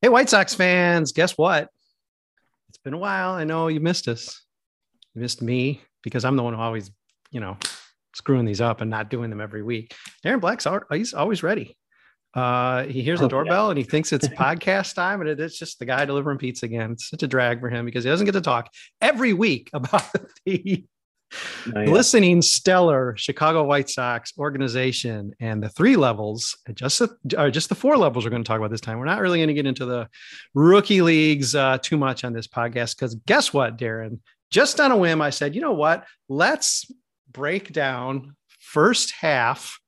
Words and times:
Hey, 0.00 0.08
White 0.08 0.28
Sox 0.28 0.54
fans, 0.54 1.12
guess 1.12 1.36
what? 1.36 1.68
It's 2.68 2.78
been 2.78 2.94
a 2.94 2.98
while. 2.98 3.32
I 3.32 3.44
know 3.44 3.66
you 3.68 3.80
missed 3.80 4.06
us. 4.06 4.42
You 5.14 5.22
missed 5.22 5.42
me 5.42 5.80
because 6.02 6.24
I'm 6.24 6.36
the 6.36 6.42
one 6.42 6.54
who 6.54 6.60
always, 6.60 6.90
you 7.32 7.40
know, 7.40 7.56
screwing 8.14 8.44
these 8.44 8.60
up 8.60 8.80
and 8.80 8.90
not 8.90 9.10
doing 9.10 9.30
them 9.30 9.40
every 9.40 9.62
week. 9.62 9.94
Darren 10.24 10.40
Black's 10.40 10.66
he's 10.92 11.14
always 11.14 11.42
ready. 11.42 11.76
Uh, 12.34 12.84
he 12.84 13.02
hears 13.02 13.18
the 13.18 13.24
Oh, 13.24 13.28
doorbell 13.28 13.64
yeah. 13.66 13.70
and 13.70 13.78
he 13.78 13.84
thinks 13.84 14.12
it's 14.12 14.28
podcast 14.28 14.94
time, 14.94 15.20
and 15.20 15.30
it's 15.40 15.58
just 15.58 15.78
the 15.80 15.84
guy 15.86 16.04
delivering 16.04 16.38
pizza 16.38 16.66
again. 16.66 16.92
It's 16.92 17.08
such 17.08 17.22
a 17.22 17.26
drag 17.26 17.58
for 17.58 17.68
him 17.70 17.84
because 17.84 18.04
he 18.04 18.10
doesn't 18.10 18.26
get 18.26 18.32
to 18.32 18.40
talk 18.40 18.70
every 19.00 19.32
week 19.32 19.70
about 19.74 20.04
the 20.44 20.84
Oh, 21.76 21.80
listening 21.82 22.40
stellar 22.40 23.14
Chicago 23.16 23.64
White 23.64 23.90
Sox 23.90 24.32
organization 24.38 25.34
and 25.40 25.62
the 25.62 25.68
three 25.68 25.96
levels, 25.96 26.56
just 26.74 27.00
the, 27.00 27.50
just 27.50 27.68
the 27.68 27.74
four 27.74 27.96
levels 27.96 28.24
we're 28.24 28.30
going 28.30 28.42
to 28.42 28.48
talk 28.48 28.58
about 28.58 28.70
this 28.70 28.80
time. 28.80 28.98
We're 28.98 29.04
not 29.04 29.20
really 29.20 29.38
going 29.38 29.48
to 29.48 29.54
get 29.54 29.66
into 29.66 29.84
the 29.84 30.08
rookie 30.54 31.02
leagues 31.02 31.54
uh, 31.54 31.78
too 31.78 31.98
much 31.98 32.24
on 32.24 32.32
this 32.32 32.46
podcast 32.46 32.96
because 32.96 33.14
guess 33.26 33.52
what, 33.52 33.76
Darren? 33.76 34.20
Just 34.50 34.80
on 34.80 34.90
a 34.90 34.96
whim, 34.96 35.20
I 35.20 35.30
said, 35.30 35.54
you 35.54 35.60
know 35.60 35.74
what? 35.74 36.06
Let's 36.28 36.90
break 37.30 37.72
down 37.72 38.34
first 38.60 39.12
half 39.12 39.78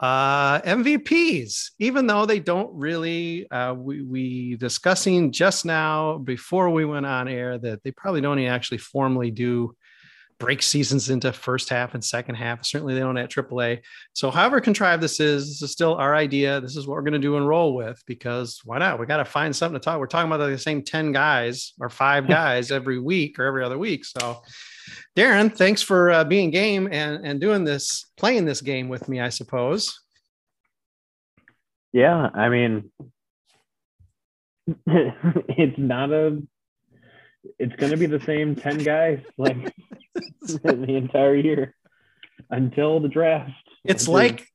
uh 0.00 0.60
mvps 0.60 1.70
even 1.80 2.06
though 2.06 2.24
they 2.24 2.38
don't 2.38 2.72
really 2.72 3.50
uh 3.50 3.74
we, 3.74 4.00
we 4.02 4.56
discussing 4.56 5.32
just 5.32 5.64
now 5.64 6.18
before 6.18 6.70
we 6.70 6.84
went 6.84 7.04
on 7.04 7.26
air 7.26 7.58
that 7.58 7.82
they 7.82 7.90
probably 7.90 8.20
don't 8.20 8.38
actually 8.38 8.78
formally 8.78 9.32
do 9.32 9.74
break 10.38 10.62
seasons 10.62 11.10
into 11.10 11.32
first 11.32 11.68
half 11.68 11.94
and 11.94 12.04
second 12.04 12.36
half. 12.36 12.64
Certainly 12.64 12.94
they 12.94 13.00
don't 13.00 13.16
at 13.16 13.30
AAA. 13.30 13.80
So 14.12 14.30
however 14.30 14.60
contrived 14.60 15.02
this 15.02 15.18
is, 15.20 15.48
this 15.48 15.62
is 15.62 15.72
still 15.72 15.94
our 15.96 16.14
idea. 16.14 16.60
This 16.60 16.76
is 16.76 16.86
what 16.86 16.94
we're 16.94 17.02
going 17.02 17.12
to 17.14 17.18
do 17.18 17.36
and 17.36 17.48
roll 17.48 17.74
with 17.74 18.02
because 18.06 18.60
why 18.64 18.78
not? 18.78 19.00
We 19.00 19.06
got 19.06 19.16
to 19.18 19.24
find 19.24 19.54
something 19.54 19.78
to 19.78 19.84
talk. 19.84 19.98
We're 19.98 20.06
talking 20.06 20.30
about 20.30 20.46
the 20.46 20.58
same 20.58 20.82
10 20.82 21.12
guys 21.12 21.72
or 21.80 21.88
five 21.88 22.28
guys 22.28 22.70
every 22.70 23.00
week 23.00 23.38
or 23.38 23.44
every 23.44 23.64
other 23.64 23.78
week. 23.78 24.04
So 24.04 24.42
Darren, 25.16 25.54
thanks 25.54 25.82
for 25.82 26.10
uh, 26.10 26.24
being 26.24 26.50
game 26.50 26.88
and, 26.90 27.26
and 27.26 27.40
doing 27.40 27.64
this, 27.64 28.06
playing 28.16 28.44
this 28.44 28.60
game 28.60 28.88
with 28.88 29.08
me, 29.08 29.20
I 29.20 29.30
suppose. 29.30 29.98
Yeah, 31.92 32.28
I 32.34 32.48
mean, 32.48 32.90
it's 34.86 35.78
not 35.78 36.12
a. 36.12 36.42
It's 37.58 37.74
going 37.76 37.92
to 37.92 37.96
be 37.96 38.06
the 38.06 38.20
same 38.20 38.54
ten 38.54 38.78
guys 38.78 39.20
like 39.38 39.72
the 40.42 40.96
entire 40.96 41.36
year 41.36 41.74
until 42.50 43.00
the 43.00 43.08
draft. 43.08 43.52
It's 43.84 44.04
Until- 44.04 44.14
like, 44.14 44.46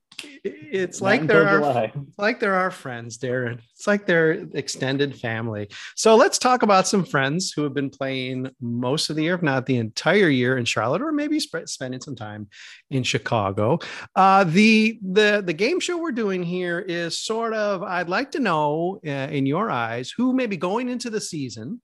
it's 0.44 1.00
like 1.00 1.22
are 1.22 1.58
July. 1.58 1.92
It's 1.94 2.18
like 2.18 2.38
they're 2.38 2.54
our 2.54 2.70
friends, 2.70 3.18
Darren. 3.18 3.60
It's 3.72 3.86
like 3.86 4.06
they're 4.06 4.32
extended 4.54 5.18
family. 5.18 5.68
So 5.96 6.16
let's 6.16 6.38
talk 6.38 6.62
about 6.62 6.86
some 6.86 7.04
friends 7.04 7.52
who 7.52 7.62
have 7.62 7.74
been 7.74 7.90
playing 7.90 8.50
most 8.60 9.10
of 9.10 9.16
the 9.16 9.24
year, 9.24 9.34
if 9.34 9.42
not 9.42 9.66
the 9.66 9.76
entire 9.76 10.28
year 10.28 10.56
in 10.56 10.64
Charlotte, 10.64 11.02
or 11.02 11.12
maybe 11.12 11.40
sp- 11.40 11.66
spending 11.66 12.00
some 12.00 12.14
time 12.14 12.48
in 12.90 13.02
Chicago. 13.02 13.78
Uh, 14.14 14.44
the 14.44 14.98
the 15.02 15.42
the 15.44 15.52
game 15.52 15.80
show 15.80 15.98
we're 15.98 16.12
doing 16.12 16.42
here 16.42 16.78
is 16.78 17.18
sort 17.18 17.54
of. 17.54 17.82
I'd 17.82 18.08
like 18.08 18.30
to 18.32 18.40
know, 18.40 19.00
uh, 19.06 19.10
in 19.10 19.46
your 19.46 19.70
eyes, 19.70 20.12
who 20.16 20.32
may 20.32 20.46
be 20.46 20.56
going 20.56 20.88
into 20.88 21.10
the 21.10 21.20
season, 21.20 21.80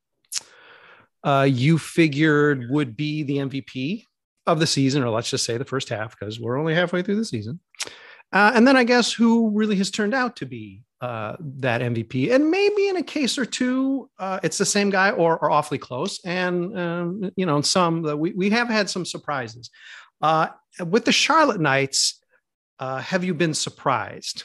uh, 1.24 1.46
you 1.48 1.78
figured 1.78 2.70
would 2.70 2.96
be 2.96 3.22
the 3.22 3.38
MVP 3.38 4.04
of 4.46 4.60
the 4.60 4.66
season, 4.66 5.02
or 5.02 5.10
let's 5.10 5.30
just 5.30 5.44
say 5.44 5.56
the 5.56 5.64
first 5.64 5.88
half, 5.88 6.18
because 6.18 6.40
we're 6.40 6.58
only 6.58 6.74
halfway 6.74 7.02
through 7.02 7.16
the 7.16 7.24
season. 7.24 7.60
Uh, 8.32 8.52
and 8.54 8.66
then 8.66 8.76
I 8.76 8.84
guess 8.84 9.12
who 9.12 9.50
really 9.50 9.76
has 9.76 9.90
turned 9.90 10.14
out 10.14 10.36
to 10.36 10.46
be 10.46 10.82
uh, 11.00 11.36
that 11.40 11.80
MVP. 11.80 12.32
And 12.32 12.50
maybe 12.50 12.88
in 12.88 12.96
a 12.96 13.02
case 13.02 13.38
or 13.38 13.44
two, 13.44 14.08
uh, 14.18 14.38
it's 14.42 14.58
the 14.58 14.64
same 14.64 14.90
guy 14.90 15.10
or, 15.10 15.38
or 15.38 15.50
awfully 15.50 15.78
close. 15.78 16.20
And, 16.24 16.78
um, 16.78 17.30
you 17.36 17.46
know, 17.46 17.60
some 17.60 18.02
we, 18.18 18.32
we 18.32 18.50
have 18.50 18.68
had 18.68 18.88
some 18.88 19.04
surprises. 19.04 19.70
Uh, 20.20 20.48
with 20.86 21.04
the 21.04 21.12
Charlotte 21.12 21.60
Knights, 21.60 22.22
uh, 22.78 22.98
have 22.98 23.24
you 23.24 23.34
been 23.34 23.54
surprised? 23.54 24.44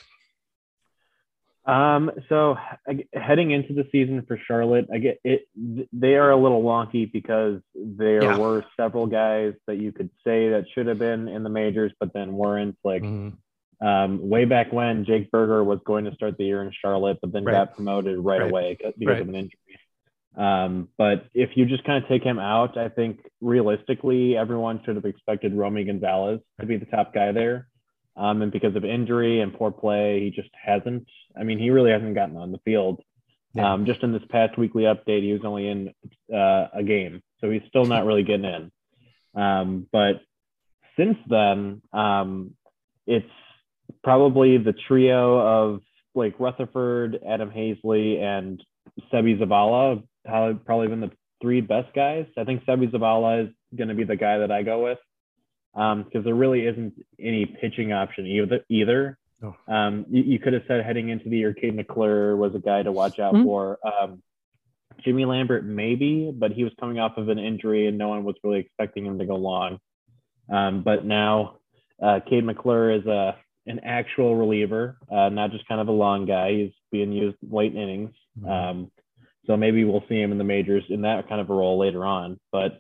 Um, 1.66 2.12
so 2.30 2.58
I- 2.88 3.06
heading 3.14 3.50
into 3.52 3.74
the 3.74 3.88
season 3.92 4.22
for 4.28 4.38
Charlotte, 4.38 4.88
I 4.94 5.00
get 5.00 5.20
it. 5.24 5.48
They 5.92 6.16
are 6.16 6.30
a 6.30 6.36
little 6.38 6.62
wonky 6.62 7.12
because 7.12 7.60
there 7.74 8.24
Yeah. 8.24 8.38
were 8.38 8.64
several 8.78 9.08
guys 9.08 9.56
that 9.66 9.78
you 9.78 9.92
could 9.92 10.12
say 10.24 10.50
that 10.50 10.66
should 10.70 10.86
have 10.88 11.00
been 11.00 11.28
in 11.28 11.42
the 11.44 11.50
majors, 11.50 11.92
but 12.00 12.14
then 12.14 12.34
weren't. 12.34 12.78
Like 12.84 13.04
um, 13.82 14.30
way 14.30 14.46
back 14.46 14.72
when 14.72 15.04
Jake 15.06 15.30
Burger 15.32 15.64
was 15.64 15.80
going 15.86 16.06
to 16.06 16.14
start 16.14 16.38
the 16.38 16.46
year 16.46 16.62
in 16.64 16.72
Charlotte, 16.72 17.18
but 17.22 17.32
then 17.34 17.44
Right. 17.44 17.54
got 17.54 17.76
promoted 17.76 18.20
right, 18.20 18.40
Right. 18.42 18.50
away 18.50 18.76
because 18.78 18.94
Right. 19.02 19.20
of 19.22 19.28
an 19.28 19.36
injury. 19.36 19.60
Um, 20.38 20.90
but 20.98 21.26
if 21.34 21.58
you 21.58 21.66
just 21.66 21.84
kind 21.84 22.02
of 22.02 22.08
take 22.10 22.24
him 22.24 22.40
out, 22.40 22.78
I 22.78 22.90
think 22.90 23.20
realistically, 23.42 24.38
everyone 24.38 24.82
should 24.84 24.96
have 24.96 25.06
expected 25.06 25.54
Romy 25.54 25.84
Gonzalez 25.84 26.42
to 26.60 26.66
be 26.66 26.78
the 26.78 26.86
top 26.86 27.14
guy 27.14 27.32
there. 27.32 27.68
Um, 28.18 28.42
and 28.42 28.52
because 28.52 28.76
of 28.76 28.86
injury 28.86 29.42
and 29.42 29.54
poor 29.54 29.72
play, 29.72 30.22
he 30.22 30.30
just 30.30 30.50
hasn't. 30.54 31.08
I 31.38 31.44
mean, 31.44 31.60
he 31.60 31.70
really 31.70 31.92
hasn't 31.92 32.16
gotten 32.16 32.38
on 32.38 32.52
the 32.52 32.60
field. 32.60 33.02
Yeah. 33.54 33.74
Um, 33.74 33.86
just 33.86 34.04
in 34.04 34.12
this 34.12 34.24
past 34.30 34.58
weekly 34.58 34.84
update, 34.84 35.24
he 35.24 35.32
was 35.32 35.46
only 35.46 35.68
in 35.68 35.94
uh, 36.34 36.68
a 36.74 36.84
game, 36.84 37.22
so 37.40 37.50
he's 37.50 37.62
still 37.70 37.86
not 37.86 38.06
really 38.06 38.24
getting 38.24 38.46
in. 38.46 39.42
Um, 39.42 39.88
but 39.92 40.22
since 40.98 41.18
then, 41.28 41.82
um, 41.94 42.56
it's 43.08 43.26
probably 44.04 44.58
the 44.58 44.74
trio 44.88 45.40
of 45.40 45.82
Blake 46.14 46.36
Rutherford, 46.40 47.20
Adam 47.28 47.50
Haseley, 47.50 48.22
and 48.22 48.62
Seby 49.12 49.40
Zavala 49.40 50.04
probably 50.26 50.88
been 50.88 51.02
the 51.02 51.12
three 51.42 51.62
best 51.62 51.94
guys. 51.94 52.26
I 52.38 52.44
think 52.44 52.66
Seby 52.66 52.92
Zavala 52.92 53.46
is 53.46 53.54
going 53.76 53.90
to 53.90 53.96
be 53.96 54.04
the 54.04 54.16
guy 54.16 54.40
that 54.40 54.52
I 54.52 54.64
go 54.64 54.84
with 54.84 54.98
because 55.76 56.04
um, 56.16 56.24
there 56.24 56.36
really 56.36 56.66
isn't 56.66 56.94
any 57.20 57.46
pitching 57.46 57.92
option 57.92 58.26
either. 58.26 58.62
either. 58.70 59.18
Oh. 59.44 59.56
Um, 59.68 60.06
you, 60.10 60.24
you, 60.24 60.40
could 60.40 60.54
have 60.54 60.64
said 60.68 60.86
heading 60.86 61.10
into 61.10 61.28
the 61.28 61.38
year, 61.38 61.54
Cade 61.54 61.76
McClure 61.76 62.38
was 62.38 62.56
a 62.56 62.60
guy 62.60 62.82
to 62.82 62.92
watch 62.92 63.20
out 63.20 63.34
mm-hmm. 63.34 63.44
for. 63.44 63.78
Um, 63.86 64.24
Jimmy 65.04 65.26
Lambert, 65.26 65.66
maybe, 65.66 66.32
but 66.34 66.52
he 66.52 66.64
was 66.64 66.72
coming 66.80 67.00
off 67.00 67.18
of 67.18 67.28
an 67.28 67.38
injury 67.38 67.88
and 67.88 67.98
no 67.98 68.08
one 68.08 68.24
was 68.24 68.36
really 68.44 68.60
expecting 68.60 69.06
him 69.06 69.20
to 69.20 69.26
go 69.26 69.36
long. 69.36 69.80
Um, 70.50 70.84
but 70.84 71.04
now, 71.04 71.58
uh, 72.02 72.22
Cade 72.28 72.46
McClure 72.46 72.92
is 72.92 73.06
a 73.06 73.36
an 73.68 73.80
actual 73.84 74.36
reliever, 74.36 74.98
uh, 75.12 75.30
not 75.30 75.52
just 75.52 75.68
kind 75.68 75.82
of 75.82 75.88
a 75.88 75.92
long 75.92 76.28
guy. 76.28 76.52
He's 76.52 76.72
being 76.92 77.12
used 77.12 77.38
late 77.42 77.76
innings. 77.76 78.12
Mm-hmm. 78.40 78.50
Um, 78.50 78.92
so 79.48 79.58
maybe 79.58 79.84
we'll 79.84 80.04
see 80.08 80.22
him 80.22 80.32
in 80.32 80.38
the 80.38 80.44
majors 80.44 80.84
in 80.90 81.02
that 81.02 81.28
kind 81.28 81.42
of 81.42 81.50
a 81.50 81.54
role 81.54 81.80
later 81.80 82.06
on. 82.06 82.40
But 82.52 82.80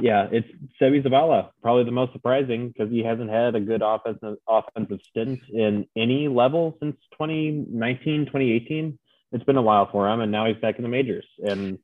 yeah, 0.00 0.28
it's 0.30 0.48
Seby 0.80 1.02
Zavala, 1.02 1.50
probably 1.62 1.84
the 1.84 1.90
most 1.90 2.12
surprising 2.12 2.68
because 2.68 2.90
he 2.90 3.02
hasn't 3.02 3.30
had 3.30 3.54
a 3.54 3.60
good 3.60 3.82
offensive 3.82 4.36
offensive 4.48 5.00
stint 5.08 5.40
in 5.52 5.86
any 5.96 6.28
level 6.28 6.76
since 6.80 6.96
2019, 7.12 8.26
2018. 8.26 8.98
It's 9.32 9.44
been 9.44 9.56
a 9.56 9.62
while 9.62 9.88
for 9.90 10.08
him, 10.08 10.20
and 10.20 10.32
now 10.32 10.46
he's 10.46 10.56
back 10.56 10.76
in 10.76 10.82
the 10.82 10.88
majors 10.88 11.26
and 11.38 11.78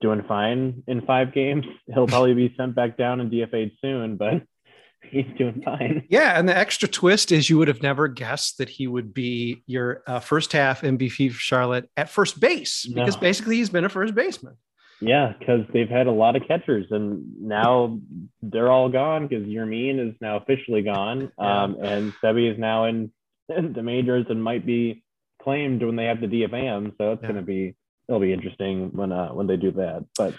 doing 0.00 0.24
fine 0.26 0.82
in 0.86 1.02
five 1.02 1.32
games. 1.32 1.64
He'll 1.86 2.06
probably 2.06 2.34
be 2.34 2.54
sent 2.56 2.74
back 2.74 2.96
down 2.96 3.20
and 3.20 3.30
DFA'd 3.30 3.72
soon, 3.80 4.16
but 4.16 4.42
he's 5.10 5.26
doing 5.38 5.62
fine. 5.64 6.04
Yeah, 6.08 6.38
and 6.38 6.48
the 6.48 6.56
extra 6.56 6.88
twist 6.88 7.32
is 7.32 7.48
you 7.48 7.58
would 7.58 7.68
have 7.68 7.82
never 7.82 8.08
guessed 8.08 8.58
that 8.58 8.68
he 8.68 8.86
would 8.86 9.14
be 9.14 9.62
your 9.66 10.02
uh, 10.06 10.20
first 10.20 10.52
half 10.52 10.82
MVP 10.82 11.32
for 11.32 11.38
Charlotte 11.38 11.88
at 11.96 12.10
first 12.10 12.40
base 12.40 12.86
because 12.86 13.16
no. 13.16 13.20
basically 13.20 13.56
he's 13.56 13.70
been 13.70 13.84
a 13.84 13.88
first 13.88 14.14
baseman. 14.14 14.56
Yeah, 15.00 15.32
because 15.38 15.60
they've 15.72 15.88
had 15.88 16.06
a 16.06 16.12
lot 16.12 16.36
of 16.36 16.46
catchers, 16.46 16.86
and 16.90 17.40
now 17.40 17.98
they're 18.42 18.70
all 18.70 18.90
gone 18.90 19.26
because 19.26 19.46
Yermin 19.46 20.10
is 20.10 20.14
now 20.20 20.36
officially 20.36 20.82
gone, 20.82 21.32
um, 21.38 21.78
and 21.82 22.12
Seby 22.22 22.52
is 22.52 22.58
now 22.58 22.84
in, 22.86 23.10
the 23.48 23.82
majors 23.82 24.26
and 24.28 24.42
might 24.42 24.66
be 24.66 25.02
claimed 25.42 25.82
when 25.82 25.96
they 25.96 26.04
have 26.04 26.20
the 26.20 26.26
DFM. 26.26 26.92
So 26.98 27.12
it's 27.12 27.22
yeah. 27.22 27.28
going 27.28 27.40
to 27.40 27.46
be 27.46 27.74
it'll 28.08 28.20
be 28.20 28.32
interesting 28.32 28.90
when 28.92 29.10
uh, 29.10 29.30
when 29.30 29.46
they 29.46 29.56
do 29.56 29.70
that. 29.72 30.04
But 30.18 30.34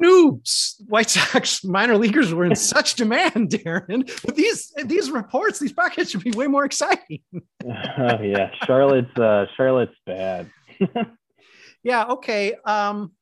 knew 0.00 0.40
White 0.86 1.10
Sox 1.10 1.64
minor 1.64 1.96
leaguers 1.96 2.32
were 2.32 2.44
in 2.44 2.56
such 2.56 2.94
demand, 2.94 3.50
Darren? 3.50 4.10
But 4.24 4.36
these 4.36 4.72
these 4.84 5.10
reports, 5.10 5.58
these 5.58 5.72
packets 5.72 6.10
should 6.10 6.24
be 6.24 6.32
way 6.32 6.46
more 6.46 6.64
exciting. 6.64 7.20
uh, 7.34 7.38
yeah, 8.22 8.50
Charlotte's 8.64 9.16
uh, 9.18 9.46
Charlotte's 9.56 9.96
bad. 10.06 10.50
yeah. 11.82 12.06
Okay. 12.06 12.54
Um, 12.64 13.12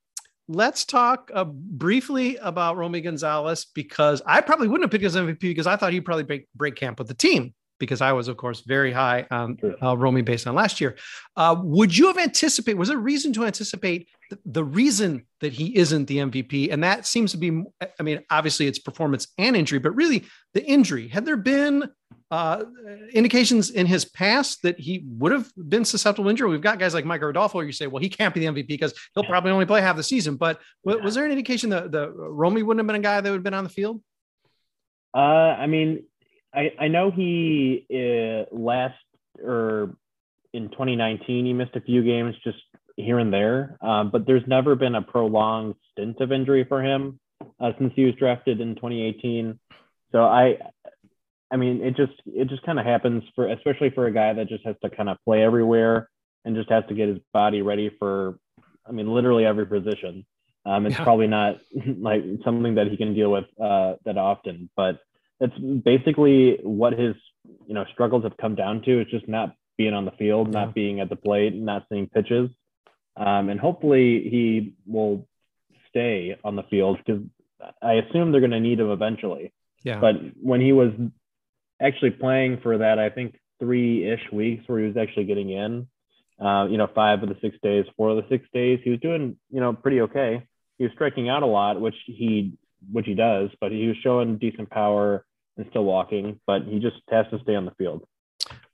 let's 0.48 0.84
talk 0.84 1.30
uh, 1.34 1.44
briefly 1.44 2.36
about 2.36 2.76
Romy 2.76 3.00
Gonzalez 3.00 3.66
because 3.74 4.22
I 4.26 4.40
probably 4.40 4.68
wouldn't 4.68 4.84
have 4.84 4.90
picked 4.90 5.04
his 5.04 5.16
MVP 5.16 5.40
because 5.40 5.66
I 5.66 5.76
thought 5.76 5.92
he'd 5.92 6.04
probably 6.04 6.24
break, 6.24 6.48
break 6.54 6.76
camp 6.76 6.98
with 6.98 7.08
the 7.08 7.14
team 7.14 7.54
because 7.78 8.00
I 8.00 8.12
was, 8.12 8.28
of 8.28 8.36
course, 8.36 8.60
very 8.60 8.92
high 8.92 9.26
on 9.30 9.58
uh, 9.82 9.96
Romy 9.96 10.22
based 10.22 10.46
on 10.46 10.54
last 10.54 10.80
year. 10.80 10.96
Uh, 11.36 11.56
would 11.58 11.96
you 11.96 12.06
have 12.06 12.18
anticipated? 12.18 12.78
Was 12.78 12.88
there 12.88 12.98
reason 12.98 13.32
to 13.34 13.44
anticipate 13.44 14.08
the, 14.30 14.38
the 14.46 14.64
reason 14.64 15.26
that 15.40 15.52
he 15.52 15.76
isn't 15.76 16.06
the 16.06 16.18
MVP? 16.18 16.72
And 16.72 16.82
that 16.84 17.06
seems 17.06 17.32
to 17.32 17.38
be, 17.38 17.62
I 17.98 18.02
mean, 18.02 18.22
obviously 18.30 18.66
it's 18.66 18.78
performance 18.78 19.28
and 19.38 19.56
injury, 19.56 19.78
but 19.78 19.94
really 19.94 20.24
the 20.54 20.64
injury. 20.64 21.08
Had 21.08 21.26
there 21.26 21.36
been 21.36 21.90
uh, 22.30 22.64
indications 23.12 23.70
in 23.70 23.86
his 23.86 24.04
past 24.04 24.62
that 24.62 24.78
he 24.78 25.04
would 25.06 25.32
have 25.32 25.50
been 25.56 25.84
susceptible 25.84 26.24
to 26.24 26.30
injury? 26.30 26.50
We've 26.50 26.60
got 26.60 26.78
guys 26.78 26.94
like 26.94 27.04
Micker 27.04 27.30
Adolfo. 27.30 27.60
You 27.60 27.72
say, 27.72 27.86
well, 27.86 28.02
he 28.02 28.08
can't 28.08 28.34
be 28.34 28.40
the 28.40 28.46
MVP 28.46 28.68
because 28.68 28.94
he'll 29.14 29.24
probably 29.24 29.52
only 29.52 29.66
play 29.66 29.80
half 29.80 29.96
the 29.96 30.02
season. 30.02 30.36
But 30.36 30.60
was 30.84 31.14
there 31.14 31.24
an 31.24 31.30
indication 31.30 31.70
that 31.70 31.92
the 31.92 32.10
Romy 32.10 32.62
wouldn't 32.62 32.80
have 32.80 32.86
been 32.86 32.96
a 32.96 33.00
guy 33.00 33.20
that 33.20 33.30
would 33.30 33.36
have 33.36 33.44
been 33.44 33.54
on 33.54 33.64
the 33.64 33.70
field? 33.70 34.00
Uh, 35.14 35.18
I 35.58 35.66
mean, 35.66 36.04
I, 36.54 36.72
I 36.78 36.88
know 36.88 37.10
he 37.10 37.86
uh, 37.90 38.54
last 38.54 38.94
or 39.42 39.96
in 40.52 40.70
2019 40.70 41.44
he 41.44 41.52
missed 41.52 41.76
a 41.76 41.80
few 41.80 42.02
games 42.02 42.34
just 42.42 42.58
here 42.96 43.18
and 43.18 43.32
there, 43.32 43.76
um, 43.82 44.10
but 44.10 44.26
there's 44.26 44.46
never 44.46 44.74
been 44.74 44.94
a 44.94 45.02
prolonged 45.02 45.74
stint 45.92 46.20
of 46.20 46.32
injury 46.32 46.64
for 46.64 46.82
him 46.82 47.20
uh, 47.60 47.72
since 47.78 47.92
he 47.94 48.04
was 48.04 48.14
drafted 48.14 48.60
in 48.60 48.74
2018. 48.74 49.58
So 50.12 50.24
I, 50.24 50.58
I 51.50 51.56
mean, 51.56 51.82
it 51.82 51.96
just 51.96 52.12
it 52.26 52.48
just 52.48 52.62
kind 52.64 52.78
of 52.78 52.86
happens 52.86 53.22
for 53.34 53.48
especially 53.48 53.90
for 53.90 54.06
a 54.06 54.12
guy 54.12 54.32
that 54.32 54.48
just 54.48 54.64
has 54.64 54.76
to 54.82 54.90
kind 54.90 55.08
of 55.08 55.18
play 55.24 55.42
everywhere 55.42 56.08
and 56.44 56.56
just 56.56 56.70
has 56.70 56.84
to 56.88 56.94
get 56.94 57.08
his 57.08 57.18
body 57.32 57.62
ready 57.62 57.90
for, 57.98 58.38
I 58.88 58.92
mean, 58.92 59.08
literally 59.12 59.44
every 59.44 59.66
position. 59.66 60.24
Um, 60.64 60.86
it's 60.86 60.96
yeah. 60.96 61.04
probably 61.04 61.26
not 61.26 61.56
like 61.98 62.22
something 62.44 62.74
that 62.76 62.88
he 62.88 62.96
can 62.96 63.14
deal 63.14 63.30
with 63.30 63.44
uh, 63.60 63.94
that 64.04 64.18
often, 64.18 64.70
but 64.76 65.00
that's 65.38 65.56
basically 65.58 66.58
what 66.62 66.94
his 66.94 67.14
you 67.66 67.74
know 67.74 67.84
struggles 67.92 68.24
have 68.24 68.36
come 68.36 68.54
down 68.54 68.82
to. 68.82 69.00
It's 69.00 69.10
just 69.10 69.28
not 69.28 69.54
being 69.76 69.94
on 69.94 70.04
the 70.04 70.12
field, 70.12 70.48
yeah. 70.48 70.64
not 70.64 70.74
being 70.74 71.00
at 71.00 71.08
the 71.08 71.16
plate, 71.16 71.54
not 71.54 71.86
seeing 71.88 72.08
pitches, 72.08 72.50
um, 73.16 73.48
and 73.48 73.60
hopefully 73.60 74.28
he 74.28 74.74
will 74.86 75.28
stay 75.88 76.36
on 76.42 76.56
the 76.56 76.64
field 76.64 76.98
because 77.04 77.22
I 77.82 77.94
assume 77.94 78.32
they're 78.32 78.40
going 78.40 78.50
to 78.50 78.60
need 78.60 78.80
him 78.80 78.90
eventually. 78.90 79.52
Yeah. 79.82 80.00
But 80.00 80.16
when 80.40 80.60
he 80.60 80.72
was 80.72 80.90
actually 81.80 82.10
playing 82.10 82.60
for 82.62 82.78
that, 82.78 82.98
I 82.98 83.10
think 83.10 83.38
three-ish 83.58 84.32
weeks 84.32 84.64
where 84.66 84.80
he 84.80 84.86
was 84.86 84.96
actually 84.96 85.24
getting 85.24 85.50
in, 85.50 85.86
uh, 86.44 86.66
you 86.68 86.76
know, 86.76 86.88
five 86.94 87.22
of 87.22 87.28
the 87.28 87.36
six 87.40 87.56
days, 87.62 87.84
four 87.96 88.10
of 88.10 88.16
the 88.16 88.28
six 88.28 88.46
days, 88.52 88.80
he 88.84 88.90
was 88.90 89.00
doing, 89.00 89.36
you 89.50 89.60
know, 89.60 89.72
pretty 89.72 90.00
okay. 90.02 90.46
He 90.78 90.84
was 90.84 90.92
striking 90.94 91.28
out 91.28 91.42
a 91.42 91.46
lot, 91.46 91.80
which 91.80 91.94
he 92.06 92.58
which 92.92 93.06
he 93.06 93.14
does, 93.14 93.50
but 93.60 93.72
he 93.72 93.86
was 93.86 93.96
showing 94.02 94.36
decent 94.36 94.70
power 94.70 95.24
and 95.56 95.66
still 95.70 95.84
walking, 95.84 96.38
but 96.46 96.62
he 96.62 96.78
just 96.78 96.96
has 97.10 97.26
to 97.30 97.38
stay 97.42 97.54
on 97.54 97.64
the 97.64 97.70
field. 97.72 98.06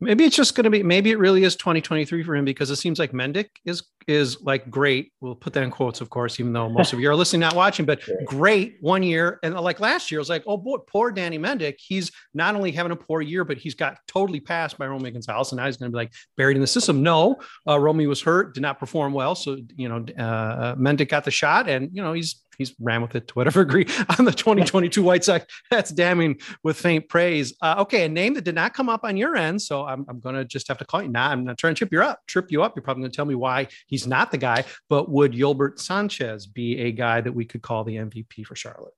Maybe 0.01 0.25
it's 0.25 0.35
just 0.35 0.57
going 0.57 0.65
to 0.65 0.71
be. 0.71 0.83
Maybe 0.83 1.11
it 1.13 1.19
really 1.19 1.45
is 1.45 1.55
2023 1.55 2.25
for 2.25 2.35
him 2.35 2.45
because 2.45 2.71
it 2.71 2.77
seems 2.77 2.99
like 2.99 3.13
Mendick 3.13 3.51
is 3.65 3.85
is 4.09 4.41
like 4.43 4.69
great. 4.69 5.13
We'll 5.21 5.37
put 5.37 5.53
that 5.53 5.63
in 5.63 5.71
quotes, 5.71 6.01
of 6.01 6.11
course, 6.11 6.41
even 6.41 6.53
though 6.53 6.69
most 6.69 6.93
of 6.93 6.99
you 6.99 7.09
are 7.09 7.15
listening, 7.15 7.41
not 7.41 7.55
watching. 7.55 7.87
But 7.87 8.01
great 8.25 8.79
one 8.81 9.05
year, 9.05 9.39
and 9.45 9.55
like 9.55 9.79
last 9.79 10.11
year, 10.11 10.19
it 10.19 10.23
was 10.23 10.29
like, 10.29 10.43
oh 10.47 10.57
boy, 10.57 10.79
poor 10.89 11.13
Danny 11.13 11.39
Mendick. 11.39 11.77
He's 11.79 12.11
not 12.35 12.57
only 12.57 12.73
having 12.73 12.91
a 12.91 12.97
poor 12.97 13.21
year, 13.21 13.45
but 13.45 13.59
he's 13.59 13.75
got 13.75 13.99
totally 14.09 14.41
passed 14.41 14.77
by 14.77 14.89
Romy 14.89 15.11
Gonzalez, 15.13 15.53
and 15.53 15.59
now 15.59 15.67
he's 15.67 15.77
going 15.77 15.91
to 15.91 15.95
be 15.95 15.99
like 15.99 16.13
buried 16.37 16.57
in 16.57 16.61
the 16.61 16.67
system. 16.67 17.03
No, 17.03 17.37
uh, 17.69 17.79
Romy 17.79 18.09
was 18.09 18.21
hurt, 18.21 18.55
did 18.55 18.61
not 18.61 18.81
perform 18.81 19.13
well, 19.13 19.35
so 19.35 19.57
you 19.77 19.89
know 19.89 20.05
uh, 20.19 20.75
Mendick 20.75 21.09
got 21.09 21.25
the 21.25 21.31
shot, 21.31 21.69
and 21.69 21.91
you 21.93 22.03
know 22.03 22.13
he's 22.13 22.42
he's 22.59 22.75
ran 22.81 23.03
with 23.03 23.15
it 23.15 23.29
to 23.29 23.35
whatever 23.35 23.65
degree 23.65 23.87
on 24.19 24.25
the 24.25 24.33
2022 24.33 25.03
White 25.03 25.25
Sox. 25.25 25.47
That's 25.71 25.91
damning 25.91 26.41
with 26.63 26.79
faint 26.79 27.09
praise. 27.09 27.55
Uh, 27.61 27.77
okay, 27.79 28.05
a 28.05 28.09
name 28.09 28.35
that 28.35 28.45
did 28.45 28.55
not 28.55 28.75
come 28.75 28.89
up 28.89 29.05
on 29.05 29.17
your 29.17 29.37
end, 29.37 29.61
so 29.61 29.85
I'm, 29.87 30.05
I'm 30.09 30.21
going 30.21 30.35
to 30.35 30.45
just 30.45 30.69
have 30.69 30.79
to 30.79 30.85
call 30.85 31.03
you. 31.03 31.09
Nah, 31.09 31.29
I'm 31.29 31.45
not 31.45 31.59
trying 31.59 31.75
to 31.75 31.79
trip 31.79 31.93
you 31.93 32.03
up. 32.03 32.21
Trip 32.27 32.51
you 32.51 32.63
up. 32.63 32.77
You're 32.77 32.83
probably 32.83 33.03
going 33.03 33.13
to 33.13 33.17
tell 33.17 33.25
me 33.25 33.35
why 33.35 33.69
he's 33.87 34.07
not 34.07 34.31
the 34.31 34.39
guy. 34.39 34.65
But 34.89 35.11
would 35.11 35.33
Yolbert 35.33 35.79
Sanchez 35.79 36.47
be 36.47 36.79
a 36.81 36.93
guy 36.93 37.21
that 37.21 37.33
we 37.33 37.45
could 37.45 37.63
call 37.63 37.85
the 37.85 37.97
MVP 37.97 38.47
for 38.47 38.57
Charlotte? 38.57 38.95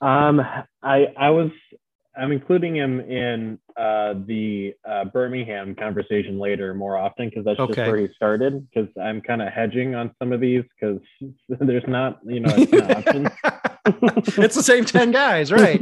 Um, 0.00 0.40
I 0.82 1.06
I 1.16 1.30
was 1.30 1.50
I'm 2.16 2.32
including 2.32 2.76
him 2.76 3.00
in 3.00 3.58
uh, 3.76 4.14
the 4.26 4.74
uh, 4.88 5.06
Birmingham 5.06 5.74
conversation 5.74 6.38
later 6.38 6.74
more 6.74 6.96
often 6.96 7.28
because 7.28 7.44
that's 7.44 7.58
okay. 7.58 7.74
just 7.74 7.90
where 7.90 7.96
he 7.96 8.08
started. 8.14 8.68
Because 8.68 8.88
I'm 9.00 9.20
kind 9.20 9.40
of 9.40 9.52
hedging 9.52 9.94
on 9.94 10.14
some 10.18 10.32
of 10.32 10.40
these 10.40 10.62
because 10.78 11.00
there's 11.48 11.86
not, 11.88 12.20
you 12.24 12.40
know, 12.40 12.52
it's 12.54 13.32
it's 14.38 14.54
the 14.54 14.62
same 14.62 14.84
ten 14.84 15.10
guys, 15.10 15.50
right? 15.50 15.80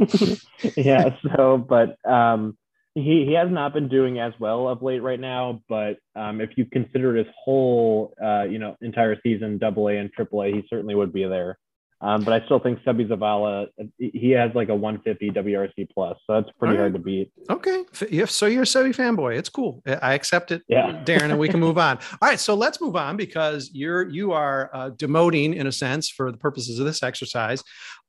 yeah. 0.77 1.15
So, 1.35 1.57
but 1.57 1.97
um, 2.09 2.57
he 2.95 3.25
he 3.25 3.33
has 3.33 3.49
not 3.51 3.73
been 3.73 3.89
doing 3.89 4.19
as 4.19 4.33
well 4.39 4.67
of 4.67 4.81
late 4.81 5.03
right 5.03 5.19
now. 5.19 5.61
But 5.67 5.97
um, 6.15 6.41
if 6.41 6.51
you 6.55 6.65
consider 6.65 7.15
his 7.15 7.27
whole, 7.43 8.13
uh, 8.23 8.43
you 8.43 8.59
know, 8.59 8.77
entire 8.81 9.17
season, 9.21 9.57
Double 9.57 9.87
A 9.89 9.97
and 9.97 10.11
Triple 10.13 10.43
A, 10.43 10.51
he 10.51 10.63
certainly 10.69 10.95
would 10.95 11.11
be 11.11 11.25
there. 11.25 11.57
Um, 12.01 12.23
but 12.23 12.33
I 12.33 12.43
still 12.45 12.59
think 12.59 12.79
Seby 12.79 13.07
Zavala, 13.07 13.67
he 13.99 14.31
has 14.31 14.51
like 14.55 14.69
a 14.69 14.75
150 14.75 15.29
WRC 15.29 15.87
plus, 15.93 16.17
so 16.25 16.33
that's 16.33 16.49
pretty 16.57 16.73
right. 16.73 16.79
hard 16.79 16.93
to 16.93 16.99
beat. 16.99 17.31
Okay, 17.49 17.83
if 18.09 18.31
so, 18.31 18.47
you're 18.47 18.63
a 18.63 18.65
Seby 18.65 18.95
fanboy. 18.95 19.37
It's 19.37 19.49
cool. 19.49 19.83
I 19.85 20.13
accept 20.15 20.51
it, 20.51 20.63
yeah. 20.67 21.03
Darren, 21.05 21.29
and 21.29 21.37
we 21.37 21.47
can 21.47 21.59
move 21.59 21.77
on. 21.77 21.97
All 22.21 22.29
right, 22.29 22.39
so 22.39 22.55
let's 22.55 22.81
move 22.81 22.95
on 22.95 23.17
because 23.17 23.69
you're 23.73 24.09
you 24.09 24.31
are 24.31 24.71
uh, 24.73 24.89
demoting 24.91 25.55
in 25.55 25.67
a 25.67 25.71
sense 25.71 26.09
for 26.09 26.31
the 26.31 26.37
purposes 26.37 26.79
of 26.79 26.85
this 26.85 27.03
exercise, 27.03 27.63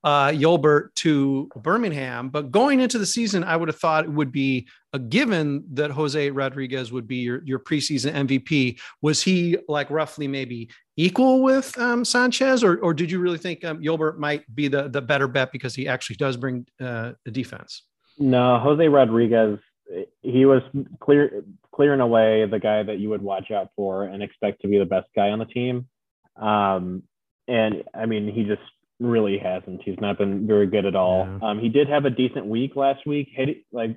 uh, 0.05 0.29
Yolbert 0.29 0.95
to 0.97 1.51
Birmingham. 1.57 2.31
But 2.31 2.51
going 2.51 2.81
into 2.81 2.99
the 2.99 3.07
season, 3.07 3.45
I 3.45 3.57
would 3.57 3.69
have 3.69 3.79
thought 3.79 4.05
it 4.05 4.13
would 4.13 4.33
be 4.33 4.69
a 4.93 4.99
given 4.99 5.65
that 5.73 5.91
Jose 5.91 6.31
Rodriguez 6.31 6.93
would 6.93 7.09
be 7.09 7.17
your, 7.17 7.43
your 7.45 7.59
preseason 7.59 8.13
MVP. 8.13 8.79
Was 9.01 9.23
he 9.23 9.59
like 9.69 9.91
roughly 9.91 10.29
maybe 10.29 10.71
equal 10.97 11.43
with 11.43 11.77
um, 11.79 12.05
Sanchez, 12.05 12.63
or, 12.63 12.79
or 12.79 12.93
did 12.93 13.11
you 13.11 13.19
really 13.19 13.39
think 13.39 13.65
um, 13.65 13.83
Yolbert 13.83 14.19
might 14.19 14.43
be 14.55 14.69
the, 14.69 14.89
the 14.89 15.01
better 15.01 15.27
bet 15.27 15.53
because 15.53 15.75
he 15.75 15.89
actually 15.89 16.17
does 16.17 16.37
bring 16.37 16.67
uh, 16.81 17.13
the 17.25 17.31
defense? 17.31 17.85
No, 18.19 18.59
Jose 18.59 18.87
Rodriguez, 18.87 19.59
he 20.21 20.45
was 20.45 20.63
clear 21.01 21.43
clear 21.75 21.95
and 21.95 22.03
away 22.03 22.47
the 22.47 22.59
guy 22.59 22.83
that 22.83 22.99
you 22.99 23.09
would 23.09 23.23
watch 23.23 23.51
out 23.51 23.69
for 23.75 24.05
and 24.05 24.23
expect 24.23 24.61
to 24.61 24.69
be 24.69 24.79
the 24.79 24.85
best 24.85 25.09
guy 25.17 25.31
on 25.31 25.39
the 25.39 25.47
team. 25.47 25.89
Um, 26.37 27.03
and 27.49 27.83
I 27.95 28.05
mean, 28.05 28.31
he 28.31 28.45
just 28.45 28.61
really 29.01 29.39
hasn't. 29.39 29.83
He's 29.83 29.99
not 30.01 30.19
been 30.19 30.47
very 30.47 30.67
good 30.67 30.85
at 30.85 30.95
all. 30.95 31.27
Yeah. 31.27 31.49
Um, 31.49 31.59
he 31.59 31.69
did 31.69 31.89
have 31.89 32.05
a 32.05 32.11
decent 32.11 32.47
week 32.47 32.77
last 32.77 33.07
week, 33.07 33.29
hit 33.33 33.65
like 33.73 33.97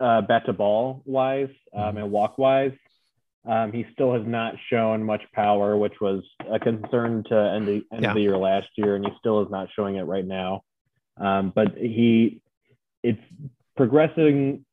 uh, 0.00 0.20
bat 0.22 0.46
to 0.46 0.52
ball 0.52 1.02
wise 1.04 1.50
um, 1.74 1.96
and 1.96 2.10
walk 2.10 2.38
wise. 2.38 2.72
Um, 3.46 3.72
he 3.72 3.86
still 3.92 4.12
has 4.12 4.22
not 4.26 4.54
shown 4.68 5.02
much 5.02 5.22
power, 5.32 5.76
which 5.76 5.94
was 6.00 6.22
a 6.50 6.58
concern 6.58 7.24
to 7.30 7.34
end 7.36 7.66
the 7.66 7.82
end 7.90 8.02
Yeah. 8.02 8.10
of 8.10 8.14
the 8.14 8.20
year 8.20 8.36
last 8.36 8.68
year, 8.76 8.96
and 8.96 9.04
he 9.04 9.10
still 9.18 9.40
is 9.42 9.50
not 9.50 9.68
showing 9.74 9.96
it 9.96 10.02
right 10.02 10.26
now. 10.26 10.62
Um, 11.16 11.50
but 11.54 11.76
he, 11.76 12.40
it's 13.02 13.20
progressing. 13.76 14.64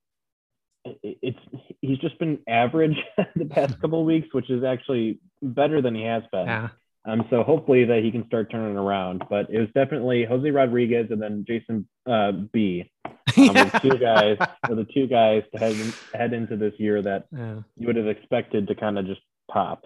It's 1.03 1.39
he's 1.82 1.98
just 2.00 2.17
been 2.20 2.39
average 2.48 2.98
the 3.36 3.46
past 3.46 3.79
couple 3.79 4.01
of 4.01 4.06
weeks, 4.06 4.34
which 4.34 4.50
is 4.50 4.63
actually 4.63 5.20
better 5.41 5.82
than 5.82 5.96
he 5.96 6.03
has 6.03 6.24
been. 6.32 6.46
Yeah. 6.48 6.70
Um, 7.07 7.25
so 7.29 7.41
hopefully 7.41 7.85
that 7.85 8.03
he 8.03 8.11
can 8.11 8.25
start 8.27 8.51
turning 8.51 8.77
around. 8.77 9.23
But 9.29 9.49
it 9.49 9.59
was 9.59 9.69
definitely 9.73 10.25
Jose 10.25 10.49
Rodriguez 10.51 11.07
and 11.09 11.21
then 11.21 11.45
Jason 11.47 11.87
uh, 12.05 12.33
B. 12.33 12.91
Um, 13.05 13.13
were 13.47 13.53
the 13.53 13.79
two 13.81 13.97
guys 13.97 14.37
were 14.67 14.75
the 14.75 14.87
two 14.93 15.07
guys 15.07 15.43
to 15.53 15.59
head 15.59 15.75
head 16.13 16.33
into 16.33 16.57
this 16.57 16.73
year 16.77 17.01
that 17.01 17.25
Yeah. 17.31 17.61
you 17.77 17.87
would 17.87 17.95
have 17.95 18.07
expected 18.07 18.67
to 18.67 18.75
kind 18.75 18.99
of 18.99 19.05
just 19.05 19.21
pop. 19.49 19.85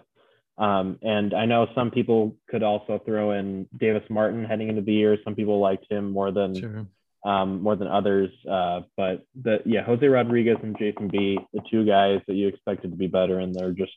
Um, 0.58 0.98
and 1.02 1.32
I 1.32 1.46
know 1.46 1.66
some 1.74 1.90
people 1.90 2.36
could 2.48 2.62
also 2.62 3.00
throw 3.04 3.32
in 3.32 3.68
Davis 3.76 4.02
Martin 4.10 4.44
heading 4.44 4.68
into 4.68 4.82
the 4.82 4.92
year. 4.92 5.16
Some 5.24 5.34
people 5.34 5.60
liked 5.60 5.86
him 5.90 6.10
more 6.10 6.30
than 6.30 6.54
Sure. 6.54 6.86
um, 7.24 7.62
more 7.62 7.74
than 7.76 7.88
others. 7.88 8.30
Uh, 8.48 8.80
but 8.96 9.24
the 9.40 9.60
yeah, 9.64 9.82
Jose 9.82 10.06
Rodriguez 10.06 10.58
and 10.62 10.76
Jason 10.78 11.08
B, 11.08 11.38
the 11.52 11.62
two 11.70 11.84
guys 11.86 12.20
that 12.26 12.34
you 12.34 12.48
expected 12.48 12.90
to 12.90 12.96
be 12.96 13.06
better, 13.06 13.38
and 13.38 13.54
they're 13.54 13.72
just 13.72 13.92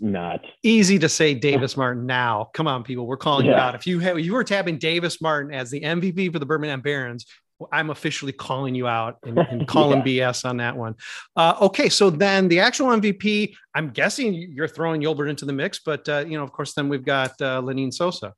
not. 0.00 0.40
Easy 0.62 0.98
to 0.98 1.08
say 1.08 1.34
Davis 1.34 1.76
Martin 1.76 2.06
now. 2.06 2.50
Come 2.54 2.66
on, 2.66 2.82
people. 2.82 3.06
We're 3.06 3.16
calling 3.16 3.46
you 3.46 3.54
out. 3.54 3.74
If 3.74 3.86
you 3.86 3.98
have, 4.00 4.18
you 4.18 4.32
were 4.32 4.44
tapping 4.44 4.78
Davis 4.78 5.20
Martin 5.20 5.52
as 5.52 5.70
the 5.70 5.80
MVP 5.80 6.32
for 6.32 6.38
the 6.38 6.46
Birmingham 6.46 6.80
Barons, 6.80 7.26
well, 7.58 7.68
I'm 7.72 7.90
officially 7.90 8.32
calling 8.32 8.74
you 8.74 8.86
out 8.86 9.16
and, 9.24 9.38
and 9.50 9.66
calling 9.66 10.02
BS 10.02 10.48
on 10.48 10.58
that 10.58 10.76
one. 10.76 10.94
Uh, 11.36 11.56
okay, 11.62 11.88
so 11.88 12.10
then 12.10 12.48
the 12.48 12.60
actual 12.60 12.88
MVP, 12.88 13.54
I'm 13.74 13.90
guessing 13.90 14.34
you're 14.34 14.68
throwing 14.68 15.02
Yolbert 15.02 15.28
into 15.28 15.44
the 15.44 15.52
mix, 15.52 15.80
but 15.84 16.08
uh, 16.08 16.24
you 16.26 16.38
know, 16.38 16.44
of 16.44 16.52
course, 16.52 16.74
then 16.74 16.88
we've 16.88 17.04
got 17.04 17.40
uh, 17.40 17.60
Lenin 17.60 17.92
Sosa. 17.92 18.34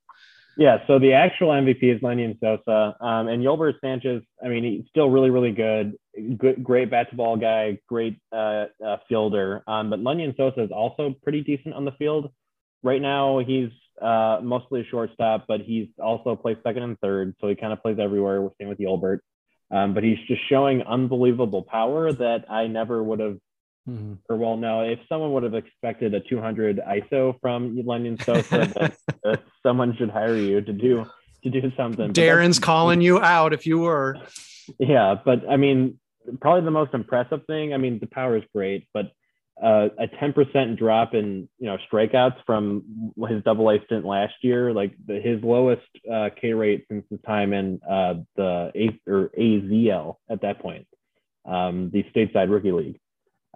Yeah, 0.61 0.76
so 0.87 0.99
the 0.99 1.14
actual 1.14 1.49
MVP 1.49 1.83
is 1.85 2.02
Lenny 2.02 2.37
Sosa, 2.38 2.95
um, 3.00 3.29
and 3.29 3.43
Yolbert 3.43 3.81
Sanchez. 3.81 4.23
I 4.45 4.49
mean, 4.49 4.62
he's 4.62 4.85
still 4.90 5.09
really, 5.09 5.31
really 5.31 5.52
good. 5.52 5.97
Good, 6.37 6.62
great 6.62 6.90
bat 6.90 7.09
to 7.09 7.17
ball 7.17 7.38
guy, 7.38 7.79
great 7.88 8.19
uh, 8.31 8.67
uh, 8.87 8.99
fielder. 9.09 9.62
Um, 9.67 9.88
but 9.88 10.00
Lenny 10.00 10.35
Sosa 10.37 10.62
is 10.62 10.71
also 10.71 11.14
pretty 11.23 11.40
decent 11.40 11.73
on 11.73 11.87
the 11.87 11.93
field. 11.93 12.31
Right 12.83 13.00
now, 13.00 13.38
he's 13.38 13.71
uh, 14.02 14.40
mostly 14.43 14.83
a 14.83 14.85
shortstop, 14.85 15.47
but 15.49 15.62
he's 15.62 15.88
also 15.99 16.37
plays 16.37 16.59
second 16.62 16.83
and 16.83 17.00
third, 17.00 17.35
so 17.40 17.49
he 17.49 17.55
kind 17.55 17.73
of 17.73 17.81
plays 17.81 17.97
everywhere. 17.99 18.47
Same 18.61 18.69
with 18.69 18.79
Yolbert, 18.79 19.21
um, 19.71 19.95
but 19.95 20.05
he's 20.05 20.19
just 20.29 20.43
showing 20.50 20.83
unbelievable 20.83 21.62
power 21.62 22.12
that 22.12 22.45
I 22.50 22.67
never 22.67 23.02
would 23.02 23.21
have. 23.21 23.38
Mhm. 23.89 24.19
Or 24.29 24.37
well, 24.37 24.57
no, 24.57 24.83
if 24.83 24.99
someone 25.09 25.33
would 25.33 25.43
have 25.43 25.55
expected 25.55 26.15
a 26.15 26.21
200 26.21 26.81
ISO 26.87 27.41
from 27.41 27.77
Sosa, 28.23 28.73
then 28.75 28.93
uh, 29.25 29.37
someone 29.63 29.97
should 29.97 30.11
hire 30.11 30.37
you 30.37 30.61
to 30.61 30.73
do 30.73 31.07
to 31.43 31.51
do 31.51 31.73
something. 31.77 32.13
Darren's 32.13 32.59
calling 32.59 33.01
you 33.01 33.21
out 33.21 33.53
if 33.53 33.67
you 33.67 33.79
were. 33.79 34.19
yeah, 34.79 35.15
but 35.25 35.49
I 35.49 35.57
mean, 35.57 35.99
probably 36.41 36.65
the 36.65 36.71
most 36.71 36.93
impressive 36.95 37.41
thing. 37.47 37.73
I 37.73 37.79
mean, 37.79 37.99
the 37.99 38.07
power 38.07 38.37
is 38.37 38.45
great, 38.55 38.87
but 38.93 39.13
uh, 39.63 39.89
a 39.99 40.07
10% 40.07 40.79
drop 40.79 41.15
in 41.15 41.49
you 41.59 41.67
know 41.67 41.77
strikeouts 41.91 42.37
from 42.47 43.13
his 43.29 43.43
Double 43.43 43.69
A 43.71 43.79
stint 43.85 44.05
last 44.05 44.35
year, 44.43 44.73
like 44.73 44.95
the, 45.07 45.21
his 45.21 45.43
lowest 45.43 45.83
uh, 46.11 46.31
K 46.41 46.53
rate 46.55 46.87
since 46.91 47.05
his 47.11 47.21
time 47.27 47.53
in 47.53 47.81
uh, 47.89 48.15
the 48.37 48.73
A 48.75 49.01
or 49.11 49.31
AZL 49.39 50.17
at 50.31 50.43
that 50.43 50.61
point, 50.61 50.87
um, 51.45 51.91
the 51.91 52.05
stateside 52.05 52.51
rookie 52.51 52.73
league, 52.73 52.99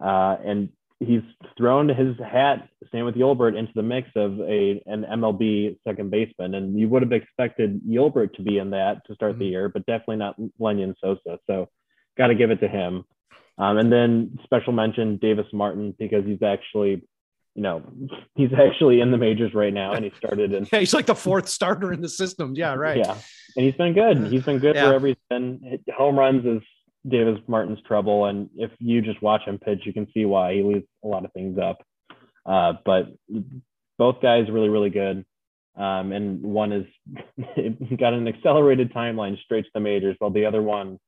uh, 0.03 0.37
and 0.45 0.69
he's 1.01 1.23
thrown 1.59 1.89
his 1.89 2.17
hat, 2.19 2.69
same 2.93 3.05
with 3.05 3.15
Yolbert, 3.17 3.57
into 3.59 3.73
the 3.75 3.83
mix 3.83 4.09
of 4.17 4.39
a 4.41 4.83
an 4.87 5.05
MLB 5.05 5.77
second 5.87 6.11
baseman, 6.11 6.55
and 6.55 6.79
you 6.79 6.89
would 6.89 7.03
have 7.03 7.13
expected 7.13 7.81
Yolbert 7.87 8.33
to 8.35 8.43
be 8.43 8.59
in 8.59 8.71
that 8.71 9.05
to 9.07 9.15
start 9.15 9.39
the 9.39 9.45
Mhm. 9.45 9.51
year, 9.51 9.69
but 9.69 9.85
definitely 9.87 10.17
not 10.17 10.37
Lenyn 10.61 10.95
Sosa. 11.01 11.39
So, 11.47 11.69
got 12.17 12.29
to 12.29 12.35
give 12.35 12.51
it 12.51 12.61
to 12.61 12.69
him. 12.69 13.05
Um, 13.59 13.79
and 13.79 13.93
then 13.93 14.39
special 14.45 14.73
mention 14.73 15.17
Davis 15.19 15.47
Martin 15.53 15.95
because 15.99 16.25
he's 16.25 16.43
actually, 16.43 17.03
you 17.55 17.63
know, 17.63 17.83
he's 18.37 18.53
actually 18.53 19.01
in 19.01 19.11
the 19.11 19.19
majors 19.19 19.55
right 19.55 19.73
now, 19.73 19.93
and 19.93 20.05
he 20.05 20.13
started 20.17 20.53
in 20.53 20.67
Yeah, 20.73 20.79
he's 20.81 20.95
like 20.95 21.07
the 21.07 21.15
fourth 21.15 21.49
starter 21.49 21.93
in 21.93 22.01
the 22.01 22.09
system. 22.09 22.55
Yeah, 22.57 22.75
right. 22.75 22.97
yeah, 22.99 23.17
and 23.57 23.65
he's 23.67 23.75
been 23.75 23.95
good. 23.95 24.27
He's 24.33 24.43
been 24.45 24.59
good 24.59 24.75
Yeah. 24.77 24.87
wherever 24.87 25.07
he's 25.09 25.17
been. 25.31 25.79
Home 25.97 26.19
runs 26.19 26.45
is 26.47 26.63
Davis 27.09 27.39
Martin's 27.47 27.81
trouble, 27.87 28.27
and 28.27 28.49
if 28.57 28.71
you 28.79 29.03
just 29.03 29.21
watch 29.23 29.43
him 29.43 29.59
pitch, 29.59 29.81
you 29.85 29.93
can 29.93 30.07
see 30.15 30.25
why 30.25 30.55
he 30.55 30.63
leaves 30.63 30.85
a 31.05 31.09
lot 31.09 31.25
of 31.25 31.33
things 31.33 31.59
up. 31.59 31.79
Uh, 32.47 32.75
but 32.85 33.13
both 33.99 34.21
guys 34.23 34.51
really, 34.51 34.69
really 34.69 34.91
good. 34.91 35.25
Um, 35.77 36.13
and 36.13 36.43
one 36.43 36.73
is 36.73 36.87
got 37.99 38.13
an 38.15 38.29
accelerated 38.29 38.93
timeline 38.93 39.39
straight 39.43 39.65
to 39.65 39.71
the 39.75 39.81
majors, 39.81 40.17
while 40.19 40.31
the 40.31 40.47
other 40.47 40.63
one, 40.63 40.99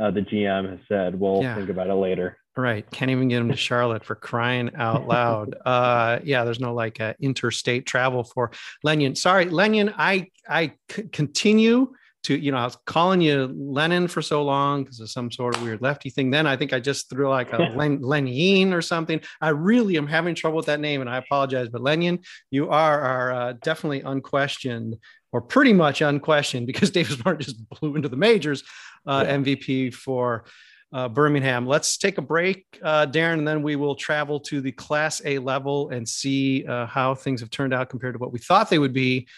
uh, 0.00 0.10
the 0.10 0.20
GM 0.20 0.68
has 0.70 0.78
said, 0.88 1.18
we'll 1.18 1.42
Yeah. 1.42 1.54
think 1.54 1.68
about 1.70 1.88
it 1.88 1.94
later. 1.94 2.36
Right. 2.56 2.88
Can't 2.90 3.10
even 3.10 3.28
get 3.28 3.40
him 3.40 3.48
to 3.50 3.56
Charlotte 3.68 4.04
for 4.04 4.14
crying 4.14 4.70
out 4.76 5.06
loud. 5.06 5.54
Uh, 5.64 6.18
yeah, 6.24 6.44
there's 6.44 6.60
no 6.60 6.74
like 6.74 7.00
uh, 7.00 7.14
interstate 7.20 7.86
travel 7.86 8.24
for 8.24 8.50
Lenyn. 8.84 9.16
Sorry, 9.16 9.46
Lenyn. 9.46 9.94
I 9.96 10.26
I 10.48 10.72
c- 10.90 11.04
continue 11.12 11.92
to 12.24 12.36
you 12.36 12.52
know 12.52 12.58
I 12.58 12.64
was 12.64 12.76
calling 12.86 13.20
you 13.20 13.54
lenin 13.56 14.08
for 14.08 14.22
so 14.22 14.42
long 14.42 14.84
because 14.84 15.00
of 15.00 15.10
some 15.10 15.30
sort 15.30 15.56
of 15.56 15.62
weird 15.62 15.80
lefty 15.82 16.10
thing. 16.10 16.30
Then 16.30 16.46
I 16.46 16.56
think 16.56 16.72
I 16.72 16.80
just 16.80 17.08
threw 17.08 17.28
like 17.28 17.52
a 17.52 17.56
Len, 17.76 18.00
Lenin 18.00 18.72
or 18.72 18.82
something. 18.82 19.20
I 19.40 19.50
really 19.50 19.96
am 19.96 20.06
having 20.06 20.34
trouble 20.34 20.56
with 20.56 20.66
that 20.66 20.80
name, 20.80 21.00
and 21.00 21.08
I 21.08 21.16
apologize. 21.16 21.68
But 21.68 21.82
lenin 21.82 22.20
you 22.50 22.68
are 22.70 23.00
are 23.00 23.32
uh, 23.32 23.52
definitely 23.62 24.02
unquestioned 24.02 24.96
or 25.32 25.40
pretty 25.40 25.72
much 25.72 26.02
unquestioned 26.02 26.66
because 26.72 26.90
Davis 26.90 27.24
Martin 27.24 27.44
just 27.44 27.68
blew 27.70 27.96
into 27.96 28.08
the 28.08 28.16
majors 28.16 28.62
uh, 29.06 29.24
Yeah. 29.26 29.36
MVP 29.36 29.94
for 29.94 30.44
uh, 30.92 31.08
Birmingham. 31.08 31.66
Let's 31.66 31.96
take 31.96 32.18
a 32.18 32.22
break, 32.22 32.66
uh, 32.82 33.06
Darren, 33.06 33.34
and 33.38 33.46
then 33.46 33.62
we 33.62 33.76
will 33.76 33.94
travel 33.94 34.40
to 34.40 34.60
the 34.60 34.72
Class 34.72 35.22
A 35.24 35.38
level 35.38 35.88
and 35.90 36.08
see 36.08 36.66
uh, 36.66 36.86
how 36.86 37.14
things 37.14 37.40
have 37.40 37.50
turned 37.50 37.72
out 37.72 37.88
compared 37.90 38.14
to 38.14 38.18
what 38.18 38.32
we 38.32 38.40
thought 38.40 38.68
they 38.70 38.78
would 38.80 38.92
be 38.92 39.28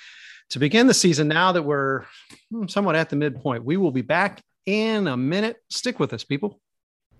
to 0.52 0.59
begin 0.59 0.87
the 0.87 0.94
season. 0.94 1.28
Now 1.28 1.52
that 1.52 1.62
we're 1.62 2.04
hmm, 2.50 2.66
somewhat 2.66 2.94
at 2.94 3.09
the 3.09 3.16
midpoint, 3.16 3.64
we 3.64 3.78
will 3.78 3.90
be 3.90 4.02
back 4.02 4.42
in 4.66 5.06
a 5.06 5.16
minute. 5.16 5.56
Stick 5.71 5.99
with 5.99 6.12
us, 6.12 6.25
people. 6.25 6.61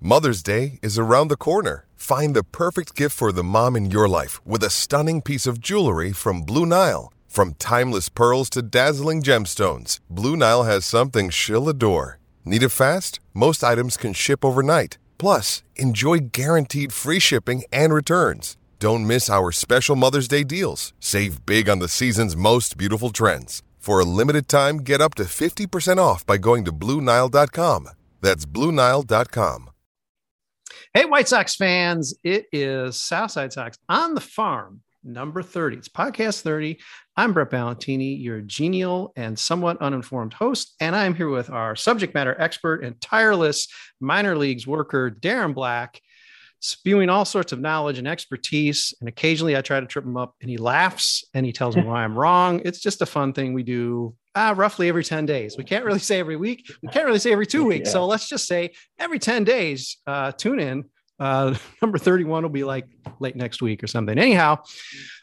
Mother's 0.00 0.42
Day 0.42 0.78
is 0.82 0.98
around 0.98 1.28
the 1.28 1.36
corner. 1.36 1.86
Find 1.96 2.36
the 2.36 2.44
perfect 2.44 2.94
gift 2.94 3.16
for 3.16 3.32
the 3.32 3.42
mom 3.42 3.74
in 3.74 3.90
your 3.90 4.06
life 4.06 4.44
with 4.44 4.62
a 4.62 4.68
stunning 4.68 5.22
piece 5.22 5.46
of 5.46 5.60
jewelry 5.60 6.12
from 6.12 6.42
Blue 6.42 6.66
Nile. 6.66 7.12
From 7.26 7.54
timeless 7.54 8.10
pearls 8.10 8.50
to 8.50 8.60
dazzling 8.60 9.22
gemstones, 9.22 10.00
Blue 10.10 10.36
Nile 10.36 10.64
has 10.64 10.84
something 10.84 11.30
she'll 11.30 11.70
adore. 11.70 12.18
Need 12.44 12.62
it 12.62 12.68
fast? 12.68 13.18
Most 13.32 13.64
items 13.64 13.96
can 13.96 14.12
ship 14.12 14.44
overnight. 14.44 14.98
Plus, 15.16 15.62
enjoy 15.76 16.18
guaranteed 16.18 16.92
free 16.92 17.20
shipping 17.20 17.62
and 17.72 17.94
returns. 17.94 18.58
Don't 18.82 19.06
miss 19.06 19.30
our 19.30 19.52
special 19.52 19.94
Mother's 19.94 20.26
Day 20.26 20.42
deals. 20.42 20.92
Save 20.98 21.46
big 21.46 21.68
on 21.68 21.78
the 21.78 21.86
season's 21.86 22.34
most 22.34 22.76
beautiful 22.76 23.10
trends. 23.10 23.62
For 23.78 24.00
a 24.00 24.04
limited 24.04 24.48
time, 24.48 24.78
get 24.78 25.00
up 25.00 25.14
to 25.14 25.22
50% 25.22 25.98
off 25.98 26.26
by 26.26 26.36
going 26.36 26.64
to 26.64 26.72
BlueNile.com. 26.72 27.90
That's 28.20 28.44
BlueNile.com. 28.44 29.70
Hey, 30.92 31.04
White 31.04 31.28
Sox 31.28 31.54
fans, 31.54 32.12
it 32.24 32.46
is 32.50 33.00
Southside 33.00 33.52
Sox 33.52 33.78
on 33.88 34.16
the 34.16 34.20
farm, 34.20 34.80
number 35.04 35.44
30. 35.44 35.76
It's 35.76 35.88
podcast 35.88 36.40
30. 36.40 36.80
I'm 37.16 37.32
Brett 37.32 37.50
Ballantini, 37.50 38.20
your 38.20 38.40
genial 38.40 39.12
and 39.14 39.38
somewhat 39.38 39.80
uninformed 39.80 40.32
host, 40.32 40.74
and 40.80 40.96
I'm 40.96 41.14
here 41.14 41.28
with 41.28 41.50
our 41.50 41.76
subject 41.76 42.14
matter 42.14 42.34
expert 42.36 42.82
and 42.82 43.00
tireless 43.00 43.68
minor 44.00 44.36
leagues 44.36 44.66
worker, 44.66 45.08
Darren 45.08 45.54
Black, 45.54 46.00
spewing 46.62 47.11
all 47.11 47.25
sorts 47.25 47.52
of 47.52 47.61
knowledge 47.61 47.99
and 47.99 48.07
expertise. 48.07 48.95
And 49.00 49.09
occasionally 49.09 49.57
I 49.57 49.62
try 49.62 49.81
to 49.81 49.87
trip 49.87 50.04
him 50.04 50.16
up 50.16 50.37
and 50.40 50.49
he 50.49 50.57
laughs 50.57 51.25
and 51.35 51.45
he 51.45 51.52
tells 51.52 51.76
me 51.76 51.83
why 51.87 52.04
I'm 52.04 52.16
wrong. 52.16 52.62
It's 52.64 52.81
just 52.81 53.02
a 53.02 53.07
fun 53.07 53.33
thing 53.33 53.52
we 53.52 53.64
do 53.64 54.14
uh, 54.35 54.54
roughly 54.57 54.88
every 54.88 55.04
10 55.04 55.26
days. 55.26 55.59
We 55.59 55.64
can't 55.64 55.85
really 55.85 55.99
say 55.99 56.21
every 56.21 56.37
week. 56.37 56.73
We 56.81 56.88
can't 56.88 57.04
really 57.04 57.19
say 57.19 57.33
every 57.33 57.47
two 57.47 57.64
weeks. 57.64 57.88
Yeah. 57.88 57.92
So 57.92 58.07
let's 58.07 58.28
just 58.28 58.47
say 58.47 58.71
every 58.99 59.19
10 59.19 59.45
days, 59.45 59.99
uh, 60.07 60.33
tune 60.33 60.61
in. 60.61 60.85
Uh, 61.19 61.54
number 61.83 61.99
31 61.99 62.45
will 62.45 62.49
be 62.50 62.64
like 62.64 62.87
late 63.19 63.37
next 63.37 63.61
week 63.61 63.83
or 63.83 63.87
something. 63.88 64.16
Anyhow, 64.16 64.59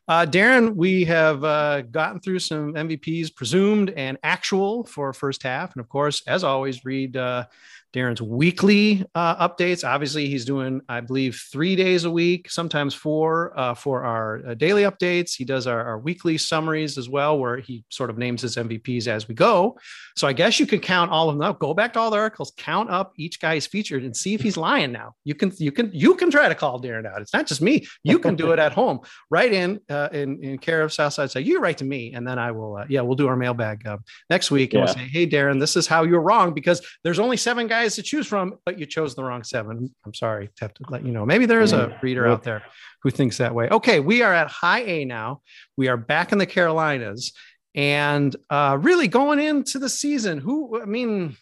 uh, 0.09 0.25
Darren, 0.25 0.75
we 0.75 1.05
have 1.05 1.43
uh, 1.43 1.81
gotten 1.83 2.19
through 2.19 2.39
some 2.39 2.73
MVPs, 2.73 3.33
presumed 3.33 3.91
and 3.91 4.17
actual 4.23 4.83
for 4.85 5.13
first 5.13 5.43
half. 5.43 5.73
And 5.73 5.79
of 5.79 5.87
course, 5.87 6.21
as 6.27 6.43
always, 6.43 6.83
read 6.83 7.15
uh, 7.15 7.45
Darren's 7.93 8.21
weekly 8.21 9.03
uh, 9.15 9.47
updates. 9.47 9.87
Obviously, 9.87 10.27
he's 10.27 10.45
doing, 10.45 10.81
I 10.87 11.01
believe, 11.01 11.41
three 11.51 11.75
days 11.75 12.05
a 12.05 12.11
week, 12.11 12.49
sometimes 12.49 12.93
four 12.93 13.57
uh, 13.57 13.73
for 13.73 14.03
our 14.03 14.41
uh, 14.49 14.53
daily 14.53 14.83
updates. 14.83 15.35
He 15.35 15.43
does 15.43 15.65
our, 15.65 15.83
our, 15.83 15.99
weekly 15.99 16.37
summaries 16.37 16.97
as 16.97 17.09
well, 17.09 17.39
where 17.39 17.57
he 17.57 17.83
sort 17.89 18.09
of 18.09 18.17
names 18.17 18.43
his 18.43 18.55
MVPs 18.55 19.07
as 19.07 19.27
we 19.27 19.33
go. 19.33 19.77
So 20.15 20.27
I 20.27 20.33
guess 20.33 20.59
you 20.59 20.67
could 20.67 20.81
count 20.81 21.11
all 21.11 21.29
of 21.29 21.35
them 21.35 21.41
up. 21.41 21.59
Go 21.59 21.73
back 21.73 21.93
to 21.93 21.99
all 21.99 22.11
the 22.11 22.17
articles, 22.17 22.53
count 22.57 22.89
up 22.89 23.13
each 23.17 23.39
guy's 23.39 23.65
featured, 23.65 24.03
and 24.03 24.15
see 24.15 24.33
if 24.33 24.41
he's 24.41 24.57
lying. 24.57 24.91
Now 24.91 25.13
you 25.23 25.33
can 25.33 25.51
you 25.57 25.71
can 25.71 25.89
you 25.93 26.15
can 26.15 26.29
try 26.29 26.47
to 26.47 26.55
call 26.55 26.79
Darren 26.79 27.05
out. 27.05 27.21
It's 27.21 27.33
not 27.33 27.47
just 27.47 27.61
me. 27.61 27.87
You 28.03 28.19
can 28.19 28.35
do 28.35 28.51
it 28.51 28.59
at 28.59 28.73
home. 28.73 28.99
Right 29.31 29.53
in 29.53 29.79
uh, 29.89 30.09
in 30.11 30.43
in 30.43 30.57
care 30.57 30.81
of 30.81 30.91
Southside. 30.91 31.29
Say 31.29 31.41
you 31.41 31.59
write 31.59 31.77
to 31.79 31.85
me, 31.85 32.13
and 32.13 32.27
then 32.27 32.39
I 32.39 32.51
will. 32.51 32.77
Uh, 32.77 32.85
yeah, 32.89 33.01
we'll 33.01 33.15
do 33.15 33.27
our 33.27 33.35
mailbag 33.35 33.85
uh, 33.85 33.97
next 34.29 34.49
week, 34.49 34.73
and 34.73 34.79
yeah. 34.79 34.85
we'll 34.85 34.93
say, 34.93 35.07
hey 35.07 35.27
Darren, 35.27 35.59
this 35.59 35.75
is 35.75 35.87
how 35.87 36.03
you're 36.03 36.21
wrong 36.21 36.53
because 36.53 36.81
there's 37.03 37.19
only 37.19 37.37
seven 37.37 37.67
guys 37.67 37.78
guys 37.79 37.95
to 37.95 38.03
choose 38.03 38.27
from, 38.27 38.55
but 38.65 38.77
you 38.77 38.85
chose 38.85 39.15
the 39.15 39.23
wrong 39.23 39.43
seven. 39.43 39.93
I'm 40.05 40.13
sorry 40.13 40.47
to 40.47 40.65
have 40.65 40.73
to 40.73 40.83
let 40.89 41.05
you 41.05 41.13
know. 41.13 41.25
Maybe 41.25 41.45
there 41.45 41.61
is 41.61 41.71
a 41.71 41.97
reader 42.01 42.27
out 42.27 42.43
there 42.43 42.63
who 43.03 43.09
thinks 43.09 43.37
that 43.37 43.55
way. 43.55 43.69
Okay, 43.69 44.01
we 44.01 44.21
are 44.21 44.33
at 44.33 44.47
high 44.47 44.81
A 44.81 45.05
now. 45.05 45.41
We 45.77 45.87
are 45.87 45.95
back 45.95 46.33
in 46.33 46.39
the 46.39 46.45
Carolinas. 46.45 47.31
And 47.75 48.35
uh, 48.49 48.77
really 48.81 49.07
going 49.07 49.39
into 49.39 49.79
the 49.79 49.87
season, 49.87 50.39
who, 50.39 50.81
I 50.81 50.85
mean, 50.85 51.37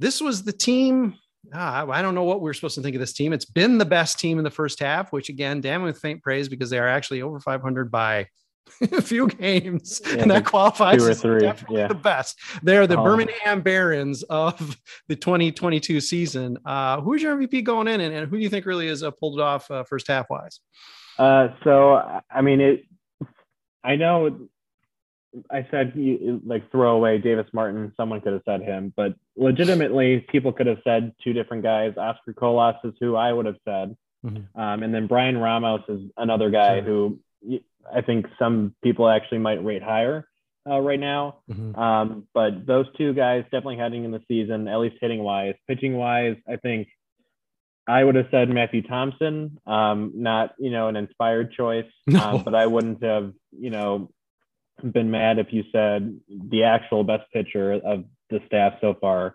this 0.00 0.20
was 0.20 0.42
the 0.42 0.52
team. 0.52 1.14
Uh, 1.54 1.86
I 1.88 2.02
don't 2.02 2.16
know 2.16 2.24
what 2.24 2.40
we 2.40 2.50
are 2.50 2.54
supposed 2.54 2.74
to 2.76 2.82
think 2.82 2.96
of 2.96 3.00
this 3.00 3.12
team. 3.12 3.32
It's 3.32 3.44
been 3.44 3.78
the 3.78 3.84
best 3.84 4.18
team 4.18 4.38
in 4.38 4.44
the 4.44 4.50
first 4.50 4.80
half, 4.80 5.12
which 5.12 5.28
again, 5.28 5.60
damn 5.60 5.82
with 5.82 6.00
faint 6.00 6.22
praise 6.22 6.48
because 6.48 6.70
they 6.70 6.78
are 6.78 6.88
actually 6.88 7.22
over 7.22 7.38
500 7.38 7.90
by 7.90 8.26
a 8.92 9.02
few 9.02 9.28
games, 9.28 10.00
yeah, 10.04 10.22
and 10.22 10.30
that 10.30 10.44
qualifies 10.44 11.06
or 11.06 11.14
three. 11.14 11.50
Yeah. 11.70 11.88
the 11.88 11.94
best. 11.94 12.38
They're 12.62 12.86
the 12.86 12.98
oh. 12.98 13.04
Birmingham 13.04 13.60
Barons 13.60 14.22
of 14.24 14.76
the 15.08 15.16
2022 15.16 16.00
season. 16.00 16.58
Uh, 16.64 17.00
who's 17.00 17.22
your 17.22 17.36
MVP 17.36 17.64
going 17.64 17.88
in, 17.88 18.00
and, 18.00 18.14
and, 18.14 18.28
who 18.28 18.36
do 18.36 18.42
you 18.42 18.48
think 18.48 18.66
really 18.66 18.88
has 18.88 19.02
uh, 19.02 19.10
pulled 19.10 19.38
it 19.38 19.42
off 19.42 19.70
uh, 19.70 19.84
first 19.84 20.08
half 20.08 20.28
wise? 20.30 20.60
Uh, 21.18 21.48
so 21.64 22.20
I 22.30 22.40
mean, 22.40 22.60
it. 22.60 22.84
I 23.84 23.96
know. 23.96 24.48
I 25.50 25.66
said 25.70 25.94
like 26.44 26.70
throw 26.70 26.96
away 26.96 27.18
Davis 27.18 27.46
Martin. 27.52 27.92
Someone 27.96 28.20
could 28.20 28.34
have 28.34 28.42
said 28.44 28.62
him, 28.62 28.92
but 28.96 29.14
legitimately, 29.36 30.26
people 30.30 30.52
could 30.52 30.66
have 30.66 30.78
said 30.84 31.14
two 31.24 31.32
different 31.32 31.62
guys. 31.62 31.94
Oscar 31.96 32.34
Colas 32.34 32.76
is 32.84 32.92
who 33.00 33.16
I 33.16 33.32
would 33.32 33.46
have 33.46 33.56
said, 33.64 33.96
mm-hmm. 34.24 34.60
um, 34.60 34.82
and 34.82 34.94
then 34.94 35.06
Bryan 35.06 35.38
Ramos 35.38 35.82
is 35.88 36.02
another 36.18 36.50
guy 36.50 36.80
sure. 36.80 36.84
who 36.84 37.18
I 37.94 38.00
think 38.00 38.26
some 38.38 38.74
people 38.82 39.08
actually 39.08 39.38
might 39.38 39.64
rate 39.64 39.82
higher 39.82 40.26
uh, 40.68 40.80
right 40.80 41.00
now. 41.00 41.38
Mm-hmm. 41.50 41.78
Um, 41.78 42.28
but 42.34 42.66
those 42.66 42.86
two 42.96 43.12
guys 43.14 43.44
definitely 43.44 43.78
heading 43.78 44.04
in 44.04 44.10
the 44.10 44.22
season, 44.28 44.68
at 44.68 44.78
least 44.78 44.96
hitting 45.00 45.22
wise, 45.22 45.54
pitching 45.68 45.96
wise, 45.96 46.36
I 46.48 46.56
think 46.56 46.88
I 47.86 48.04
would 48.04 48.14
have 48.14 48.26
said 48.30 48.48
Matthew 48.48 48.82
Thompson, 48.82 49.58
um, 49.66 50.12
not 50.14 50.54
you 50.58 50.70
know 50.70 50.88
an 50.88 50.96
inspired 50.96 51.52
choice, 51.52 51.90
no. 52.06 52.20
um, 52.20 52.42
but 52.42 52.54
I 52.54 52.66
wouldn't 52.66 53.02
have 53.02 53.32
you 53.50 53.70
know 53.70 54.10
been 54.82 55.10
mad 55.10 55.38
if 55.38 55.52
you 55.52 55.64
said 55.72 56.18
the 56.28 56.64
actual 56.64 57.04
best 57.04 57.24
pitcher 57.32 57.72
of 57.72 58.04
the 58.30 58.40
staff 58.46 58.74
so 58.80 58.94
far, 59.00 59.34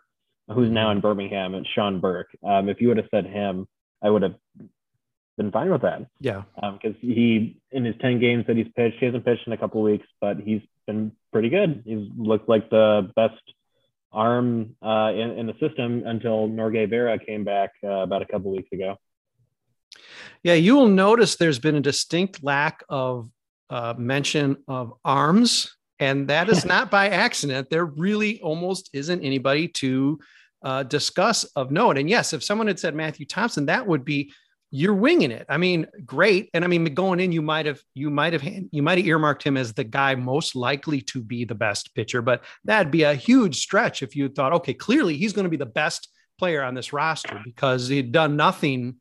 who's 0.53 0.71
now 0.71 0.91
in 0.91 1.01
Birmingham, 1.01 1.55
it's 1.55 1.67
Sean 1.75 1.99
Burke. 1.99 2.29
Um, 2.43 2.69
if 2.69 2.79
you 2.81 2.87
would 2.87 2.97
have 2.97 3.07
said 3.11 3.25
him, 3.25 3.67
I 4.01 4.09
would 4.09 4.21
have 4.21 4.35
been 5.37 5.51
fine 5.51 5.69
with 5.71 5.83
that. 5.83 6.07
Yeah. 6.19 6.43
Because 6.55 6.95
um, 6.95 6.97
he, 7.01 7.57
in 7.71 7.85
his 7.85 7.95
10 8.01 8.19
games 8.19 8.45
that 8.47 8.57
he's 8.57 8.67
pitched, 8.75 8.97
he 8.99 9.05
hasn't 9.05 9.23
pitched 9.23 9.47
in 9.47 9.53
a 9.53 9.57
couple 9.57 9.81
weeks, 9.81 10.07
but 10.19 10.39
he's 10.39 10.61
been 10.85 11.11
pretty 11.31 11.49
good. 11.49 11.83
He's 11.85 12.07
looked 12.17 12.49
like 12.49 12.69
the 12.69 13.11
best 13.15 13.41
arm 14.11 14.75
uh, 14.81 15.11
in, 15.13 15.31
in, 15.37 15.47
the 15.47 15.53
system 15.59 16.03
until 16.05 16.47
Norge 16.47 16.89
Vera 16.89 17.19
came 17.19 17.43
back 17.43 17.71
uh, 17.83 17.87
about 17.87 18.21
a 18.21 18.25
couple 18.25 18.51
weeks 18.51 18.71
ago. 18.71 18.97
Yeah, 20.43 20.53
you 20.53 20.75
will 20.75 20.87
notice 20.87 21.35
there's 21.35 21.59
been 21.59 21.75
a 21.75 21.81
distinct 21.81 22.43
lack 22.43 22.83
of 22.89 23.29
uh, 23.69 23.93
mention 23.97 24.57
of 24.67 24.93
arms, 25.03 25.75
and 25.99 26.27
that 26.29 26.49
is 26.49 26.65
not 26.73 26.89
by 26.89 27.09
accident. 27.09 27.69
There 27.69 27.85
really 27.85 28.41
almost 28.41 28.89
isn't 28.93 29.23
anybody 29.23 29.67
to 29.69 30.19
uh, 30.63 30.83
discuss 30.83 31.43
of 31.55 31.71
note. 31.71 31.97
And 31.97 32.09
yes, 32.09 32.33
if 32.33 32.43
someone 32.43 32.67
had 32.67 32.79
said 32.79 32.95
Matthew 32.95 33.25
Thompson, 33.25 33.67
that 33.67 33.85
would 33.85 34.05
be 34.05 34.31
you're 34.69 34.93
winging 34.93 35.31
it. 35.31 35.45
I 35.47 35.57
mean, 35.57 35.87
great. 36.05 36.49
And 36.53 36.63
I 36.63 36.67
mean, 36.67 36.83
going 36.93 37.19
in, 37.19 37.31
you 37.31 37.41
might 37.41 37.65
have, 37.65 37.81
you 37.93 38.09
might 38.09 38.33
have, 38.33 38.43
you 38.43 38.83
might 38.83 38.97
have 38.97 39.07
earmarked 39.07 39.43
him 39.43 39.55
as 39.55 39.73
the 39.73 39.83
guy 39.83 40.15
most 40.15 40.55
likely 40.55 41.01
to 41.01 41.21
be 41.21 41.45
the 41.45 41.55
best 41.55 41.95
pitcher, 41.95 42.21
but 42.21 42.43
that'd 42.65 42.91
be 42.91 43.03
a 43.03 43.13
huge 43.13 43.57
stretch 43.61 44.03
if 44.03 44.15
you 44.15 44.27
thought, 44.27 44.53
okay, 44.53 44.73
clearly 44.73 45.15
he's 45.15 45.33
going 45.33 45.45
to 45.45 45.49
be 45.49 45.57
the 45.57 45.65
best 45.65 46.09
player 46.37 46.63
on 46.63 46.73
this 46.73 46.91
roster 46.91 47.41
because 47.45 47.87
he'd 47.87 48.11
done 48.11 48.35
nothing. 48.35 48.95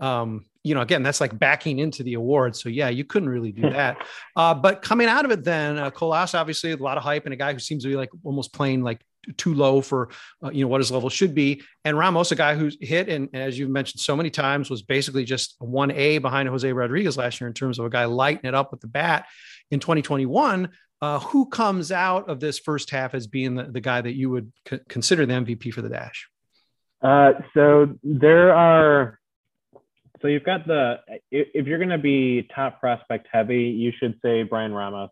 Um, 0.00 0.46
you 0.64 0.74
know, 0.74 0.80
again, 0.80 1.02
that's 1.02 1.20
like 1.20 1.38
backing 1.38 1.78
into 1.78 2.02
the 2.02 2.14
award. 2.14 2.56
So 2.56 2.68
yeah, 2.68 2.88
you 2.88 3.04
couldn't 3.04 3.28
really 3.28 3.52
do 3.52 3.70
that. 3.70 3.98
Uh, 4.36 4.54
but 4.54 4.82
coming 4.82 5.08
out 5.08 5.24
of 5.24 5.30
it, 5.30 5.44
then 5.44 5.78
uh, 5.78 5.90
Colas, 5.90 6.34
obviously 6.34 6.72
a 6.72 6.76
lot 6.76 6.96
of 6.96 7.02
hype 7.02 7.24
and 7.24 7.32
a 7.32 7.36
guy 7.36 7.52
who 7.52 7.58
seems 7.58 7.82
to 7.82 7.88
be 7.88 7.96
like 7.96 8.10
almost 8.24 8.52
playing 8.52 8.82
like 8.82 9.00
too 9.36 9.54
low 9.54 9.80
for 9.80 10.10
uh, 10.44 10.50
you 10.50 10.64
know 10.64 10.68
what 10.68 10.80
his 10.80 10.90
level 10.90 11.08
should 11.08 11.34
be. 11.34 11.62
And 11.84 11.96
Ramos, 11.96 12.32
a 12.32 12.36
guy 12.36 12.54
who's 12.54 12.76
hit 12.80 13.08
and 13.08 13.28
as 13.34 13.58
you've 13.58 13.70
mentioned 13.70 14.00
so 14.00 14.16
many 14.16 14.30
times, 14.30 14.70
was 14.70 14.82
basically 14.82 15.24
just 15.24 15.56
one 15.58 15.90
A 15.90 16.18
behind 16.18 16.48
Jose 16.48 16.70
Rodriguez 16.72 17.16
last 17.16 17.40
year 17.40 17.48
in 17.48 17.54
terms 17.54 17.78
of 17.78 17.84
a 17.84 17.90
guy 17.90 18.04
lighting 18.04 18.48
it 18.48 18.54
up 18.54 18.70
with 18.70 18.80
the 18.80 18.88
bat. 18.88 19.26
In 19.70 19.78
2021, 19.78 20.70
uh, 21.02 21.18
who 21.20 21.46
comes 21.46 21.92
out 21.92 22.28
of 22.28 22.40
this 22.40 22.58
first 22.58 22.90
half 22.90 23.14
as 23.14 23.26
being 23.26 23.54
the, 23.54 23.64
the 23.64 23.80
guy 23.80 24.00
that 24.00 24.14
you 24.14 24.30
would 24.30 24.52
c- 24.68 24.80
consider 24.88 25.24
the 25.26 25.34
MVP 25.34 25.72
for 25.72 25.82
the 25.82 25.88
dash? 25.88 26.28
Uh, 27.02 27.32
so 27.54 27.98
there 28.02 28.54
are. 28.54 29.18
So 30.20 30.28
you've 30.28 30.44
got 30.44 30.66
the 30.66 30.98
if 31.30 31.66
you're 31.66 31.78
going 31.78 31.88
to 31.90 31.98
be 31.98 32.46
top 32.54 32.78
prospect 32.78 33.28
heavy, 33.32 33.64
you 33.64 33.90
should 33.98 34.18
say 34.22 34.42
Bryan 34.42 34.74
Ramos 34.74 35.10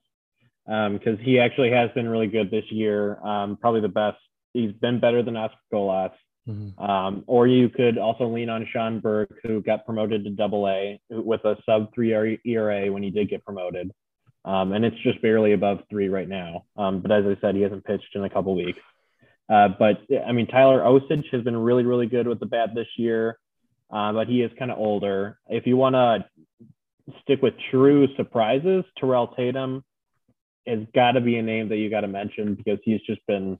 because 0.68 1.18
um, 1.18 1.24
he 1.24 1.38
actually 1.40 1.70
has 1.70 1.90
been 1.94 2.06
really 2.06 2.26
good 2.26 2.50
this 2.50 2.64
year. 2.70 3.18
Um, 3.26 3.56
probably 3.56 3.80
the 3.80 3.88
best. 3.88 4.18
He's 4.52 4.72
been 4.72 5.00
better 5.00 5.22
than 5.22 5.34
Oscar 5.36 5.56
Colas. 5.70 6.12
Mm-hmm. 6.46 6.82
Um, 6.82 7.24
or 7.26 7.46
you 7.46 7.68
could 7.68 7.98
also 7.98 8.26
lean 8.26 8.50
on 8.50 8.66
Sean 8.72 9.00
Burke, 9.00 9.38
who 9.42 9.62
got 9.62 9.86
promoted 9.86 10.24
to 10.24 10.30
Double 10.30 10.68
A 10.68 11.00
with 11.10 11.44
a 11.44 11.56
sub 11.64 11.92
three 11.94 12.38
ERA 12.44 12.92
when 12.92 13.02
he 13.02 13.10
did 13.10 13.28
get 13.30 13.44
promoted, 13.44 13.92
um, 14.44 14.72
and 14.72 14.84
it's 14.84 14.96
just 15.02 15.20
barely 15.20 15.52
above 15.52 15.80
three 15.90 16.08
right 16.08 16.28
now. 16.28 16.64
Um, 16.76 17.00
but 17.00 17.12
as 17.12 17.24
I 17.26 17.38
said, 17.40 17.54
he 17.54 17.62
hasn't 17.62 17.84
pitched 17.84 18.14
in 18.14 18.24
a 18.24 18.30
couple 18.30 18.54
weeks. 18.54 18.78
Uh, 19.48 19.68
but 19.78 20.00
I 20.26 20.32
mean, 20.32 20.46
Tyler 20.46 20.80
Osik 20.80 21.24
has 21.32 21.42
been 21.42 21.56
really, 21.56 21.84
really 21.84 22.06
good 22.06 22.26
with 22.26 22.40
the 22.40 22.46
bat 22.46 22.70
this 22.74 22.88
year, 22.96 23.38
uh, 23.90 24.12
but 24.12 24.26
he 24.26 24.42
is 24.42 24.50
kind 24.58 24.70
of 24.70 24.78
older. 24.78 25.38
If 25.48 25.66
you 25.66 25.76
want 25.76 25.94
to 25.94 26.24
stick 27.22 27.42
with 27.42 27.54
true 27.70 28.08
surprises, 28.16 28.84
Terrell 28.98 29.28
Tatum 29.28 29.84
has 30.68 30.86
got 30.94 31.12
to 31.12 31.20
be 31.20 31.36
a 31.36 31.42
name 31.42 31.68
that 31.70 31.76
you 31.76 31.90
got 31.90 32.02
to 32.02 32.08
mention 32.08 32.54
because 32.54 32.78
he's 32.84 33.00
just 33.02 33.24
been 33.26 33.58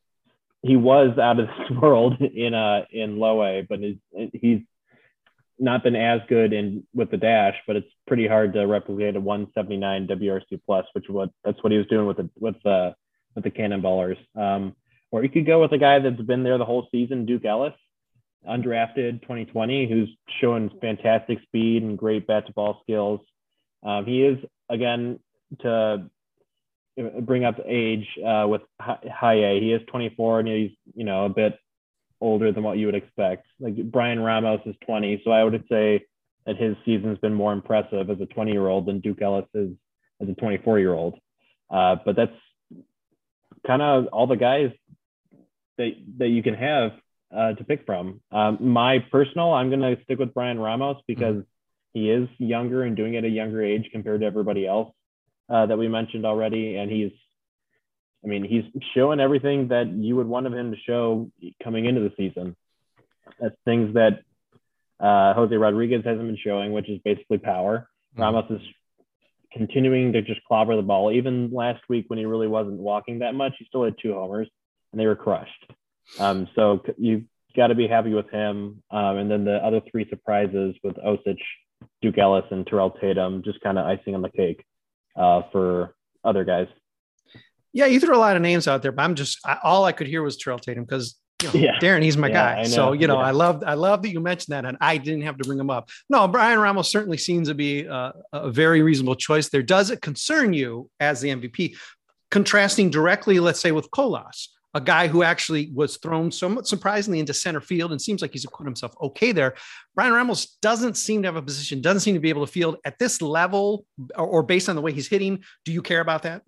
he 0.62 0.76
was 0.76 1.18
out 1.18 1.38
of 1.38 1.46
this 1.46 1.70
world 1.82 2.20
in 2.20 2.54
uh 2.54 2.84
in 2.90 3.18
low 3.18 3.42
A, 3.42 3.62
but 3.62 3.80
he's 3.80 3.96
he's 4.32 4.60
not 5.58 5.82
been 5.82 5.96
as 5.96 6.20
good 6.28 6.52
in 6.52 6.86
with 6.94 7.10
the 7.10 7.16
dash, 7.16 7.56
but 7.66 7.76
it's 7.76 7.90
pretty 8.06 8.26
hard 8.26 8.52
to 8.52 8.66
replicate 8.66 9.16
a 9.16 9.20
179 9.20 10.06
WRC 10.06 10.60
plus, 10.64 10.86
which 10.92 11.08
what 11.08 11.30
that's 11.44 11.62
what 11.62 11.72
he 11.72 11.78
was 11.78 11.86
doing 11.88 12.06
with 12.06 12.18
the 12.18 12.30
with 12.38 12.56
the 12.64 12.94
with 13.34 13.44
the 13.44 13.50
Cannonballers. 13.50 14.18
Um, 14.36 14.74
or 15.10 15.22
you 15.22 15.28
could 15.28 15.46
go 15.46 15.60
with 15.60 15.72
a 15.72 15.78
guy 15.78 15.98
that's 15.98 16.20
been 16.20 16.42
there 16.42 16.58
the 16.58 16.64
whole 16.64 16.86
season, 16.90 17.24
Duke 17.24 17.44
Ellis, 17.44 17.74
undrafted 18.46 19.22
2020, 19.22 19.88
who's 19.88 20.08
showing 20.40 20.70
fantastic 20.80 21.40
speed 21.42 21.82
and 21.82 21.96
great 21.96 22.26
bat 22.26 22.46
to 22.46 22.52
ball 22.52 22.80
skills. 22.82 23.20
Um, 23.82 24.04
he 24.04 24.22
is 24.22 24.38
again 24.68 25.18
to 25.60 26.10
bring 27.20 27.44
up 27.44 27.56
age 27.66 28.06
uh, 28.24 28.46
with 28.48 28.62
Haye. 28.80 29.60
He 29.60 29.72
is 29.72 29.82
24 29.88 30.40
and 30.40 30.48
he's 30.48 30.70
you 30.94 31.04
know 31.04 31.24
a 31.24 31.28
bit 31.28 31.58
older 32.20 32.52
than 32.52 32.62
what 32.62 32.78
you 32.78 32.86
would 32.86 32.94
expect. 32.94 33.46
Like 33.60 33.76
Bryan 33.90 34.20
Ramos 34.20 34.60
is 34.66 34.74
20, 34.86 35.22
so 35.24 35.30
I 35.30 35.44
would 35.44 35.64
say 35.70 36.04
that 36.46 36.56
his 36.56 36.76
season's 36.84 37.18
been 37.18 37.34
more 37.34 37.52
impressive 37.52 38.10
as 38.10 38.20
a 38.20 38.26
20 38.26 38.52
year 38.52 38.66
old 38.66 38.86
than 38.86 39.00
Duke 39.00 39.22
Ellis 39.22 39.46
is 39.54 39.70
as 40.20 40.28
a 40.28 40.34
24 40.34 40.78
year 40.78 40.94
old. 40.94 41.18
Uh, 41.70 41.96
but 42.04 42.16
that's 42.16 42.32
kind 43.66 43.82
of 43.82 44.06
all 44.06 44.26
the 44.26 44.36
guys 44.36 44.70
that 45.76 45.92
that 46.18 46.28
you 46.28 46.42
can 46.42 46.54
have 46.54 46.92
uh, 47.36 47.52
to 47.52 47.64
pick 47.64 47.84
from. 47.86 48.20
Um, 48.32 48.58
my 48.60 48.98
personal, 49.10 49.52
I'm 49.52 49.68
going 49.68 49.80
to 49.80 50.02
stick 50.04 50.18
with 50.18 50.34
Bryan 50.34 50.58
Ramos 50.58 50.96
because 51.06 51.36
mm-hmm. 51.36 51.40
he 51.92 52.10
is 52.10 52.28
younger 52.38 52.82
and 52.82 52.96
doing 52.96 53.14
it 53.14 53.18
at 53.18 53.24
a 53.24 53.28
younger 53.28 53.62
age 53.62 53.88
compared 53.92 54.20
to 54.20 54.26
everybody 54.26 54.66
else 54.66 54.92
uh, 55.48 55.66
that 55.66 55.78
we 55.78 55.88
mentioned 55.88 56.26
already, 56.26 56.76
and 56.76 56.90
he's, 56.90 57.12
I 58.24 58.28
mean, 58.28 58.44
he's 58.44 58.64
showing 58.94 59.20
everything 59.20 59.68
that 59.68 59.88
you 59.88 60.16
would 60.16 60.26
want 60.26 60.46
of 60.46 60.52
him 60.52 60.72
to 60.72 60.76
show 60.86 61.30
coming 61.62 61.86
into 61.86 62.00
the 62.00 62.12
season. 62.16 62.56
That's 63.40 63.54
things 63.64 63.94
that 63.94 64.20
uh, 65.00 65.34
Jose 65.34 65.54
Rodriguez 65.54 66.04
hasn't 66.04 66.26
been 66.26 66.38
showing, 66.42 66.72
which 66.72 66.88
is 66.88 67.00
basically 67.04 67.38
power. 67.38 67.88
Mm-hmm. 68.12 68.22
Ramos 68.22 68.50
is 68.50 68.60
continuing 69.52 70.12
to 70.12 70.22
just 70.22 70.42
clobber 70.44 70.76
the 70.76 70.82
ball. 70.82 71.12
Even 71.12 71.50
last 71.52 71.82
week 71.88 72.06
when 72.08 72.18
he 72.18 72.26
really 72.26 72.48
wasn't 72.48 72.78
walking 72.78 73.20
that 73.20 73.34
much, 73.34 73.54
he 73.58 73.64
still 73.66 73.84
had 73.84 73.94
two 74.02 74.14
homers, 74.14 74.48
and 74.92 75.00
they 75.00 75.06
were 75.06 75.16
crushed. 75.16 75.72
Um, 76.18 76.48
so 76.54 76.82
you 76.96 77.24
got 77.56 77.68
to 77.68 77.74
be 77.74 77.86
happy 77.86 78.12
with 78.12 78.30
him. 78.30 78.82
Um, 78.90 79.16
and 79.16 79.30
then 79.30 79.44
the 79.44 79.56
other 79.64 79.80
three 79.90 80.06
surprises 80.10 80.74
with 80.82 80.96
Osik, 80.96 81.38
Duke 82.02 82.18
Ellis, 82.18 82.44
and 82.50 82.66
Terrell 82.66 82.90
Tatum, 82.90 83.42
just 83.44 83.60
kind 83.60 83.78
of 83.78 83.86
icing 83.86 84.14
on 84.14 84.22
the 84.22 84.30
cake 84.30 84.64
uh, 85.16 85.42
for 85.52 85.94
other 86.24 86.44
guys. 86.44 86.68
Yeah, 87.72 87.86
you 87.86 88.00
threw 88.00 88.16
a 88.16 88.18
lot 88.18 88.36
of 88.36 88.42
names 88.42 88.66
out 88.66 88.82
there, 88.82 88.92
but 88.92 89.02
I'm 89.02 89.14
just 89.14 89.38
I, 89.44 89.58
all 89.62 89.84
I 89.84 89.92
could 89.92 90.06
hear 90.06 90.22
was 90.22 90.36
Terrell 90.36 90.58
Tatum 90.58 90.84
because 90.84 91.16
you 91.42 91.48
know, 91.48 91.54
yeah. 91.54 91.78
Darren, 91.78 92.02
he's 92.02 92.16
my 92.16 92.28
yeah, 92.28 92.54
guy. 92.56 92.62
So 92.64 92.92
you 92.92 93.06
know, 93.06 93.18
yeah. 93.18 93.26
I 93.26 93.30
love 93.30 93.62
I 93.64 93.74
love 93.74 94.02
that 94.02 94.10
you 94.10 94.20
mentioned 94.20 94.54
that, 94.54 94.64
and 94.64 94.76
I 94.80 94.96
didn't 94.96 95.22
have 95.22 95.36
to 95.38 95.44
bring 95.44 95.58
him 95.58 95.70
up. 95.70 95.90
No, 96.08 96.26
Bryan 96.26 96.58
Ramos 96.58 96.90
certainly 96.90 97.18
seems 97.18 97.48
to 97.48 97.54
be 97.54 97.84
a, 97.84 98.12
a 98.32 98.50
very 98.50 98.82
reasonable 98.82 99.14
choice 99.14 99.48
there. 99.48 99.62
Does 99.62 99.90
it 99.90 100.00
concern 100.00 100.52
you 100.52 100.90
as 100.98 101.20
the 101.20 101.28
MVP, 101.28 101.76
contrasting 102.30 102.90
directly, 102.90 103.38
let's 103.38 103.60
say, 103.60 103.70
with 103.70 103.90
Colas? 103.90 104.48
A 104.74 104.80
guy 104.80 105.08
who 105.08 105.22
actually 105.22 105.70
was 105.74 105.96
thrown 105.96 106.30
somewhat 106.30 106.66
surprisingly 106.66 107.20
into 107.20 107.32
center 107.32 107.60
field 107.60 107.90
and 107.90 108.00
seems 108.00 108.20
like 108.20 108.32
he's 108.32 108.44
acquitted 108.44 108.68
himself 108.68 108.94
okay 109.00 109.32
there. 109.32 109.54
Bryan 109.94 110.12
Ramos 110.12 110.58
doesn't 110.60 110.96
seem 110.96 111.22
to 111.22 111.28
have 111.28 111.36
a 111.36 111.42
position, 111.42 111.80
doesn't 111.80 112.00
seem 112.00 112.14
to 112.14 112.20
be 112.20 112.28
able 112.28 112.44
to 112.44 112.52
field 112.52 112.76
at 112.84 112.98
this 112.98 113.22
level 113.22 113.86
or, 114.14 114.26
or 114.26 114.42
based 114.42 114.68
on 114.68 114.76
the 114.76 114.82
way 114.82 114.92
he's 114.92 115.08
hitting. 115.08 115.42
Do 115.64 115.72
you 115.72 115.82
care 115.82 116.00
about 116.00 116.24
that? 116.24 116.42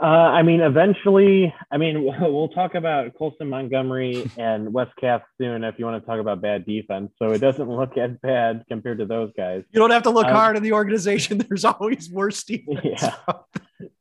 Uh, 0.00 0.04
I 0.04 0.42
mean, 0.42 0.60
eventually, 0.60 1.52
I 1.72 1.76
mean, 1.76 2.04
we'll 2.20 2.48
talk 2.48 2.74
about 2.74 3.14
Colson 3.14 3.48
Montgomery 3.48 4.30
and 4.38 4.72
Wes 4.72 4.88
Kath 5.00 5.22
soon 5.38 5.64
if 5.64 5.74
you 5.78 5.84
want 5.84 6.02
to 6.02 6.06
talk 6.06 6.20
about 6.20 6.40
bad 6.40 6.64
defense. 6.64 7.10
So 7.18 7.32
it 7.32 7.38
doesn't 7.38 7.68
look 7.68 7.96
as 7.98 8.12
bad 8.22 8.64
compared 8.68 8.98
to 8.98 9.06
those 9.06 9.32
guys. 9.36 9.64
You 9.70 9.80
don't 9.80 9.90
have 9.90 10.04
to 10.04 10.10
look 10.10 10.26
um, 10.26 10.34
hard 10.34 10.56
in 10.56 10.62
the 10.62 10.72
organization. 10.72 11.38
There's 11.48 11.64
always 11.64 12.10
worse 12.10 12.44
defense. 12.44 12.80
Yeah. 12.84 13.14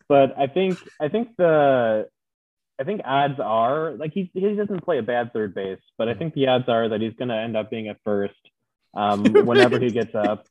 but 0.07 0.37
I 0.37 0.47
think, 0.47 0.77
I 1.01 1.07
think 1.07 1.29
the, 1.37 2.07
I 2.79 2.83
think 2.83 3.01
odds 3.05 3.39
are 3.39 3.93
like 3.93 4.13
he, 4.13 4.29
he 4.33 4.55
doesn't 4.55 4.83
play 4.83 4.99
a 4.99 5.03
bad 5.03 5.33
third 5.33 5.55
base, 5.55 5.79
but 5.97 6.07
I 6.07 6.13
think 6.13 6.33
the 6.33 6.47
odds 6.47 6.65
are 6.67 6.89
that 6.89 7.01
he's 7.01 7.13
going 7.13 7.29
to 7.29 7.35
end 7.35 7.57
up 7.57 7.69
being 7.69 7.87
at 7.87 7.97
first 8.03 8.35
um, 8.95 9.23
whenever 9.45 9.79
he 9.79 9.91
gets 9.91 10.13
up. 10.13 10.45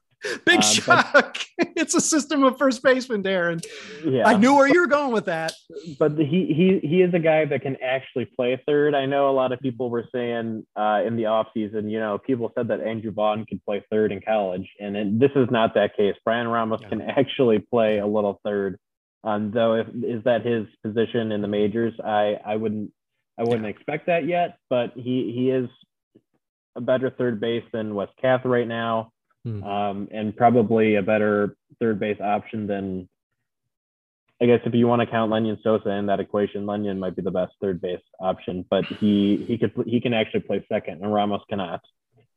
Big 0.45 0.57
um, 0.57 0.62
shock. 0.62 1.12
But, 1.12 1.47
it's 1.77 1.95
a 1.95 2.01
system 2.01 2.43
of 2.43 2.59
first 2.59 2.83
baseman, 2.83 3.23
Darren. 3.23 3.65
Yeah. 4.05 4.27
I 4.27 4.37
knew 4.37 4.55
where 4.55 4.67
you 4.67 4.81
were 4.81 4.87
going 4.87 5.12
with 5.12 5.27
that. 5.27 5.53
But 5.99 6.19
he 6.19 6.53
he 6.55 6.81
he 6.87 7.03
is 7.03 7.12
a 7.15 7.19
guy 7.19 7.45
that 7.45 7.62
can 7.62 7.77
actually 7.83 8.25
play 8.25 8.61
third. 8.67 8.95
I 8.95 9.07
know 9.07 9.31
a 9.31 9.33
lot 9.33 9.53
of 9.53 9.61
people 9.61 9.91
were 9.91 10.07
saying 10.12 10.67
uh, 10.75 11.03
in 11.07 11.17
the 11.17 11.25
offseason, 11.25 11.91
you 11.91 12.01
know, 12.01 12.19
people 12.19 12.51
said 12.57 12.69
that 12.69 12.81
Andrew 12.81 13.12
Vaughn 13.12 13.47
could 13.47 13.65
play 13.65 13.85
third 13.91 14.12
in 14.12 14.21
college, 14.21 14.69
and 14.81 14.97
it, 14.97 15.19
this 15.19 15.31
is 15.37 15.49
not 15.51 15.75
that 15.75 15.97
case. 15.97 16.15
Bryan 16.25 16.49
Ramos 16.49 16.81
yeah. 16.83 16.89
can 16.89 17.01
actually 17.17 17.59
play 17.59 17.99
a 17.99 18.07
little 18.07 18.41
third. 18.45 18.79
Um, 19.27 19.51
though, 19.51 19.75
if 19.75 19.89
is 19.89 20.23
that 20.25 20.47
his 20.47 20.67
position 20.83 21.33
in 21.33 21.43
the 21.43 21.49
majors, 21.49 21.93
I 22.03 22.39
I 22.47 22.57
wouldn't 22.57 22.93
I 23.37 23.43
wouldn't 23.43 23.67
expect 23.67 24.07
that 24.07 24.27
yet. 24.27 24.59
But 24.71 24.93
he 24.95 25.33
he 25.37 25.51
is 25.51 25.69
a 26.77 26.81
better 26.81 27.11
third 27.11 27.41
base 27.41 27.65
than 27.73 27.95
Wes 27.95 28.09
Kath 28.21 28.45
right 28.45 28.69
now 28.69 29.12
hmm. 29.47 29.62
um, 29.62 30.09
and 30.11 30.37
probably 30.37 30.97
a 30.97 31.03
better 31.03 31.57
third 31.81 32.01
base 32.01 32.21
option 32.21 32.67
than. 32.67 33.09
I 34.39 34.45
guess 34.45 34.61
if 34.67 34.75
you 34.75 34.87
want 34.87 35.01
to 35.01 35.07
count 35.07 35.33
Lenyn 35.33 35.57
Sosa 35.62 35.89
in 35.93 36.07
that 36.07 36.21
equation, 36.21 36.67
Lenyn 36.67 36.99
might 36.99 37.17
be 37.17 37.23
the 37.23 37.31
best 37.31 37.55
third 37.59 37.81
base 37.81 38.03
option, 38.21 38.67
but 38.69 38.85
he 38.85 39.43
he 39.49 39.57
could 39.57 39.73
he 39.87 39.99
can 39.99 40.12
actually 40.12 40.41
play 40.41 40.65
second, 40.69 41.03
and 41.03 41.12
Ramos 41.12 41.41
cannot. 41.49 41.81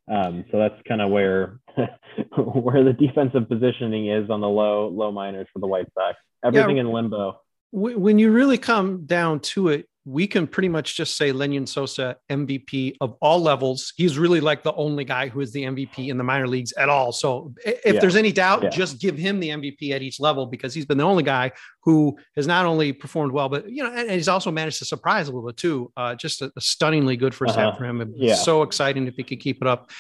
Um, 0.10 0.46
so 0.52 0.58
that's 0.58 0.76
kind 0.88 1.02
of 1.02 1.12
where 1.12 1.60
where 2.38 2.84
the 2.84 2.94
defensive 2.94 3.48
positioning 3.48 4.08
is 4.08 4.30
on 4.30 4.42
the 4.42 4.50
low 4.50 4.88
low 4.88 5.12
minors 5.12 5.48
for 5.54 5.60
the 5.60 5.68
White 5.68 5.88
Sox. 5.94 6.18
Everything 6.44 6.78
yeah, 6.78 6.84
in 6.84 6.92
limbo. 6.92 7.40
When 7.72 8.18
you 8.18 8.32
really 8.32 8.58
come 8.58 9.06
down 9.06 9.42
to 9.42 9.68
it, 9.68 9.89
we 10.06 10.26
can 10.26 10.48
pretty 10.48 10.70
much 10.70 10.96
just 10.96 11.18
say 11.18 11.32
Lenyn 11.32 11.68
Sosa 11.68 12.16
MVP 12.30 12.96
of 13.02 13.16
all 13.22 13.40
levels. 13.40 13.94
He's 13.96 14.18
really 14.18 14.40
like 14.40 14.64
the 14.64 14.74
only 14.74 15.04
guy 15.04 15.28
who 15.28 15.42
is 15.42 15.52
the 15.52 15.64
MVP 15.64 16.08
in 16.08 16.18
the 16.18 16.24
minor 16.24 16.48
leagues 16.48 16.72
at 16.74 16.90
all. 16.90 17.12
So 17.12 17.54
if 17.66 17.94
yeah. 17.94 18.00
there's 18.00 18.16
any 18.16 18.32
doubt, 18.32 18.64
yeah. 18.64 18.70
just 18.70 19.00
give 19.00 19.18
him 19.18 19.40
the 19.40 19.50
MVP 19.50 19.92
at 19.92 20.02
each 20.02 20.20
level 20.20 20.46
because 20.46 20.74
he's 20.74 20.86
been 20.86 20.98
the 20.98 21.04
only 21.04 21.24
guy 21.24 21.52
who 21.84 22.18
has 22.36 22.48
not 22.48 22.66
only 22.66 22.94
performed 22.94 23.34
well, 23.34 23.50
but 23.50 23.70
you 23.70 23.84
know, 23.84 23.94
and, 23.94 24.10
he's 24.10 24.30
also 24.30 24.52
managed 24.52 24.80
to 24.80 24.86
surprise 24.86 25.28
a 25.28 25.32
little 25.32 25.48
bit 25.48 25.58
too. 25.58 25.92
Uh, 25.98 26.16
just 26.16 26.42
a, 26.42 26.52
a, 26.56 26.62
stunningly 26.62 27.18
good 27.18 27.36
first 27.36 27.58
uh-huh. 27.58 27.72
half 27.72 27.78
for 27.78 27.86
him. 27.86 28.14
Yeah. 28.16 28.36
So 28.36 28.64
exciting 28.64 29.08
if 29.08 29.16
he 29.16 29.24
could 29.24 29.40
keep 29.40 29.62
it 29.62 29.68
up 29.68 29.92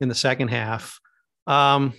in 0.00 0.08
the 0.08 0.14
second 0.14 0.48
half. 0.48 0.98
Um, 1.46 1.94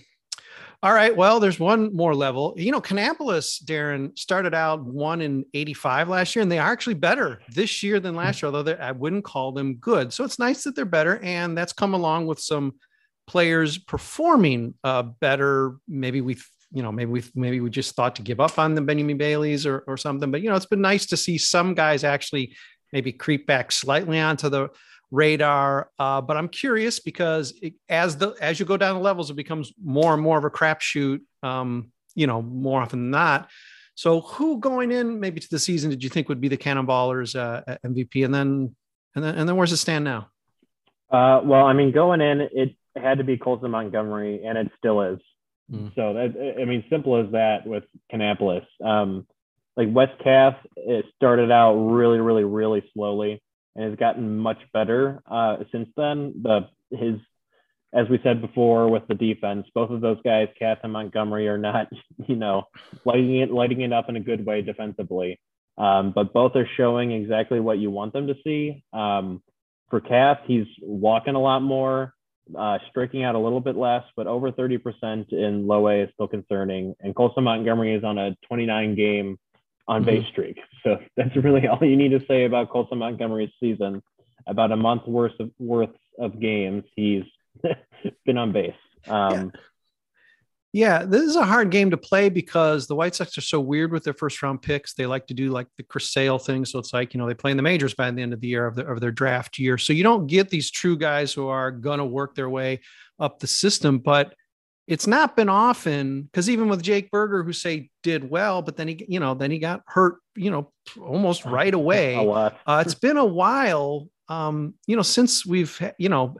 all 0.82 0.92
right. 0.92 1.16
Well, 1.16 1.40
there's 1.40 1.58
one 1.58 1.94
more 1.94 2.14
level. 2.14 2.54
You 2.56 2.70
know, 2.70 2.80
Kannapolis, 2.80 3.64
Darren, 3.64 4.16
started 4.18 4.54
out 4.54 4.84
one 4.84 5.20
in 5.20 5.44
85 5.54 6.08
last 6.08 6.36
year, 6.36 6.42
and 6.42 6.52
they 6.52 6.58
are 6.58 6.70
actually 6.70 6.94
better 6.94 7.40
this 7.48 7.82
year 7.82 7.98
than 7.98 8.14
last 8.14 8.42
year, 8.42 8.52
although 8.52 8.72
I 8.72 8.92
wouldn't 8.92 9.24
call 9.24 9.52
them 9.52 9.76
good. 9.76 10.12
So 10.12 10.24
it's 10.24 10.38
nice 10.38 10.64
that 10.64 10.76
they're 10.76 10.84
better. 10.84 11.18
And 11.22 11.56
that's 11.56 11.72
come 11.72 11.94
along 11.94 12.26
with 12.26 12.40
some 12.40 12.74
players 13.26 13.78
performing 13.78 14.74
uh, 14.84 15.02
better. 15.02 15.76
Maybe 15.88 16.20
we, 16.20 16.36
you 16.72 16.82
know, 16.82 16.92
maybe 16.92 17.10
we 17.10 17.22
maybe 17.34 17.60
we 17.60 17.70
just 17.70 17.94
thought 17.94 18.16
to 18.16 18.22
give 18.22 18.40
up 18.40 18.58
on 18.58 18.74
the 18.74 18.82
Benyamin 18.82 19.18
Baileys 19.18 19.66
or, 19.66 19.84
or 19.86 19.96
something. 19.96 20.30
But, 20.30 20.42
you 20.42 20.50
know, 20.50 20.56
it's 20.56 20.66
been 20.66 20.80
nice 20.80 21.06
to 21.06 21.16
see 21.16 21.38
some 21.38 21.74
guys 21.74 22.04
actually 22.04 22.54
maybe 22.92 23.12
creep 23.12 23.46
back 23.46 23.72
slightly 23.72 24.20
onto 24.20 24.48
the 24.48 24.68
radar. 25.10 25.90
Uh, 25.98 26.20
but 26.20 26.36
I'm 26.36 26.48
curious 26.48 27.00
because 27.00 27.54
it, 27.62 27.74
as 27.88 28.16
the 28.16 28.34
as 28.40 28.58
you 28.58 28.66
go 28.66 28.76
down 28.76 28.96
the 28.96 29.02
levels, 29.02 29.30
it 29.30 29.34
becomes 29.34 29.72
more 29.82 30.14
and 30.14 30.22
more 30.22 30.38
of 30.38 30.44
a 30.44 30.50
crapshoot. 30.50 31.20
Um, 31.42 31.92
you 32.14 32.26
know, 32.26 32.42
more 32.42 32.80
often 32.80 32.98
than 32.98 33.10
not. 33.10 33.50
So, 33.94 34.20
who 34.22 34.58
going 34.58 34.92
in 34.92 35.20
maybe 35.20 35.40
to 35.40 35.48
the 35.50 35.58
season 35.58 35.90
did 35.90 36.02
you 36.02 36.10
think 36.10 36.28
would 36.28 36.40
be 36.40 36.48
the 36.48 36.56
Cannonballers 36.56 37.34
uh, 37.34 37.76
MVP, 37.84 38.24
and 38.24 38.34
then 38.34 38.74
and 39.14 39.24
then 39.24 39.34
and 39.36 39.48
then 39.48 39.56
where's 39.56 39.72
it 39.72 39.78
stand 39.78 40.04
now? 40.04 40.28
Uh, 41.10 41.40
well, 41.44 41.66
I 41.66 41.72
mean, 41.72 41.92
going 41.92 42.20
in, 42.20 42.40
it 42.52 42.74
had 42.96 43.18
to 43.18 43.24
be 43.24 43.36
Colson 43.36 43.70
Montgomery, 43.70 44.44
and 44.44 44.58
it 44.58 44.70
still 44.76 45.00
is. 45.02 45.18
Mm. 45.70 45.94
So 45.94 46.14
that 46.14 46.56
I 46.60 46.64
mean, 46.64 46.84
simple 46.90 47.16
as 47.16 47.32
that 47.32 47.66
with 47.66 47.84
Kannapolis. 48.12 48.66
Um, 48.84 49.26
like 49.76 49.88
Wes 49.90 50.08
Kath, 50.22 50.56
it 50.76 51.04
started 51.16 51.50
out 51.50 51.74
really, 51.74 52.18
really, 52.18 52.44
really 52.44 52.82
slowly 52.94 53.42
and 53.76 53.84
has 53.84 53.98
gotten 53.98 54.38
much 54.38 54.58
better 54.72 55.22
uh, 55.30 55.58
since 55.70 55.88
then. 55.96 56.34
The 56.42 56.68
his 56.90 57.20
as 57.94 58.08
we 58.10 58.18
said 58.22 58.42
before 58.42 58.88
with 58.88 59.06
the 59.08 59.14
defense, 59.14 59.66
both 59.74 59.90
of 59.90 60.00
those 60.00 60.18
guys, 60.24 60.48
Kath 60.58 60.78
and 60.82 60.92
Montgomery, 60.92 61.48
are 61.48 61.58
not, 61.58 61.88
you 62.26 62.36
know, 62.36 62.64
lighting 63.04 63.36
it 63.36 63.50
lighting 63.50 63.82
it 63.82 63.92
up 63.92 64.08
in 64.08 64.16
a 64.16 64.20
good 64.20 64.44
way 64.44 64.62
defensively. 64.62 65.40
Um, 65.78 66.12
but 66.14 66.32
both 66.32 66.56
are 66.56 66.68
showing 66.76 67.12
exactly 67.12 67.60
what 67.60 67.78
you 67.78 67.90
want 67.90 68.12
them 68.12 68.26
to 68.28 68.34
see. 68.42 68.82
Um, 68.92 69.42
for 69.90 70.00
Kath, 70.00 70.40
he's 70.46 70.66
walking 70.80 71.34
a 71.34 71.40
lot 71.40 71.60
more, 71.60 72.14
uh, 72.58 72.78
striking 72.90 73.24
out 73.24 73.34
a 73.34 73.38
little 73.38 73.60
bit 73.60 73.76
less, 73.76 74.02
but 74.16 74.26
over 74.26 74.50
30% 74.50 75.32
in 75.32 75.66
low 75.66 75.88
A 75.88 76.04
is 76.04 76.10
still 76.14 76.28
concerning. 76.28 76.94
And 77.00 77.14
Colson 77.14 77.44
Montgomery 77.44 77.94
is 77.94 78.04
on 78.04 78.16
a 78.16 78.34
29 78.48 78.94
game 78.94 79.38
on 79.88 80.04
base 80.04 80.22
mm-hmm. 80.22 80.30
streak. 80.30 80.58
So 80.82 81.00
that's 81.16 81.34
really 81.34 81.66
all 81.66 81.82
you 81.82 81.96
need 81.96 82.10
to 82.10 82.24
say 82.28 82.44
about 82.44 82.70
Colson 82.70 82.98
Montgomery's 82.98 83.50
season. 83.58 84.04
About 84.46 84.70
a 84.70 84.76
month 84.76 85.04
worth 85.08 85.32
of 85.40 85.50
worth 85.58 85.90
of 86.16 86.38
games, 86.38 86.84
he's 86.94 87.24
been 88.24 88.38
on 88.38 88.52
base. 88.52 88.72
Um, 89.08 89.50
yeah. 90.72 91.00
yeah. 91.00 91.04
this 91.04 91.22
is 91.22 91.34
a 91.34 91.44
hard 91.44 91.72
game 91.72 91.90
to 91.90 91.96
play 91.96 92.28
because 92.28 92.86
the 92.86 92.94
White 92.94 93.16
Sox 93.16 93.36
are 93.36 93.40
so 93.40 93.58
weird 93.58 93.90
with 93.90 94.04
their 94.04 94.14
first 94.14 94.40
round 94.44 94.62
picks. 94.62 94.94
They 94.94 95.06
like 95.06 95.26
to 95.26 95.34
do 95.34 95.50
like 95.50 95.66
the 95.76 95.82
Chris 95.82 96.12
Sale 96.12 96.38
thing. 96.38 96.64
So 96.64 96.78
it's 96.78 96.92
like, 96.92 97.12
you 97.12 97.18
know, 97.18 97.26
they 97.26 97.34
play 97.34 97.50
in 97.50 97.56
the 97.56 97.64
majors 97.64 97.94
by 97.94 98.08
the 98.12 98.22
end 98.22 98.32
of 98.32 98.40
the 98.40 98.46
year 98.46 98.64
of, 98.64 98.76
the, 98.76 98.86
of 98.86 99.00
their 99.00 99.10
draft 99.10 99.58
year. 99.58 99.76
So 99.76 99.92
you 99.92 100.04
don't 100.04 100.28
get 100.28 100.50
these 100.50 100.70
true 100.70 100.96
guys 100.96 101.32
who 101.32 101.48
are 101.48 101.72
going 101.72 101.98
to 101.98 102.04
work 102.04 102.36
their 102.36 102.48
way 102.48 102.82
up 103.18 103.40
the 103.40 103.48
system. 103.48 103.98
But 103.98 104.36
it's 104.86 105.06
not 105.06 105.34
been 105.34 105.48
often 105.48 106.22
because 106.22 106.48
even 106.48 106.68
with 106.68 106.82
Jake 106.82 107.10
Burger, 107.10 107.42
who 107.42 107.52
say 107.52 107.90
did 108.02 108.28
well, 108.28 108.62
but 108.62 108.76
then 108.76 108.88
he, 108.88 109.04
you 109.08 109.18
know, 109.18 109.34
then 109.34 109.50
he 109.50 109.58
got 109.58 109.82
hurt, 109.86 110.18
you 110.36 110.50
know, 110.50 110.72
almost 111.00 111.44
right 111.44 111.74
away. 111.74 112.14
Uh, 112.66 112.82
it's 112.84 112.94
been 112.94 113.16
a 113.16 113.24
while, 113.24 114.08
um, 114.28 114.74
you 114.86 114.94
know, 114.94 115.02
since 115.02 115.44
we've, 115.44 115.80
you 115.98 116.08
know, 116.08 116.36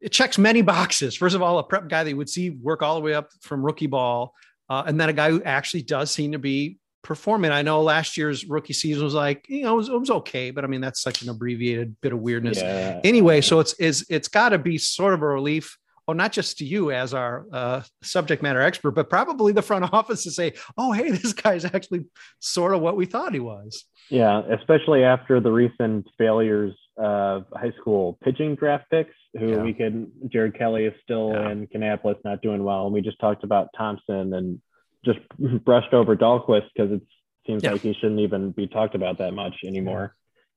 it 0.00 0.10
checks 0.10 0.38
many 0.38 0.62
boxes. 0.62 1.16
First 1.16 1.34
of 1.34 1.42
all, 1.42 1.58
a 1.58 1.62
prep 1.62 1.88
guy 1.88 2.04
that 2.04 2.10
you 2.10 2.16
would 2.16 2.30
see 2.30 2.50
work 2.50 2.82
all 2.82 2.94
the 2.94 3.00
way 3.00 3.14
up 3.14 3.28
from 3.42 3.64
rookie 3.64 3.86
ball, 3.86 4.34
uh, 4.70 4.84
and 4.86 4.98
then 4.98 5.10
a 5.10 5.12
guy 5.12 5.30
who 5.30 5.42
actually 5.42 5.82
does 5.82 6.10
seem 6.10 6.32
to 6.32 6.38
be 6.38 6.78
performing. 7.02 7.52
I 7.52 7.60
know 7.60 7.82
last 7.82 8.16
year's 8.16 8.46
rookie 8.46 8.72
season 8.72 9.04
was 9.04 9.12
like, 9.12 9.44
you 9.48 9.62
know, 9.62 9.74
it 9.74 9.76
was, 9.76 9.88
it 9.90 10.00
was 10.00 10.10
okay, 10.10 10.50
but 10.50 10.64
I 10.64 10.66
mean, 10.66 10.80
that's 10.80 11.02
such 11.02 11.20
an 11.20 11.28
abbreviated 11.28 11.96
bit 12.00 12.14
of 12.14 12.20
weirdness. 12.20 12.58
Yeah. 12.58 13.00
Anyway, 13.04 13.42
so 13.42 13.60
it's 13.60 13.74
is 13.74 14.06
it's 14.08 14.28
got 14.28 14.50
to 14.50 14.58
be 14.58 14.78
sort 14.78 15.12
of 15.12 15.20
a 15.20 15.26
relief 15.26 15.76
oh, 16.08 16.12
not 16.12 16.32
just 16.32 16.58
to 16.58 16.64
you 16.64 16.90
as 16.90 17.14
our 17.14 17.46
uh, 17.52 17.82
subject 18.02 18.42
matter 18.42 18.60
expert, 18.60 18.92
but 18.92 19.08
probably 19.08 19.52
the 19.52 19.62
front 19.62 19.84
office 19.92 20.24
to 20.24 20.30
say, 20.30 20.52
oh, 20.76 20.92
hey, 20.92 21.10
this 21.22 21.32
guy's 21.32 21.64
actually 21.64 22.06
sort 22.40 22.74
of 22.74 22.80
what 22.80 22.96
we 22.96 23.06
thought 23.06 23.34
he 23.34 23.40
was. 23.40 23.84
Yeah, 24.10 24.42
especially 24.50 25.02
after 25.02 25.40
the 25.40 25.50
recent 25.50 26.06
failures 26.18 26.74
of 26.96 27.46
high 27.54 27.72
school 27.80 28.18
pitching 28.22 28.54
draft 28.54 28.84
picks, 28.90 29.14
who 29.38 29.50
yeah. 29.50 29.62
we 29.62 29.72
could, 29.72 30.10
Jared 30.28 30.56
Kelley 30.56 30.84
is 30.84 30.94
still 31.02 31.30
yeah. 31.32 31.50
in 31.50 31.66
Kannapolis 31.66 32.18
not 32.24 32.42
doing 32.42 32.62
well. 32.62 32.84
And 32.84 32.94
we 32.94 33.00
just 33.00 33.18
talked 33.18 33.44
about 33.44 33.68
Thompson 33.76 34.34
and 34.34 34.60
just 35.04 35.18
brushed 35.64 35.92
over 35.92 36.16
Dalquist 36.16 36.68
because 36.74 36.92
it 36.92 37.02
seems 37.46 37.62
yeah. 37.62 37.72
like 37.72 37.80
he 37.80 37.94
shouldn't 37.94 38.20
even 38.20 38.52
be 38.52 38.66
talked 38.66 38.94
about 38.94 39.18
that 39.18 39.32
much 39.32 39.54
anymore. 39.64 40.14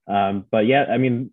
Um, 0.07 0.45
but 0.51 0.65
yeah, 0.65 0.85
I 0.89 0.97
mean, 0.97 1.31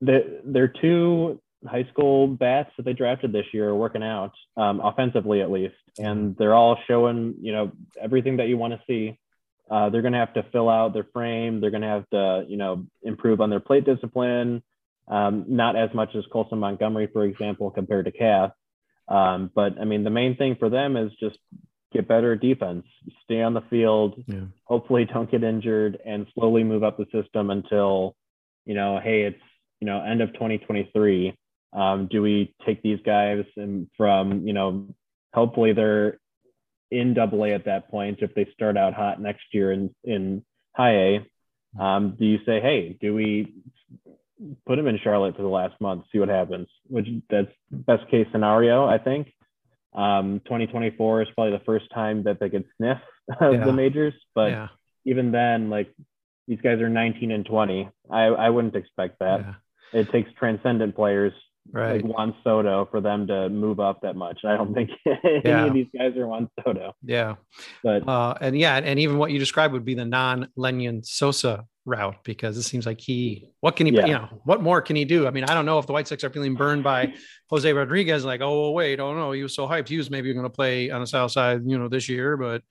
the, 0.00 0.40
their 0.44 0.68
two 0.68 1.40
high 1.64 1.84
school 1.92 2.26
bats 2.26 2.70
that 2.76 2.84
they 2.84 2.92
drafted 2.92 3.32
this 3.32 3.46
year 3.52 3.68
are 3.70 3.74
working 3.74 4.02
out 4.02 4.32
um, 4.56 4.80
offensively 4.80 5.40
at 5.40 5.50
least, 5.50 5.74
and 5.98 6.36
they're 6.36 6.54
all 6.54 6.78
showing 6.86 7.34
you 7.40 7.52
know 7.52 7.72
everything 8.00 8.38
that 8.38 8.48
you 8.48 8.56
want 8.56 8.72
to 8.74 8.80
see. 8.86 9.18
Uh, 9.70 9.88
they're 9.90 10.02
going 10.02 10.12
to 10.12 10.18
have 10.18 10.34
to 10.34 10.44
fill 10.52 10.68
out 10.68 10.92
their 10.94 11.06
frame. 11.12 11.60
They're 11.60 11.70
going 11.70 11.82
to 11.82 11.88
have 11.88 12.08
to 12.10 12.44
you 12.48 12.56
know 12.56 12.86
improve 13.02 13.40
on 13.40 13.50
their 13.50 13.60
plate 13.60 13.84
discipline. 13.84 14.62
Um, 15.08 15.44
not 15.48 15.76
as 15.76 15.90
much 15.94 16.16
as 16.16 16.24
Colson 16.32 16.58
Montgomery, 16.58 17.08
for 17.12 17.24
example, 17.24 17.70
compared 17.70 18.06
to 18.06 18.12
Kath. 18.12 18.50
Um, 19.08 19.50
but 19.54 19.78
I 19.80 19.84
mean, 19.84 20.02
the 20.02 20.10
main 20.10 20.36
thing 20.36 20.56
for 20.58 20.68
them 20.68 20.96
is 20.96 21.12
just 21.20 21.38
get 21.92 22.08
better 22.08 22.34
defense, 22.34 22.84
stay 23.24 23.40
on 23.40 23.54
the 23.54 23.60
field, 23.70 24.22
Yeah. 24.26 24.46
hopefully 24.64 25.04
don't 25.04 25.30
get 25.30 25.44
injured, 25.44 25.98
and 26.04 26.26
slowly 26.34 26.64
move 26.64 26.82
up 26.82 26.98
the 26.98 27.06
system 27.12 27.50
until, 27.50 28.16
you 28.64 28.74
know, 28.74 28.98
hey, 29.02 29.22
it's 29.22 29.40
you 29.80 29.86
know 29.86 30.02
end 30.02 30.20
of 30.22 30.32
2023. 30.32 31.36
Um, 31.72 32.08
do 32.10 32.22
we 32.22 32.54
take 32.64 32.82
these 32.82 33.00
guys 33.04 33.44
and 33.56 33.88
from 33.96 34.46
you 34.46 34.52
know, 34.52 34.86
hopefully 35.34 35.72
they're 35.72 36.18
in 36.90 37.14
Double 37.14 37.44
A 37.44 37.52
at 37.52 37.64
that 37.64 37.90
point 37.90 38.18
if 38.22 38.34
they 38.34 38.46
start 38.54 38.76
out 38.76 38.94
hot 38.94 39.20
next 39.20 39.44
year 39.52 39.72
in 39.72 39.94
in 40.04 40.44
High 40.76 40.92
A. 40.94 41.26
Um, 41.82 42.16
do 42.18 42.24
you 42.24 42.38
say, 42.46 42.60
hey, 42.60 42.96
do 43.00 43.14
we 43.14 43.54
put 44.66 44.76
them 44.76 44.86
in 44.86 44.98
Charlotte 45.02 45.36
for 45.36 45.42
the 45.42 45.48
last 45.48 45.78
month, 45.80 46.04
see 46.12 46.18
what 46.18 46.28
happens? 46.28 46.68
Which 46.88 47.06
that's 47.28 47.50
best 47.70 48.08
case 48.10 48.26
scenario, 48.32 48.86
I 48.86 48.98
think. 48.98 49.32
Um, 49.94 50.40
2024 50.44 51.22
is 51.22 51.28
probably 51.34 51.56
the 51.58 51.64
first 51.64 51.86
time 51.92 52.24
that 52.24 52.38
they 52.38 52.50
could 52.50 52.64
sniff 52.76 52.98
Yeah. 53.40 53.64
the 53.64 53.72
majors, 53.72 54.14
but 54.34 54.50
yeah. 54.50 54.68
even 55.04 55.32
then, 55.32 55.70
like 55.70 55.92
these 56.46 56.60
guys 56.60 56.80
are 56.80 56.88
19 56.88 57.30
and 57.30 57.44
20. 57.46 57.88
I, 58.10 58.24
I 58.24 58.50
wouldn't 58.50 58.76
expect 58.76 59.18
that. 59.20 59.40
yeah. 59.40 60.00
It 60.00 60.10
takes 60.10 60.30
transcendent 60.38 60.94
players 60.94 61.32
Right. 61.72 62.02
like 62.02 62.04
Juan 62.04 62.34
Soto 62.44 62.86
for 62.90 63.00
them 63.00 63.26
to 63.26 63.48
move 63.48 63.80
up 63.80 64.00
that 64.02 64.16
much. 64.16 64.40
I 64.44 64.56
don't 64.56 64.72
think 64.74 64.90
any 65.06 65.40
Yeah. 65.44 65.66
of 65.66 65.74
these 65.74 65.88
guys 65.96 66.16
are 66.16 66.26
Juan 66.26 66.48
Soto, 66.64 66.92
Yeah. 67.02 67.34
but 67.82 68.06
Uh, 68.08 68.34
and 68.40 68.56
yeah, 68.58 68.76
and 68.76 68.98
even 68.98 69.18
what 69.18 69.30
you 69.30 69.38
described 69.38 69.72
would 69.74 69.84
be 69.84 69.94
the 69.94 70.04
non 70.04 70.48
Lenyn 70.56 71.04
Sosa 71.04 71.66
route 71.86 72.16
because 72.24 72.56
it 72.58 72.62
seems 72.64 72.84
like 72.84 73.00
he, 73.00 73.48
what 73.60 73.76
can 73.76 73.86
he, 73.86 73.92
Yeah. 73.94 74.06
you 74.06 74.12
know, 74.14 74.28
what 74.44 74.60
more 74.60 74.82
can 74.82 74.96
he 74.96 75.04
do? 75.04 75.26
I 75.26 75.30
mean, 75.30 75.44
I 75.44 75.54
don't 75.54 75.64
know 75.64 75.78
if 75.78 75.86
the 75.86 75.92
White 75.92 76.08
Sox 76.08 76.24
are 76.24 76.30
feeling 76.30 76.54
burned 76.54 76.82
by 76.82 77.14
Jose 77.48 77.72
Rodriguez, 77.72 78.24
like, 78.24 78.40
oh, 78.42 78.72
wait, 78.72 78.98
oh 78.98 79.14
no, 79.14 79.30
he 79.32 79.42
was 79.44 79.54
so 79.54 79.68
hyped. 79.68 79.88
He 79.88 79.96
was 79.96 80.10
maybe 80.10 80.32
going 80.32 80.44
to 80.44 80.50
play 80.50 80.90
on 80.90 81.00
the 81.00 81.06
South 81.06 81.30
side, 81.30 81.62
you 81.64 81.78
know, 81.78 81.88
this 81.88 82.08
year, 82.08 82.36
but 82.36 82.62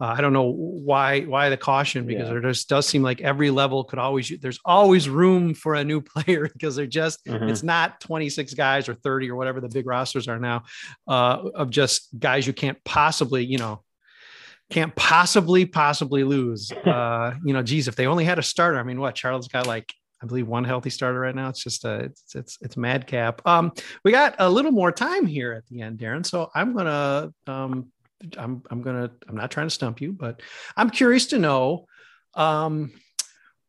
uh, 0.00 0.14
I 0.16 0.20
don't 0.20 0.34
know 0.34 0.52
why, 0.52 1.22
why 1.22 1.48
the 1.48 1.56
caution 1.56 2.04
because 2.06 2.28
Yeah. 2.28 2.34
there 2.34 2.42
just 2.42 2.68
does 2.68 2.86
seem 2.86 3.02
like 3.02 3.22
every 3.22 3.50
level 3.50 3.84
could 3.84 3.98
always, 3.98 4.30
there's 4.40 4.60
always 4.64 5.08
room 5.08 5.54
for 5.54 5.74
a 5.74 5.82
new 5.82 6.00
player 6.14 6.48
because 6.52 6.76
they're 6.76 6.86
just, 6.86 7.24
Mhm. 7.24 7.48
it's 7.50 7.62
not 7.62 8.00
26 8.00 8.52
guys 8.54 8.88
or 8.88 8.94
30 8.94 9.30
or 9.30 9.36
whatever 9.36 9.60
the 9.62 9.68
big 9.70 9.86
rosters 9.86 10.28
are 10.28 10.38
now 10.38 10.64
uh, 11.08 11.42
of 11.54 11.70
just 11.70 12.08
guys 12.18 12.46
you 12.46 12.52
can't 12.52 12.78
possibly, 12.84 13.44
you 13.44 13.56
know, 13.58 13.82
can't 14.70 14.94
possibly 14.96 15.64
possibly 15.64 16.24
lose. 16.24 16.70
Uh, 16.72 17.34
you 17.44 17.52
know, 17.52 17.62
geez, 17.62 17.88
if 17.88 17.96
they 17.96 18.06
only 18.06 18.24
had 18.24 18.38
a 18.38 18.42
starter, 18.42 18.78
I 18.78 18.82
mean, 18.82 19.00
what 19.00 19.16
Charlotte's 19.16 19.48
got 19.48 19.66
like 19.66 19.92
I 20.22 20.26
believe 20.26 20.48
one 20.48 20.64
healthy 20.64 20.90
starter 20.90 21.20
right 21.20 21.34
now. 21.34 21.48
It's 21.48 21.62
just 21.62 21.84
a 21.84 22.00
it's 22.00 22.34
it's 22.34 22.58
it's 22.60 22.76
madcap. 22.76 23.46
Um, 23.46 23.72
we 24.04 24.10
got 24.10 24.34
a 24.38 24.50
little 24.50 24.72
more 24.72 24.90
time 24.90 25.26
here 25.26 25.52
at 25.52 25.66
the 25.66 25.82
end, 25.82 25.98
Darren. 25.98 26.26
So 26.26 26.50
I'm 26.54 26.76
gonna 26.76 27.32
um, 27.46 27.92
I'm 28.36 28.62
I'm 28.70 28.82
gonna 28.82 29.10
I'm 29.28 29.36
not 29.36 29.50
trying 29.50 29.66
to 29.66 29.74
stump 29.74 30.00
you, 30.00 30.12
but 30.12 30.42
I'm 30.76 30.90
curious 30.90 31.26
to 31.26 31.38
know 31.38 31.86
um 32.34 32.92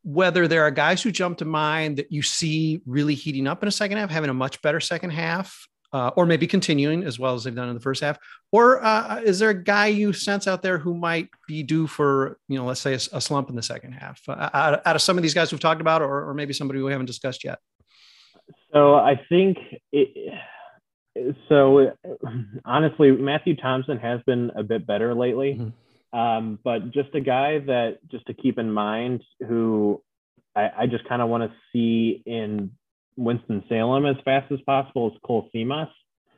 whether 0.03 0.47
there 0.47 0.63
are 0.63 0.71
guys 0.71 1.01
who 1.01 1.11
jump 1.11 1.37
to 1.37 1.45
mind 1.45 1.97
that 1.97 2.11
you 2.11 2.21
see 2.21 2.81
really 2.85 3.13
heating 3.15 3.47
up 3.47 3.61
in 3.61 3.67
a 3.67 3.71
second 3.71 3.97
half, 3.97 4.09
having 4.09 4.29
a 4.29 4.33
much 4.33 4.61
better 4.61 4.79
second 4.79 5.11
half, 5.11 5.67
uh, 5.93 6.11
or 6.15 6.25
maybe 6.25 6.47
continuing 6.47 7.03
as 7.03 7.17
well 7.17 7.33
as 7.33 7.43
they've 7.43 7.55
done 7.55 7.69
in 7.69 7.75
the 7.75 7.81
first 7.81 8.01
half, 8.01 8.17
or 8.51 8.83
uh, 8.83 9.21
is 9.23 9.39
there 9.39 9.49
a 9.49 9.63
guy 9.63 9.87
you 9.87 10.13
sense 10.13 10.47
out 10.47 10.61
there 10.61 10.77
who 10.77 10.95
might 10.95 11.29
be 11.47 11.63
due 11.63 11.87
for, 11.87 12.37
you 12.47 12.57
know, 12.57 12.65
let's 12.65 12.79
say 12.79 12.93
a, 12.93 12.99
a 13.13 13.21
slump 13.21 13.49
in 13.49 13.55
the 13.55 13.63
second 13.63 13.93
half 13.93 14.21
uh, 14.27 14.49
out, 14.53 14.81
out 14.85 14.95
of 14.95 15.01
some 15.01 15.17
of 15.17 15.23
these 15.23 15.33
guys 15.33 15.51
we've 15.51 15.59
talked 15.59 15.81
about, 15.81 16.01
or, 16.01 16.29
or 16.29 16.33
maybe 16.33 16.53
somebody 16.53 16.81
we 16.81 16.91
haven't 16.91 17.07
discussed 17.07 17.43
yet? 17.43 17.59
So 18.71 18.95
I 18.95 19.19
think 19.29 19.57
it, 19.91 20.33
so 21.47 21.91
honestly, 22.65 23.11
Matthew 23.11 23.55
Thompson 23.55 23.97
has 23.97 24.21
been 24.25 24.51
a 24.55 24.63
bit 24.63 24.85
better 24.85 25.13
lately. 25.13 25.55
Mhm. 25.59 25.73
Um, 26.11 26.57
but 26.63 26.89
just 26.91 27.13
a 27.13 27.21
guy 27.21 27.59
that 27.59 27.99
just 28.09 28.25
to 28.25 28.33
keep 28.33 28.57
in 28.57 28.71
mind 28.71 29.23
who 29.47 30.01
I, 30.55 30.71
I 30.79 30.87
just 30.87 31.07
kind 31.07 31.21
of 31.21 31.29
want 31.29 31.43
to 31.43 31.55
see 31.71 32.23
in 32.25 32.71
Winston 33.23 33.63
Salem 33.69 34.05
as 34.05 34.15
fast 34.23 34.51
as 34.51 34.59
possible 34.61 35.11
is 35.11 35.17
Cole 35.23 35.49
Seamus. 35.53 35.89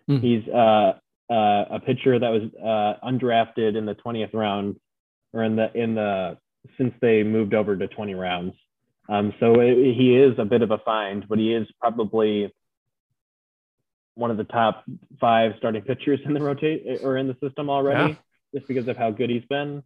Mhm. 0.10 0.22
He's 0.22 0.48
uh, 0.50 0.94
uh, 1.30 1.66
a 1.70 1.80
pitcher 1.80 2.18
that 2.20 2.30
was 2.30 2.44
uh, 2.62 3.06
undrafted 3.08 3.78
in 3.78 3.86
the 3.86 3.96
20th 3.96 4.34
round 4.34 4.78
or 5.34 5.44
in 5.44 5.56
the 5.56 5.72
in 5.80 5.96
the 5.96 6.38
since 6.78 6.94
they 7.02 7.24
moved 7.24 7.54
over 7.54 7.78
to 7.78 7.88
20 7.88 8.16
rounds. 8.16 8.54
Um, 9.08 9.34
so 9.40 9.60
it, 9.62 9.76
he 9.96 10.16
is 10.16 10.38
a 10.38 10.46
bit 10.46 10.62
of 10.62 10.72
a 10.72 10.78
find, 10.80 11.28
but 11.28 11.38
he 11.40 11.54
is 11.54 11.68
probably 11.80 12.54
one 14.16 14.30
of 14.32 14.38
the 14.38 14.44
top 14.44 14.84
five 15.20 15.54
starting 15.58 15.82
pitchers 15.84 16.20
in 16.26 16.34
the 16.34 16.42
rotate 16.42 17.00
or 17.04 17.18
in 17.18 17.28
the 17.28 17.36
system 17.42 17.70
already, 17.70 18.12
Yeah. 18.14 18.16
just 18.54 18.68
because 18.68 18.88
of 18.88 18.98
how 18.98 19.10
good 19.12 19.30
he's 19.30 19.46
been. 19.46 19.84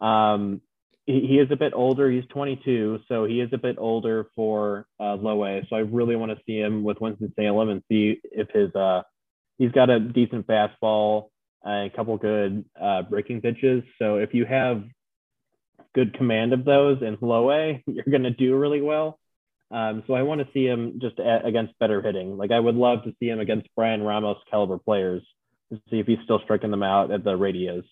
Um, 0.00 0.60
he, 1.08 1.38
is 1.38 1.50
a 1.50 1.56
bit 1.56 1.72
older. 1.74 2.10
He's 2.10 2.26
22, 2.26 3.00
so 3.08 3.24
he 3.24 3.40
is 3.40 3.48
a 3.52 3.58
bit 3.58 3.76
older 3.78 4.26
for 4.36 4.86
uh, 5.00 5.14
low 5.14 5.44
A. 5.44 5.62
So 5.70 5.76
I 5.76 5.80
really 5.80 6.16
want 6.16 6.32
to 6.32 6.38
see 6.46 6.58
him 6.58 6.84
with 6.84 7.00
Winston 7.00 7.32
Salem 7.34 7.70
and 7.70 7.82
see 7.90 8.20
if 8.24 8.48
his 8.50 8.74
uh, 8.74 9.02
he's 9.56 9.72
got 9.72 9.88
a 9.88 10.00
decent 10.00 10.46
fastball, 10.46 11.30
and 11.64 11.90
a 11.90 11.96
couple 11.96 12.16
good 12.18 12.64
uh, 12.80 13.02
breaking 13.02 13.40
pitches. 13.40 13.82
So 13.98 14.16
if 14.16 14.34
you 14.34 14.44
have 14.44 14.84
good 15.94 16.12
command 16.14 16.52
of 16.52 16.66
those 16.66 17.00
in 17.00 17.16
low 17.22 17.50
A, 17.50 17.82
you're 17.86 18.04
going 18.10 18.24
to 18.24 18.30
do 18.30 18.54
really 18.56 18.82
well. 18.82 19.18
Um, 19.70 20.02
so 20.06 20.14
I 20.14 20.22
want 20.22 20.40
to 20.40 20.48
see 20.52 20.66
him 20.66 20.98
just 21.00 21.16
against 21.18 21.78
better 21.78 22.02
hitting. 22.02 22.36
Like 22.36 22.52
I 22.52 22.60
would 22.60 22.74
love 22.74 23.04
to 23.04 23.14
see 23.18 23.28
him 23.28 23.40
against 23.40 23.68
Bryan 23.74 24.02
Ramos 24.02 24.38
caliber 24.50 24.78
players 24.78 25.22
to 25.72 25.80
see 25.90 26.00
if 26.00 26.06
he's 26.06 26.18
still 26.24 26.40
striking 26.44 26.70
them 26.70 26.82
out 26.82 27.10
at 27.10 27.24
the 27.24 27.36
radios. 27.36 27.84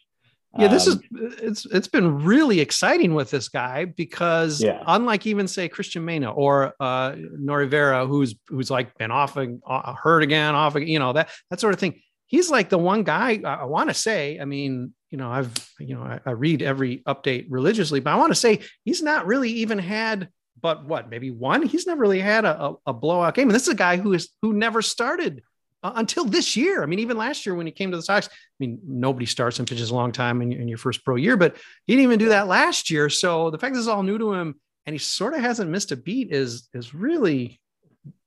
Yeah, 0.58 0.68
this 0.68 0.86
Um, 0.88 1.00
is 1.14 1.34
it's 1.42 1.66
it's 1.66 1.88
been 1.88 2.22
really 2.24 2.60
exciting 2.60 3.14
with 3.14 3.30
this 3.30 3.48
guy 3.48 3.84
because 3.84 4.62
Yeah. 4.62 4.82
unlike 4.86 5.26
even 5.26 5.48
say 5.48 5.68
Christian 5.68 6.04
Mena 6.04 6.30
or 6.32 6.74
uh 6.80 7.14
Norge 7.16 7.68
Vera, 7.70 8.06
who's 8.06 8.34
who's 8.48 8.70
like 8.70 8.96
been 8.98 9.10
off 9.10 9.36
and 9.36 9.60
uh, 9.66 9.94
hurt 9.94 10.22
again, 10.22 10.54
off 10.54 10.74
again, 10.74 10.88
you 10.88 10.98
know 10.98 11.12
that 11.12 11.30
that 11.50 11.60
sort 11.60 11.74
of 11.74 11.80
thing. 11.80 12.00
He's 12.26 12.50
like 12.50 12.70
the 12.70 12.78
one 12.78 13.04
guy 13.04 13.40
I, 13.44 13.54
I 13.54 13.64
want 13.64 13.88
to 13.88 13.94
say. 13.94 14.40
I 14.40 14.44
mean, 14.46 14.92
you 15.10 15.18
know, 15.18 15.30
I've 15.30 15.52
you 15.78 15.94
know 15.94 16.02
I, 16.02 16.20
I 16.26 16.30
read 16.32 16.62
every 16.62 16.98
update 17.06 17.46
religiously, 17.50 18.00
but 18.00 18.12
I 18.12 18.16
want 18.16 18.32
to 18.32 18.34
say 18.40 18.60
he's 18.84 19.02
not 19.02 19.26
really 19.26 19.50
even 19.50 19.78
had 19.78 20.28
but 20.60 20.86
what 20.86 21.10
maybe 21.10 21.30
one. 21.30 21.62
He's 21.62 21.86
never 21.86 22.00
really 22.00 22.18
had 22.20 22.46
a, 22.46 22.64
a, 22.64 22.74
a 22.86 22.92
blowout 22.94 23.34
game, 23.34 23.48
and 23.48 23.54
this 23.54 23.64
is 23.64 23.68
a 23.74 23.74
guy 23.76 23.98
who 23.98 24.14
is 24.14 24.30
who 24.42 24.54
never 24.54 24.80
started 24.80 25.42
uh, 25.86 25.92
until 25.96 26.24
this 26.24 26.56
year. 26.56 26.82
I 26.82 26.86
mean, 26.86 26.98
even 26.98 27.16
last 27.16 27.46
year 27.46 27.54
when 27.54 27.66
he 27.66 27.72
came 27.72 27.90
to 27.90 27.96
the 27.96 28.02
Sox, 28.02 28.28
I 28.28 28.30
mean, 28.58 28.80
nobody 28.86 29.26
starts 29.26 29.58
and 29.58 29.68
pitches 29.68 29.90
a 29.90 29.94
long 29.94 30.12
time 30.12 30.42
in, 30.42 30.52
in 30.52 30.68
your 30.68 30.78
first 30.78 31.04
pro 31.04 31.16
year, 31.16 31.36
but 31.36 31.56
he 31.86 31.94
didn't 31.94 32.04
even 32.04 32.18
do 32.18 32.28
that 32.30 32.48
last 32.48 32.90
year. 32.90 33.08
So 33.08 33.50
the 33.50 33.58
fact 33.58 33.74
this 33.74 33.82
is 33.82 33.88
all 33.88 34.02
new 34.02 34.18
to 34.18 34.32
him 34.32 34.56
and 34.86 34.94
he 34.94 34.98
sort 34.98 35.34
of 35.34 35.40
hasn't 35.40 35.70
missed 35.70 35.92
a 35.92 35.96
beat 35.96 36.32
is 36.32 36.68
is 36.74 36.94
really 36.94 37.60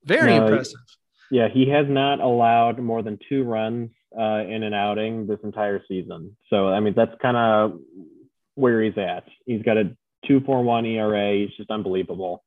very 0.04 0.36
No, 0.36 0.46
impressive. 0.46 0.80
Yeah, 1.30 1.48
he 1.48 1.68
has 1.68 1.86
not 1.88 2.20
allowed 2.20 2.78
more 2.78 3.02
than 3.02 3.18
two 3.28 3.44
runs 3.44 3.90
uh, 4.18 4.42
in 4.48 4.62
an 4.62 4.74
outing 4.74 5.26
this 5.26 5.38
entire 5.44 5.82
season. 5.86 6.36
So 6.48 6.68
I 6.68 6.80
mean, 6.80 6.94
that's 6.96 7.14
kind 7.20 7.36
of 7.36 7.78
where 8.54 8.82
he's 8.82 8.98
at. 8.98 9.24
He's 9.46 9.62
got 9.62 9.76
a 9.76 9.96
2.41 10.28 10.86
ERA. 10.86 11.38
He's 11.38 11.56
just 11.56 11.70
unbelievable 11.70 12.42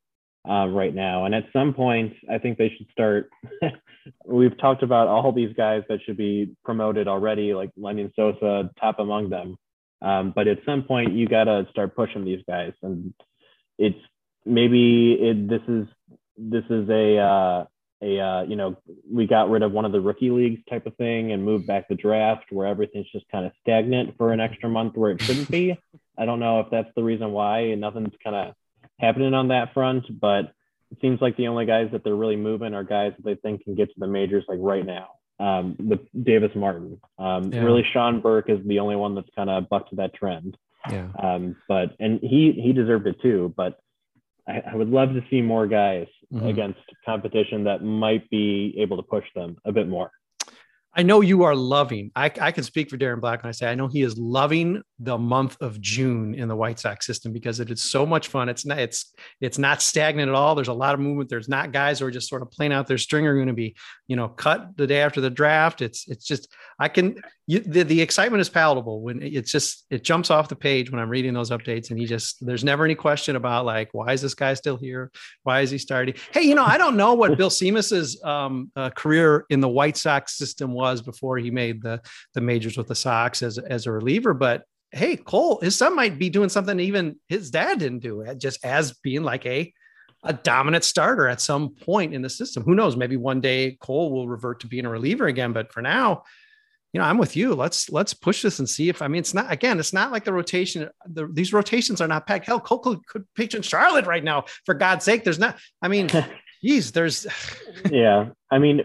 uh, 0.49 0.67
right 0.67 0.93
now. 0.93 1.25
And 1.25 1.34
at 1.34 1.45
some 1.53 1.73
point, 1.73 2.13
I 2.29 2.38
think 2.38 2.58
they 2.58 2.69
should 2.77 2.88
start. 2.91 3.29
We've 4.25 4.58
talked 4.58 4.84
about 4.84 5.08
all 5.08 5.32
these 5.32 5.56
guys 5.56 5.84
that 5.89 5.99
should 6.06 6.17
be 6.17 6.56
promoted 6.65 7.08
already, 7.08 7.53
like 7.53 7.71
Lennon 7.77 8.12
Sosa, 8.15 8.69
top 8.79 8.99
among 8.99 9.29
them. 9.29 9.58
Um, 10.01 10.34
but 10.36 10.47
at 10.47 10.60
some 10.65 10.84
point, 10.84 11.13
you 11.13 11.27
got 11.27 11.45
to 11.45 11.65
start 11.71 11.95
pushing 11.95 12.25
these 12.25 12.43
guys, 12.45 12.73
and 12.82 13.13
it's 13.77 13.99
maybe 14.45 15.13
it, 15.13 15.47
this 15.47 15.62
is 15.67 15.88
this 16.38 16.65
is 16.69 16.89
a 16.89 17.17
uh, 17.17 17.65
a 18.01 18.19
uh, 18.19 18.43
you 18.43 18.58
know 18.58 18.75
we 19.10 19.25
got 19.25 19.49
rid 19.49 19.63
of 19.63 19.71
one 19.71 19.86
of 19.86 19.93
the 19.93 20.01
rookie 20.01 20.29
leagues 20.29 20.62
type 20.69 20.86
of 20.86 20.95
thing 20.97 21.32
and 21.32 21.45
moved 21.45 21.65
back 21.67 21.88
the 21.88 21.95
draft 21.95 22.51
where 22.51 22.67
everything's 22.67 23.10
just 23.12 23.25
kind 23.32 23.45
of 23.45 23.53
stagnant 23.62 24.17
for 24.17 24.34
an 24.34 24.41
extra 24.41 24.67
month 24.67 24.97
where 24.97 25.12
it 25.12 25.21
shouldn't 25.21 25.49
be. 25.49 25.77
I 26.17 26.25
don't 26.25 26.39
know 26.39 26.60
if 26.60 26.67
that's 26.69 26.91
the 26.95 27.03
reason 27.03 27.32
why 27.32 27.60
and 27.60 27.82
nothing's 27.82 28.13
kind 28.21 28.36
of 28.36 28.56
happening 29.03 29.33
on 29.33 29.49
that 29.49 29.73
front, 29.73 30.05
but 30.19 30.53
it 30.91 30.97
seems 31.01 31.19
like 31.21 31.35
the 31.37 31.47
only 31.47 31.65
guys 31.65 31.89
that 31.91 32.03
they're 32.03 32.15
really 32.15 32.35
moving 32.35 32.73
are 32.73 32.83
guys 32.83 33.13
that 33.17 33.25
they 33.25 33.35
think 33.35 33.63
can 33.63 33.75
get 33.75 33.89
to 33.89 33.95
the 33.99 34.07
majors 34.07 34.45
like 34.47 34.59
right 34.61 34.85
now. 34.85 35.09
Um, 35.39 35.75
the 35.79 35.99
Davis 36.21 36.51
Martin, 36.55 36.99
um, 37.17 37.51
Yeah. 37.51 37.63
really 37.63 37.83
Sean 37.91 38.21
Burke 38.21 38.49
is 38.49 38.59
the 38.65 38.79
only 38.79 38.95
one 38.95 39.15
that's 39.15 39.29
kind 39.35 39.49
of 39.49 39.67
bucked 39.67 39.95
that 39.97 40.13
trend. 40.13 40.55
Yeah. 40.89 41.07
Um, 41.21 41.55
but 41.67 41.95
and 41.99 42.19
he 42.21 42.51
he 42.51 42.71
deserved 42.73 43.07
it 43.07 43.19
too. 43.21 43.53
But 43.57 43.79
I, 44.47 44.61
I 44.71 44.75
would 44.75 44.89
love 44.89 45.09
to 45.13 45.23
see 45.29 45.41
more 45.41 45.65
guys 45.67 46.07
Mhm. 46.31 46.49
against 46.49 46.79
competition 47.05 47.63
that 47.65 47.83
might 47.83 48.29
be 48.29 48.75
able 48.77 48.97
to 48.97 49.03
push 49.03 49.25
them 49.35 49.57
a 49.65 49.71
bit 49.71 49.87
more. 49.87 50.11
I 50.95 51.01
know 51.01 51.21
you 51.21 51.43
are 51.43 51.56
loving. 51.56 52.12
I, 52.15 52.25
I 52.39 52.51
can 52.51 52.63
speak 52.63 52.89
for 52.89 52.97
Darren 52.97 53.19
Black 53.19 53.41
when 53.41 53.49
I 53.49 53.51
say 53.51 53.67
I 53.67 53.73
know 53.73 53.88
he 53.88 54.03
is 54.03 54.17
loving 54.17 54.84
the 54.99 55.17
month 55.17 55.58
of 55.60 55.82
June 55.82 56.36
in 56.36 56.47
the 56.47 56.56
White 56.56 56.79
Sox 56.79 57.06
system 57.06 57.34
because 57.34 57.60
it 57.60 57.71
is 57.71 57.82
so 57.82 58.06
much 58.06 58.27
fun. 58.27 58.47
It's 58.47 58.65
not 58.65 58.77
it's 58.77 59.12
it's 59.41 59.58
not 59.58 59.82
stagnant 59.82 60.29
at 60.29 60.36
all. 60.36 60.53
There's 60.53 60.67
a 60.67 60.73
lot 60.73 60.93
of 60.93 60.99
movement. 60.99 61.29
There's 61.29 61.49
not 61.49 61.71
guys 61.71 61.99
who 61.99 62.06
are 62.06 62.12
just 62.12 62.29
sort 62.29 62.43
of 62.43 62.51
playing 62.51 62.73
out 62.73 62.86
their 62.86 62.99
string 62.99 63.25
are 63.25 63.34
going 63.36 63.47
to 63.47 63.53
be 63.53 63.75
you 64.08 64.15
know 64.15 64.27
cut 64.29 64.77
the 64.77 64.86
day 64.86 65.01
after 65.01 65.19
the 65.19 65.32
draft. 65.32 65.82
It's 65.82 66.08
it's 66.08 66.25
just 66.25 66.47
I 66.79 66.89
can 66.89 67.21
you, 67.47 67.60
the 67.60 67.84
the 67.84 68.01
excitement 68.01 68.41
is 68.41 68.49
palatable 68.49 69.01
when 69.01 69.21
it's 69.21 69.51
just 69.51 69.86
it 69.89 70.03
jumps 70.03 70.29
off 70.29 70.47
the 70.47 70.56
page 70.56 70.91
when 70.91 71.01
I'm 71.01 71.10
reading 71.10 71.34
those 71.34 71.49
updates 71.49 71.89
and 71.89 71.99
he 71.99 72.06
just 72.06 72.45
there's 72.45 72.63
never 72.63 72.86
any 72.86 72.95
question 72.95 73.36
about 73.36 73.65
like 73.65 73.89
why 73.93 74.13
is 74.13 74.21
this 74.21 74.36
guy 74.36 74.53
still 74.53 74.77
here? 74.77 75.12
Why 75.41 75.62
is 75.62 75.71
he 75.71 75.79
starting? 75.79 76.15
Hey, 76.32 76.43
you 76.43 76.53
know 76.56 76.63
I 76.63 76.77
don't 76.77 76.97
know 76.97 77.15
what 77.15 77.36
Bill 77.38 77.49
Seamus's 77.49 78.23
um, 78.23 78.71
uh, 78.75 78.91
career 78.91 79.45
in 79.49 79.60
the 79.60 79.69
White 79.69 79.97
Sox 79.97 80.38
system 80.38 80.71
was 80.71 80.83
before 81.02 81.38
he 81.38 81.52
made 81.52 81.82
the 81.82 82.02
the 82.34 82.41
majors 82.41 82.78
with 82.78 82.88
the 82.88 82.96
Sox 82.96 83.41
as 83.41 83.58
as 83.58 83.86
a 83.86 83.91
reliever, 83.91 84.34
but 84.34 84.63
hey, 84.91 85.17
Cole, 85.17 85.60
his 85.62 85.76
son 85.76 85.96
might 85.96 86.19
be 86.19 86.30
doing 86.30 86.50
something 86.50 86.80
even 86.80 87.19
his 87.28 87.50
dad 87.50 87.80
didn't 87.80 88.00
do, 88.00 88.26
just 88.38 88.63
as 88.63 88.93
being 88.93 89.24
like 89.24 89.46
a 89.46 89.74
a 90.24 90.34
dominant 90.34 90.86
starter 90.86 91.28
at 91.28 91.41
some 91.41 91.69
point 91.69 92.13
in 92.13 92.22
the 92.22 92.30
system. 92.30 92.63
Who 92.63 92.76
knows? 92.76 92.96
Maybe 92.96 93.17
one 93.17 93.41
day 93.41 93.78
Cole 93.82 94.12
will 94.12 94.28
revert 94.28 94.62
to 94.62 94.67
being 94.67 94.86
a 94.86 94.89
reliever 94.89 95.28
again. 95.28 95.52
But 95.52 95.74
for 95.74 95.82
now, 95.82 96.24
you 96.93 97.00
know, 97.00 97.06
I'm 97.06 97.17
with 97.17 97.36
you. 97.36 97.56
Let's 97.56 97.89
let's 97.89 98.13
push 98.13 98.41
this 98.41 98.60
and 98.60 98.69
see 98.69 98.88
if 98.88 99.02
I 99.02 99.08
mean 99.08 99.19
it's 99.19 99.34
not 99.34 99.52
again, 99.52 99.80
it's 99.80 99.93
not 99.93 100.12
like 100.12 100.24
the 100.24 100.32
rotation. 100.32 100.89
The, 101.08 101.28
these 101.28 101.52
rotations 101.52 102.00
are 102.00 102.08
not 102.08 102.28
packed. 102.28 102.46
Hell, 102.46 102.60
Cole 102.60 102.80
could, 102.80 103.06
could 103.08 103.26
pitch 103.36 103.56
in 103.56 103.63
Charlotte 103.63 104.06
right 104.06 104.24
now. 104.24 104.46
For 104.65 104.76
God's 104.76 105.04
sake, 105.04 105.24
there's 105.24 105.39
not. 105.39 105.58
I 105.82 105.88
mean, 105.88 106.10
geez, 106.63 106.91
there's 106.91 107.28
yeah, 107.91 108.30
I 108.52 108.60
mean, 108.60 108.82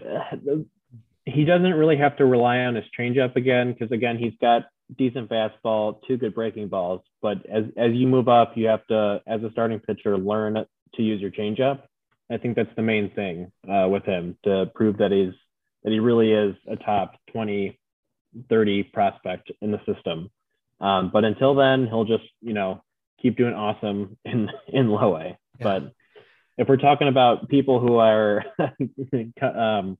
he 1.29 1.45
doesn't 1.45 1.73
really 1.73 1.97
have 1.97 2.17
to 2.17 2.25
rely 2.25 2.59
on 2.59 2.75
his 2.75 2.85
changeup 2.97 3.35
again 3.35 3.73
because 3.73 3.91
again, 3.91 4.17
he's 4.17 4.33
got 4.41 4.63
decent 4.97 5.29
fastball, 5.29 5.99
two 6.07 6.17
good 6.17 6.33
breaking 6.33 6.67
balls. 6.67 7.01
But 7.21 7.45
as 7.45 7.65
as 7.77 7.93
you 7.93 8.07
move 8.07 8.27
up, 8.27 8.53
you 8.55 8.67
have 8.67 8.85
to, 8.87 9.21
as 9.27 9.41
a 9.43 9.51
starting 9.51 9.79
pitcher, 9.79 10.17
learn 10.17 10.65
to 10.95 11.01
use 11.01 11.21
your 11.21 11.31
changeup. 11.31 11.83
I 12.31 12.37
think 12.37 12.55
that's 12.55 12.73
the 12.75 12.81
main 12.81 13.11
thing 13.11 13.51
uh, 13.67 13.87
with 13.87 14.03
him 14.03 14.37
to 14.43 14.71
prove 14.75 14.97
that 14.97 15.11
he's 15.11 15.33
that 15.83 15.91
he 15.91 15.99
really 15.99 16.31
is 16.31 16.55
a 16.69 16.75
top 16.75 17.15
20, 17.31 17.79
30 18.49 18.83
prospect 18.83 19.51
in 19.61 19.71
the 19.71 19.79
system. 19.85 20.29
Um, 20.81 21.09
but 21.11 21.23
until 21.23 21.55
then, 21.55 21.87
he'll 21.87 22.05
just 22.05 22.25
you 22.41 22.53
know 22.53 22.83
keep 23.21 23.37
doing 23.37 23.53
awesome 23.53 24.17
in 24.25 24.49
in 24.67 24.89
low 24.89 25.15
A. 25.15 25.25
Yeah. 25.25 25.35
But 25.61 25.93
if 26.57 26.67
we're 26.67 26.77
talking 26.77 27.07
about 27.07 27.49
people 27.49 27.79
who 27.79 27.97
are 27.97 28.43
um, 29.41 29.97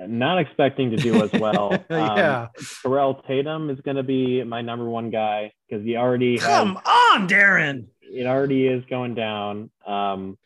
not 0.00 0.38
expecting 0.38 0.90
to 0.90 0.96
do 0.96 1.22
as 1.22 1.32
well, 1.32 1.72
um, 1.90 2.16
yeah. 2.16 2.48
Terrell 2.82 3.22
Tatum 3.26 3.70
is 3.70 3.80
going 3.80 3.96
to 3.96 4.02
be 4.02 4.42
my 4.42 4.62
number 4.62 4.84
one 4.84 5.10
guy 5.10 5.52
because 5.68 5.84
he 5.84 5.96
already 5.96 6.38
Come 6.38 6.76
has, 6.76 7.20
on, 7.20 7.28
Darren. 7.28 7.86
it 8.02 8.26
already 8.26 8.66
is 8.66 8.84
going 8.90 9.14
down. 9.14 9.70
Um, 9.86 10.38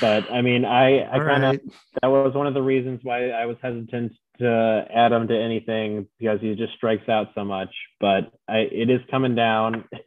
but 0.00 0.30
I 0.30 0.42
mean, 0.42 0.64
I 0.64 1.02
I 1.08 1.18
kind 1.18 1.44
of 1.44 1.50
right. 1.50 1.60
that 2.02 2.08
was 2.08 2.34
one 2.34 2.46
of 2.46 2.54
the 2.54 2.62
reasons 2.62 3.00
why 3.02 3.30
I 3.30 3.46
was 3.46 3.56
hesitant 3.62 4.12
to 4.38 4.86
add 4.94 5.12
him 5.12 5.28
to 5.28 5.38
anything 5.38 6.06
because 6.18 6.40
he 6.40 6.54
just 6.54 6.74
strikes 6.74 7.08
out 7.08 7.28
so 7.34 7.44
much. 7.44 7.74
But 7.98 8.32
I, 8.48 8.58
it 8.58 8.90
is 8.90 9.00
coming 9.10 9.34
down. 9.34 9.84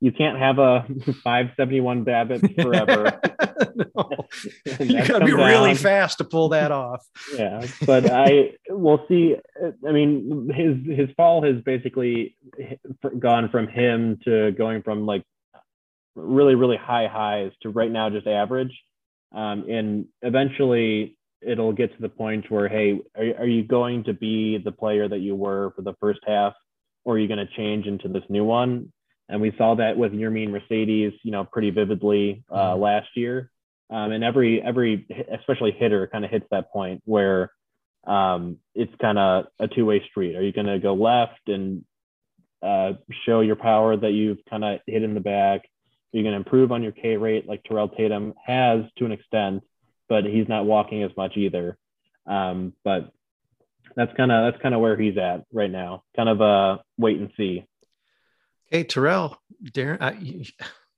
you 0.00 0.12
can't 0.12 0.38
have 0.38 0.58
a 0.58 0.86
571 1.22 2.04
BABIP 2.04 2.62
forever. 2.62 3.20
no. 3.94 4.10
You 4.80 5.06
got 5.06 5.18
to 5.18 5.24
be 5.24 5.32
really 5.32 5.74
down. 5.74 5.76
fast 5.76 6.18
to 6.18 6.24
pull 6.24 6.50
that 6.50 6.72
off. 6.72 7.04
yeah 7.36 7.66
but 7.84 8.10
i 8.10 8.52
we'll 8.68 9.04
see 9.08 9.36
i 9.86 9.92
mean 9.92 10.50
his 10.54 10.96
his 10.96 11.08
fall 11.16 11.42
has 11.42 11.62
basically 11.62 12.36
gone 13.18 13.50
from 13.50 13.68
him 13.68 14.18
to 14.24 14.52
going 14.52 14.82
from 14.82 15.04
like 15.04 15.24
really 16.14 16.54
really 16.54 16.76
high 16.76 17.06
highs 17.06 17.52
to 17.62 17.70
right 17.70 17.90
now 17.90 18.08
just 18.08 18.26
average 18.26 18.72
um, 19.34 19.68
and 19.68 20.06
eventually 20.22 21.16
it'll 21.42 21.72
get 21.72 21.94
to 21.94 22.00
the 22.00 22.08
point 22.08 22.50
where 22.50 22.68
hey 22.68 22.98
are, 23.16 23.42
are 23.42 23.48
you 23.48 23.62
going 23.62 24.04
to 24.04 24.14
be 24.14 24.58
the 24.58 24.72
player 24.72 25.08
that 25.08 25.20
you 25.20 25.34
were 25.34 25.72
for 25.76 25.82
the 25.82 25.94
first 26.00 26.20
half 26.26 26.54
or 27.04 27.14
are 27.14 27.18
you 27.18 27.28
going 27.28 27.44
to 27.44 27.54
change 27.56 27.86
into 27.86 28.08
this 28.08 28.24
new 28.28 28.44
one 28.44 28.90
and 29.30 29.40
we 29.40 29.54
saw 29.56 29.76
that 29.76 29.96
with 29.96 30.12
Yermin 30.12 30.50
Mercedes, 30.50 31.12
you 31.22 31.30
know, 31.30 31.44
pretty 31.44 31.70
vividly 31.70 32.42
uh, 32.52 32.76
last 32.76 33.08
year. 33.14 33.50
Um, 33.88 34.12
and 34.12 34.22
every 34.22 34.62
every 34.62 35.06
especially 35.32 35.72
hitter 35.72 36.06
kind 36.06 36.24
of 36.24 36.30
hits 36.30 36.46
that 36.50 36.72
point 36.72 37.02
where 37.04 37.50
um, 38.06 38.58
it's 38.74 38.92
kind 39.00 39.18
of 39.18 39.46
a 39.58 39.68
two 39.68 39.86
way 39.86 40.02
street. 40.10 40.36
Are 40.36 40.42
you 40.42 40.52
going 40.52 40.66
to 40.66 40.78
go 40.78 40.94
left 40.94 41.48
and 41.48 41.84
uh, 42.62 42.92
show 43.24 43.40
your 43.40 43.56
power 43.56 43.96
that 43.96 44.12
you've 44.12 44.38
kind 44.48 44.64
of 44.64 44.80
hit 44.86 45.02
in 45.02 45.14
the 45.14 45.20
back? 45.20 45.62
Are 45.62 46.16
you 46.16 46.22
going 46.22 46.32
to 46.32 46.38
improve 46.38 46.72
on 46.72 46.82
your 46.82 46.92
K 46.92 47.16
rate 47.16 47.48
like 47.48 47.62
Terrell 47.64 47.88
Tatum 47.88 48.34
has 48.44 48.82
to 48.98 49.04
an 49.04 49.12
extent, 49.12 49.62
but 50.08 50.24
he's 50.24 50.48
not 50.48 50.66
walking 50.66 51.02
as 51.02 51.10
much 51.16 51.36
either. 51.36 51.78
Um, 52.26 52.74
but 52.84 53.12
that's 53.96 54.12
kind 54.16 54.30
of 54.30 54.52
that's 54.52 54.62
kind 54.62 54.74
of 54.74 54.80
where 54.80 54.96
he's 54.96 55.18
at 55.18 55.44
right 55.52 55.70
now. 55.70 56.04
Kind 56.16 56.28
of 56.28 56.40
a 56.40 56.82
wait 56.98 57.18
and 57.18 57.30
see. 57.36 57.64
Hey, 58.70 58.84
Terrell, 58.84 59.36
Darren, 59.64 60.00
I, 60.00 60.46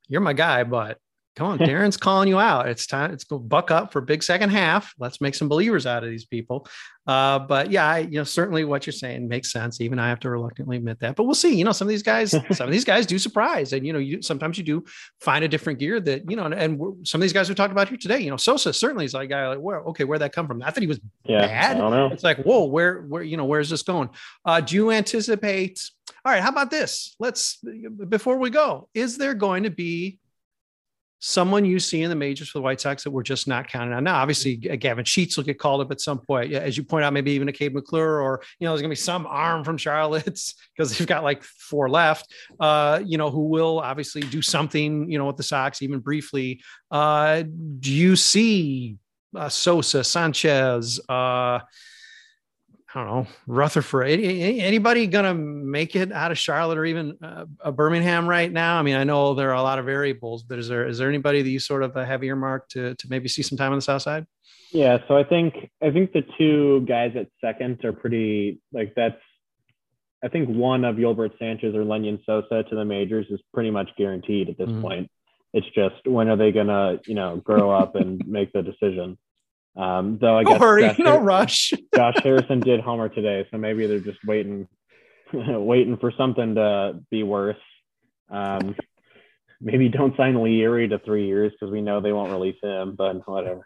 you're 0.07 0.21
my 0.21 0.33
guy, 0.33 0.63
but 0.63 0.99
come 1.35 1.47
on, 1.47 1.57
Darren's 1.59 1.97
calling 1.97 2.27
you 2.27 2.37
out. 2.37 2.69
It's 2.69 2.85
time. 2.85 3.11
It's 3.11 3.23
go 3.23 3.39
buck 3.39 3.71
up 3.71 3.91
for 3.91 3.99
big 3.99 4.21
second 4.21 4.51
half. 4.51 4.93
Let's 4.99 5.19
make 5.19 5.33
some 5.33 5.49
believers 5.49 5.87
out 5.87 6.03
of 6.03 6.11
these 6.11 6.23
people. 6.23 6.67
Uh, 7.07 7.39
but 7.39 7.71
yeah, 7.71 7.87
I, 7.87 7.97
you 7.99 8.19
know, 8.19 8.23
certainly 8.25 8.63
what 8.63 8.85
you're 8.85 8.93
saying 8.93 9.27
makes 9.27 9.51
sense. 9.51 9.81
Even 9.81 9.97
I 9.97 10.07
have 10.07 10.19
to 10.19 10.29
reluctantly 10.29 10.77
admit 10.77 10.99
that, 10.99 11.15
but 11.15 11.23
we'll 11.23 11.33
see. 11.33 11.55
You 11.55 11.63
know, 11.63 11.71
some 11.71 11.87
of 11.87 11.89
these 11.89 12.03
guys, 12.03 12.29
some 12.51 12.67
of 12.67 12.71
these 12.71 12.85
guys 12.85 13.07
do 13.07 13.17
surprise, 13.17 13.73
and 13.73 13.87
you 13.87 13.91
know, 13.91 13.97
you 13.97 14.21
sometimes 14.21 14.59
you 14.59 14.63
do 14.63 14.85
find 15.19 15.43
a 15.43 15.47
different 15.47 15.79
gear 15.79 15.99
that 15.99 16.29
you 16.29 16.35
know, 16.35 16.45
and, 16.45 16.53
and 16.53 16.77
we're, 16.77 16.91
some 17.03 17.19
of 17.19 17.23
these 17.23 17.33
guys 17.33 17.49
we 17.49 17.55
talked 17.55 17.71
about 17.71 17.89
here 17.89 17.97
today. 17.97 18.19
You 18.19 18.29
know, 18.29 18.37
Sosa 18.37 18.71
certainly 18.71 19.05
is 19.05 19.15
like 19.15 19.25
a 19.25 19.29
guy 19.29 19.47
like, 19.47 19.57
where 19.57 19.79
okay, 19.79 20.03
where'd 20.03 20.21
that 20.21 20.31
come 20.31 20.47
from? 20.47 20.59
Not 20.59 20.75
that 20.75 20.81
he 20.81 20.87
was 20.87 20.99
Yeah, 21.25 21.39
bad. 21.39 21.77
I 21.77 21.79
don't 21.79 21.91
know. 21.91 22.07
It's 22.07 22.23
like, 22.23 22.43
whoa, 22.43 22.65
where, 22.65 23.01
where, 23.01 23.23
you 23.23 23.35
know, 23.35 23.45
where's 23.45 23.71
this 23.71 23.81
going? 23.81 24.09
Uh, 24.45 24.61
do 24.61 24.75
you 24.75 24.91
anticipate? 24.91 25.81
All 26.25 26.31
right, 26.31 26.41
how 26.41 26.49
about 26.49 26.71
this? 26.71 27.15
Let's 27.19 27.57
before 28.07 28.37
we 28.37 28.49
go, 28.49 28.87
is 28.93 29.17
there 29.17 29.33
going 29.33 29.63
to 29.63 29.69
be 29.69 30.19
someone 31.19 31.65
you 31.65 31.79
see 31.79 32.01
in 32.01 32.09
the 32.09 32.15
majors 32.15 32.49
for 32.49 32.59
the 32.59 32.61
White 32.61 32.79
Sox 32.79 33.03
that 33.03 33.11
we're 33.11 33.23
just 33.23 33.45
not 33.45 33.67
counting 33.67 33.93
on? 33.93 34.05
Now, 34.05 34.21
obviously, 34.21 34.55
Gavin 34.55 35.03
Sheets 35.03 35.35
will 35.35 35.43
get 35.43 35.59
called 35.59 35.81
up 35.81 35.91
at 35.91 35.99
some 35.99 36.19
point. 36.19 36.53
As 36.53 36.77
you 36.77 36.83
point 36.83 37.03
out, 37.03 37.11
maybe 37.11 37.33
even 37.33 37.49
a 37.49 37.51
Kade 37.51 37.73
McClure, 37.73 38.21
or 38.21 38.41
you 38.57 38.65
know, 38.65 38.71
there's 38.71 38.81
gonna 38.81 38.89
be 38.89 38.95
some 38.95 39.25
arm 39.25 39.65
from 39.65 39.77
Charlotte's 39.77 40.55
because 40.77 40.97
they've 40.97 41.05
got 41.05 41.25
like 41.25 41.43
four 41.43 41.89
left. 41.89 42.31
Uh, 42.57 43.01
you 43.05 43.17
know, 43.17 43.29
who 43.29 43.49
will 43.49 43.79
obviously 43.81 44.21
do 44.21 44.41
something, 44.41 45.11
you 45.11 45.17
know, 45.17 45.25
with 45.25 45.37
the 45.37 45.43
Sox, 45.43 45.81
even 45.81 45.99
briefly. 45.99 46.61
Uh, 46.89 47.43
do 47.79 47.91
you 47.91 48.15
see 48.15 48.95
uh, 49.35 49.49
Sosa, 49.49 50.05
Sanchez, 50.05 51.01
uh, 51.09 51.59
I 52.95 52.99
don't 53.03 53.07
know, 53.07 53.27
Rutherford. 53.47 54.07
Any, 54.07 54.41
any- 54.41 54.59
anybody 54.61 55.07
gonna 55.07 55.33
make 55.33 55.95
it 55.95 56.11
out 56.11 56.31
of 56.31 56.37
Charlotte 56.37 56.77
or 56.77 56.85
even 56.85 57.17
uh, 57.23 57.71
Birmingham 57.71 58.27
right 58.27 58.51
now? 58.51 58.77
I 58.77 58.83
mean, 58.83 58.95
I 58.95 59.03
know 59.03 59.33
there 59.33 59.49
are 59.49 59.55
a 59.55 59.61
lot 59.63 59.79
of 59.79 59.85
variables, 59.85 60.43
but 60.43 60.59
is 60.59 60.67
there 60.67 60.87
is 60.87 60.97
there 60.99 61.09
anybody 61.09 61.41
that 61.41 61.49
you 61.49 61.59
sort 61.59 61.81
of 61.83 61.97
uh, 61.97 62.05
have 62.05 62.23
earmarked 62.23 62.71
to 62.71 62.93
to 62.95 63.07
maybe 63.09 63.27
see 63.27 63.41
some 63.41 63.57
time 63.57 63.71
on 63.71 63.77
the 63.77 63.81
south 63.81 64.03
side? 64.03 64.25
Yeah, 64.71 64.99
so 65.07 65.17
I 65.17 65.23
think 65.23 65.71
I 65.81 65.89
think 65.91 66.13
the 66.13 66.23
two 66.37 66.81
guys 66.87 67.13
at 67.15 67.27
second 67.41 67.83
are 67.83 67.93
pretty 67.93 68.59
like 68.71 68.93
that's. 68.95 69.15
I 70.23 70.29
think 70.29 70.47
one 70.49 70.85
of 70.85 70.95
Yolbert 70.95 71.37
Sanchez 71.37 71.75
or 71.75 71.83
Lenyn 71.83 72.23
Sosa 72.25 72.63
to 72.69 72.75
the 72.75 72.85
majors 72.85 73.25
is 73.29 73.41
pretty 73.53 73.71
much 73.71 73.89
guaranteed 73.97 74.49
at 74.49 74.57
this 74.57 74.69
Mhm. 74.69 74.81
point. 74.81 75.11
It's 75.53 75.67
just 75.75 76.07
when 76.07 76.29
are 76.29 76.37
they 76.37 76.51
gonna 76.51 76.99
you 77.07 77.15
know 77.15 77.37
grow 77.37 77.71
up 77.71 77.95
and 77.95 78.25
make 78.27 78.53
the 78.53 78.61
decision? 78.61 79.17
Um, 79.75 80.17
though 80.19 80.37
I 80.37 80.43
No 80.43 80.51
guess 80.51 80.59
hurry, 80.59 80.81
Josh, 80.83 80.99
no 80.99 81.17
rush. 81.19 81.73
Josh 81.95 82.15
Harrison 82.23 82.59
did 82.59 82.79
homer 82.79 83.09
today, 83.09 83.47
so 83.51 83.57
maybe 83.57 83.87
they're 83.87 83.99
just 83.99 84.23
waiting, 84.25 84.67
waiting 85.33 85.97
for 85.97 86.11
something 86.11 86.55
to 86.55 86.99
be 87.09 87.23
worse. 87.23 87.57
Um, 88.29 88.75
maybe 89.61 89.89
don't 89.89 90.15
sign 90.17 90.35
Leury 90.35 90.89
to 90.89 90.99
three 90.99 91.25
years 91.27 91.51
because 91.51 91.71
we 91.71 91.81
know 91.81 92.01
they 92.01 92.13
won't 92.13 92.31
release 92.31 92.57
him, 92.61 92.95
but 92.95 93.27
whatever. 93.27 93.65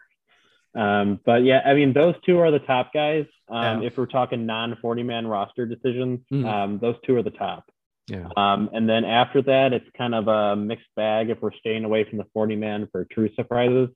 Um, 0.74 1.18
but 1.24 1.42
yeah, 1.44 1.62
I 1.64 1.74
mean, 1.74 1.92
those 1.92 2.14
two 2.24 2.38
are 2.38 2.50
the 2.50 2.58
top 2.58 2.92
guys. 2.92 3.26
Um, 3.48 3.80
Yeah. 3.82 3.86
If 3.88 3.96
we're 3.96 4.06
talking 4.06 4.46
non 4.46 4.76
40 4.80 5.02
man 5.02 5.26
roster 5.26 5.66
decisions, 5.66 6.20
Mhm. 6.30 6.44
um, 6.46 6.78
those 6.78 6.96
two 7.04 7.16
are 7.16 7.22
the 7.22 7.30
top. 7.30 7.64
Yeah. 8.06 8.28
Um, 8.36 8.70
and 8.72 8.88
then 8.88 9.04
after 9.04 9.42
that, 9.42 9.72
it's 9.72 9.88
kind 9.96 10.14
of 10.14 10.28
a 10.28 10.56
mixed 10.56 10.88
bag 10.96 11.30
if 11.30 11.40
we're 11.42 11.52
staying 11.52 11.84
away 11.84 12.04
from 12.04 12.18
the 12.18 12.24
40 12.32 12.56
man 12.56 12.86
for 12.92 13.04
true 13.06 13.30
surprises. 13.34 13.88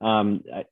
Um, 0.00 0.42
I, 0.54 0.64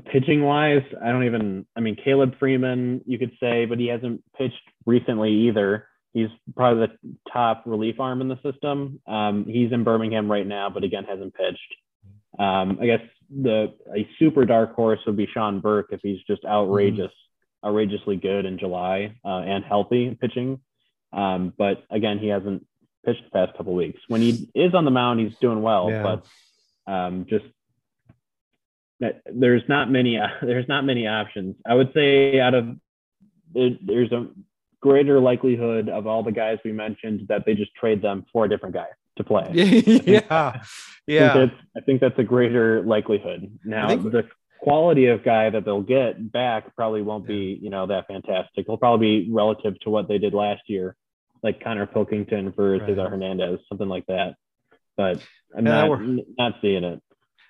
pitching 0.00 0.42
wise, 0.42 0.82
I 1.02 1.08
don't 1.10 1.24
even, 1.24 1.66
I 1.76 1.80
mean, 1.80 1.96
Caleb 2.02 2.34
Freeman, 2.38 3.02
you 3.06 3.18
could 3.18 3.32
say, 3.40 3.64
but 3.66 3.78
he 3.78 3.86
hasn't 3.88 4.22
pitched 4.36 4.60
recently 4.86 5.30
either. 5.48 5.86
he's 6.12 6.28
probably 6.56 6.86
the 6.86 7.16
top 7.32 7.62
relief 7.66 8.00
arm 8.00 8.20
in 8.20 8.28
the 8.28 8.38
system. 8.42 9.00
Um, 9.06 9.44
he's 9.46 9.72
in 9.72 9.84
Birmingham 9.84 10.30
right 10.30 10.46
now, 10.46 10.70
but 10.70 10.84
again 10.84 11.04
hasn't 11.04 11.34
pitched. 11.34 11.74
Um, 12.38 12.78
I 12.80 12.86
guess 12.86 13.00
the 13.30 13.74
a 13.94 14.08
super 14.18 14.44
dark 14.44 14.74
horse 14.74 15.00
would 15.06 15.16
be 15.16 15.26
Sean 15.32 15.60
Burke 15.60 15.88
if 15.92 16.00
he's 16.02 16.20
just 16.26 16.44
outrageous, 16.44 17.12
outrageously 17.64 18.16
good 18.16 18.44
in 18.46 18.58
July 18.58 19.14
uh, 19.24 19.38
and 19.40 19.64
healthy 19.64 20.16
pitching. 20.20 20.60
Um, 21.12 21.52
but 21.56 21.84
again, 21.90 22.18
he 22.18 22.28
hasn't 22.28 22.66
pitched 23.04 23.24
the 23.24 23.30
past 23.30 23.56
couple 23.56 23.74
weeks. 23.74 24.00
When 24.08 24.20
he 24.22 24.50
is 24.54 24.74
on 24.74 24.84
the 24.84 24.90
mound, 24.90 25.20
he's 25.20 25.36
doing 25.40 25.62
well, 25.62 25.90
Yeah. 25.90 26.02
but 26.86 26.92
um, 26.92 27.26
just 27.28 27.44
there's 29.00 29.62
not 29.68 29.90
many 29.90 30.18
there's 30.42 30.68
not 30.68 30.84
many 30.84 31.06
options. 31.06 31.56
I 31.66 31.74
would 31.74 31.92
say 31.94 32.40
out 32.40 32.54
of 32.54 32.76
there's 33.54 34.12
a 34.12 34.26
greater 34.80 35.20
likelihood 35.20 35.88
of 35.88 36.06
all 36.06 36.22
the 36.22 36.32
guys 36.32 36.58
we 36.64 36.72
mentioned 36.72 37.26
that 37.28 37.44
they 37.46 37.54
just 37.54 37.74
trade 37.74 38.02
them 38.02 38.24
for 38.32 38.44
a 38.44 38.48
different 38.48 38.74
guy 38.74 38.86
to 39.16 39.24
play. 39.24 39.50
yeah, 39.52 40.20
I 40.30 40.52
think 40.52 40.62
yeah, 41.06 41.34
that's, 41.34 41.52
I 41.76 41.80
think 41.80 42.00
that's 42.00 42.18
a 42.18 42.22
greater 42.24 42.82
likelihood. 42.82 43.58
Now, 43.64 43.88
think- 43.88 44.02
the 44.12 44.28
quality 44.60 45.06
of 45.06 45.24
guy 45.24 45.50
that 45.50 45.64
they'll 45.64 45.82
get 45.82 46.32
back 46.32 46.74
probably 46.76 47.00
won't 47.02 47.26
be, 47.26 47.58
you 47.62 47.70
know, 47.70 47.86
that 47.86 48.06
fantastic. 48.08 48.64
It'll 48.66 48.76
probably 48.76 49.24
be 49.24 49.32
relative 49.32 49.78
to 49.80 49.90
what 49.90 50.08
they 50.08 50.18
did 50.18 50.34
last 50.34 50.62
year, 50.66 50.96
like 51.42 51.62
Konnor 51.62 51.86
Pilkington 51.86 52.52
for 52.52 52.72
Right. 52.72 52.82
Cesar 52.86 53.08
Hernandez, 53.08 53.60
something 53.68 53.88
like 53.88 54.06
that. 54.06 54.34
But 54.96 55.22
I'm 55.56 55.64
Yeah, 55.66 55.86
not, 55.86 56.00
not 56.38 56.54
seeing 56.60 56.84
it. 56.84 57.00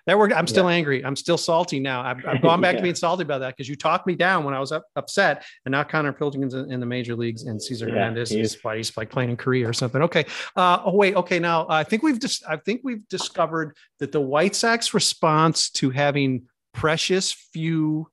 That 0.09 0.17
worked. 0.17 0.33
I'm 0.35 0.47
still 0.47 0.71
angry. 0.71 1.05
I'm 1.05 1.17
still 1.17 1.37
salty 1.37 1.81
now. 1.81 2.01
I've, 2.01 2.25
I've 2.27 2.41
gone 2.43 2.63
back 2.63 2.77
to 2.77 2.83
being 2.83 2.95
salty 2.95 3.25
about 3.25 3.41
that 3.41 3.55
because 3.55 3.69
you 3.69 3.77
talked 3.77 4.07
me 4.07 4.15
down 4.15 4.43
when 4.43 4.55
I 4.55 4.59
was 4.59 4.73
up, 4.73 4.87
upset, 4.97 5.45
and 5.67 5.73
now 5.73 5.83
Konnor 5.85 6.15
Pilkington's 6.15 6.55
in, 6.55 6.73
in 6.73 6.81
the 6.81 6.87
major 6.87 7.15
leagues, 7.15 7.43
and 7.43 7.63
Cesar 7.63 7.89
Yeah, 7.89 7.93
Hernandez 7.97 8.31
he's- 8.31 8.55
is 8.55 8.65
why 8.65 8.79
he's 8.79 8.97
like 8.97 9.11
playing 9.11 9.29
in 9.29 9.37
Korea 9.37 9.69
or 9.69 9.75
something. 9.75 10.01
Okay. 10.01 10.25
Uh, 10.57 10.81
oh 10.87 10.95
wait. 10.95 11.15
Okay. 11.15 11.39
Now 11.39 11.67
I 11.69 11.85
think 11.85 12.03
we've 12.03 12.19
just 12.19 12.43
I 12.49 12.57
think 12.57 12.81
we've 12.85 13.07
discovered 13.09 13.77
that 13.99 14.11
the 14.11 14.21
White 14.21 14.55
Sox 14.57 14.95
response 14.95 15.69
to 15.73 15.91
having 15.91 16.45
precious 16.73 17.31
few 17.31 18.09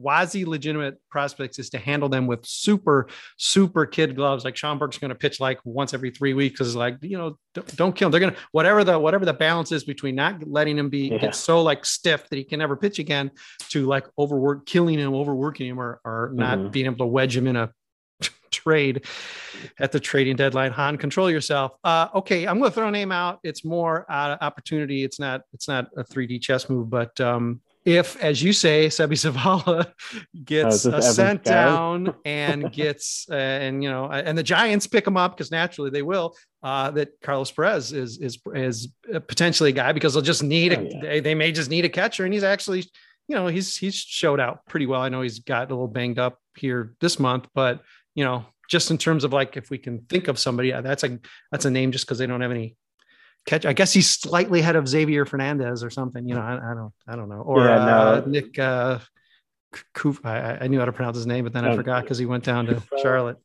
quasi 0.00 0.44
legitimate 0.44 0.96
prospects 1.10 1.58
is 1.58 1.70
to 1.70 1.78
handle 1.78 2.08
them 2.08 2.26
with 2.26 2.44
super 2.46 3.08
super 3.36 3.86
kid 3.86 4.14
gloves. 4.16 4.44
Like 4.44 4.56
Sean 4.56 4.78
Burke's 4.78 4.98
going 4.98 5.10
to 5.10 5.14
pitch 5.14 5.40
like 5.40 5.58
once 5.64 5.94
every 5.94 6.10
three 6.10 6.34
weeks 6.34 6.58
because 6.58 6.74
like 6.76 6.96
you 7.02 7.16
know 7.18 7.38
don't, 7.54 7.76
don't 7.76 7.96
kill 7.96 8.06
him. 8.06 8.12
They're 8.12 8.20
going 8.20 8.34
to 8.34 8.38
whatever 8.52 8.84
the 8.84 8.98
whatever 8.98 9.24
the 9.24 9.32
balance 9.32 9.72
is 9.72 9.84
between 9.84 10.14
not 10.14 10.46
letting 10.46 10.78
him 10.78 10.88
be 10.88 11.08
Yeah. 11.08 11.18
get 11.18 11.34
so 11.34 11.62
like 11.62 11.84
stiff 11.84 12.28
that 12.28 12.36
he 12.36 12.44
can 12.44 12.58
never 12.58 12.76
pitch 12.76 12.98
again 12.98 13.30
to 13.70 13.86
like 13.86 14.06
overwork 14.18 14.66
killing 14.66 14.98
him 14.98 15.14
overworking 15.14 15.68
him 15.68 15.80
or, 15.80 16.00
or 16.04 16.30
not 16.34 16.58
Mhm. 16.58 16.72
being 16.72 16.86
able 16.86 16.98
to 16.98 17.06
wedge 17.06 17.36
him 17.36 17.46
in 17.46 17.56
a 17.56 17.70
trade 18.50 19.04
at 19.78 19.92
the 19.92 20.00
trading 20.00 20.36
deadline. 20.36 20.72
Hahn 20.72 20.96
control 20.98 21.30
yourself. 21.30 21.72
Uh 21.84 22.08
okay 22.14 22.46
i'm 22.46 22.58
going 22.58 22.70
to 22.70 22.74
throw 22.74 22.88
a 22.88 22.90
name 22.90 23.12
out. 23.12 23.38
It's 23.42 23.64
more 23.64 24.06
uh, 24.10 24.36
opportunity. 24.40 25.04
It's 25.04 25.18
not 25.20 25.42
it's 25.52 25.68
not 25.68 25.88
a 25.96 26.04
3d 26.04 26.40
chess 26.42 26.68
move 26.68 26.88
but 26.90 27.18
um 27.20 27.60
if 27.88 28.16
as 28.22 28.42
you 28.42 28.52
say 28.52 28.86
Seby 28.88 29.16
Zavala 29.24 29.90
gets 30.44 30.84
Oh, 30.84 30.90
uh, 30.92 31.00
sent 31.00 31.40
Skies? 31.46 31.54
down 31.54 32.14
and 32.24 32.70
gets 32.70 33.26
uh, 33.30 33.34
and 33.34 33.82
you 33.82 33.88
know 33.90 34.04
and 34.10 34.36
the 34.36 34.42
giants 34.42 34.86
pick 34.86 35.06
him 35.06 35.16
up 35.16 35.30
because 35.36 35.50
naturally 35.50 35.90
they 35.90 36.02
will 36.02 36.34
uh 36.62 36.90
that 36.90 37.08
carlos 37.24 37.50
perez 37.50 37.92
is 37.92 38.18
is 38.18 38.38
is 38.54 38.88
potentially 39.32 39.70
a 39.70 39.72
guy 39.72 39.92
because 39.92 40.12
they'll 40.12 40.22
just 40.34 40.42
need 40.42 40.72
a 40.72 40.78
Oh, 40.78 40.82
yeah. 40.90 41.00
they, 41.02 41.20
they 41.20 41.34
may 41.34 41.50
just 41.50 41.70
need 41.70 41.84
a 41.84 41.88
catcher 41.88 42.24
and 42.24 42.34
he's 42.34 42.44
actually 42.44 42.80
you 43.28 43.34
know 43.36 43.46
he's 43.46 43.76
he's 43.76 43.94
showed 43.94 44.40
out 44.40 44.66
pretty 44.66 44.86
well 44.86 45.00
i 45.00 45.08
know 45.08 45.22
he's 45.22 45.38
got 45.38 45.70
a 45.70 45.74
little 45.74 45.88
banged 45.88 46.18
up 46.18 46.38
here 46.56 46.94
this 47.00 47.18
month 47.18 47.46
but 47.54 47.80
you 48.14 48.24
know, 48.24 48.44
just 48.68 48.90
in 48.90 48.98
terms 48.98 49.22
of 49.24 49.32
like 49.32 49.56
if 49.56 49.70
we 49.70 49.78
can 49.78 50.00
think 50.10 50.26
of 50.28 50.38
somebody, 50.40 50.72
uh, 50.72 50.80
that's 50.82 51.04
a 51.04 51.18
that's 51.52 51.64
a 51.66 51.70
name 51.70 51.92
just 51.92 52.04
because 52.04 52.18
they 52.18 52.26
don't 52.26 52.40
have 52.40 52.50
any 52.50 52.76
catch. 53.48 53.66
I 53.66 53.72
guess 53.72 53.92
he's 53.92 54.08
slightly 54.10 54.60
ahead 54.60 54.76
of 54.76 54.86
Xavier 54.88 55.24
Fernandez 55.24 55.82
or 55.82 55.90
something. 55.90 56.28
You 56.28 56.34
know, 56.34 56.40
I, 56.40 56.54
I 56.70 56.74
don't 56.74 56.92
I 57.06 57.16
don't 57.16 57.28
know. 57.28 57.40
Or 57.42 57.66
Yeah, 57.66 57.76
uh. 57.76 58.22
Nick 58.26 58.58
uh, 58.58 58.98
Kuf, 59.94 60.24
I, 60.24 60.64
I 60.64 60.66
knew 60.68 60.78
how 60.78 60.86
to 60.86 60.92
pronounce 60.92 61.16
his 61.16 61.26
name, 61.26 61.44
but 61.44 61.52
then 61.52 61.64
I 61.64 61.72
Oh, 61.72 61.76
forgot 61.76 62.04
because 62.04 62.18
he 62.18 62.26
went 62.26 62.44
down 62.44 62.66
to 62.66 62.82
Charlotte. 63.02 63.38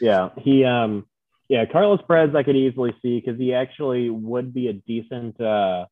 Yeah, 0.00 0.30
he 0.38 0.64
um 0.64 1.06
yeah, 1.48 1.64
Carlos 1.64 2.00
Perez 2.06 2.34
I 2.34 2.42
could 2.42 2.56
easily 2.56 2.94
see 3.02 3.20
because 3.20 3.38
he 3.38 3.54
actually 3.54 4.10
would 4.10 4.52
be 4.52 4.68
a 4.68 4.72
decent 4.74 5.40
uh 5.40 5.86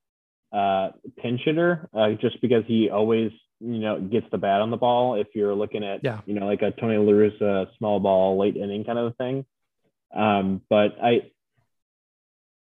uh 0.53 0.91
pinch 1.19 1.43
hitter, 1.45 1.89
uh, 1.95 2.11
just 2.21 2.41
because 2.41 2.65
he 2.67 2.91
always, 2.91 3.33
you 3.61 3.79
know, 3.79 4.01
gets 4.01 4.27
the 4.31 4.39
bat 4.39 4.61
on 4.61 4.71
the 4.71 4.77
ball 4.77 5.15
if 5.17 5.29
you're 5.35 5.55
looking 5.55 5.83
at 5.85 6.05
Yeah. 6.05 6.21
you 6.27 6.35
know, 6.35 6.47
like 6.47 6.63
a 6.63 6.71
Tony 6.73 6.99
La 6.99 7.13
Russa 7.13 7.67
small 7.79 8.01
ball 8.01 8.39
late 8.39 8.57
inning 8.57 8.85
kind 8.85 8.99
of 8.99 9.17
thing. 9.17 9.45
Um, 10.15 10.63
but 10.71 10.97
I 11.03 11.31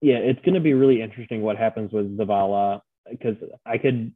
yeah, 0.05 0.17
it's 0.17 0.41
gonna 0.45 0.61
be 0.61 0.75
really 0.75 1.01
interesting 1.01 1.41
what 1.41 1.57
happens 1.57 1.91
with 1.91 2.19
Zavala 2.19 2.83
because 3.11 3.37
I 3.65 3.79
could 3.79 4.13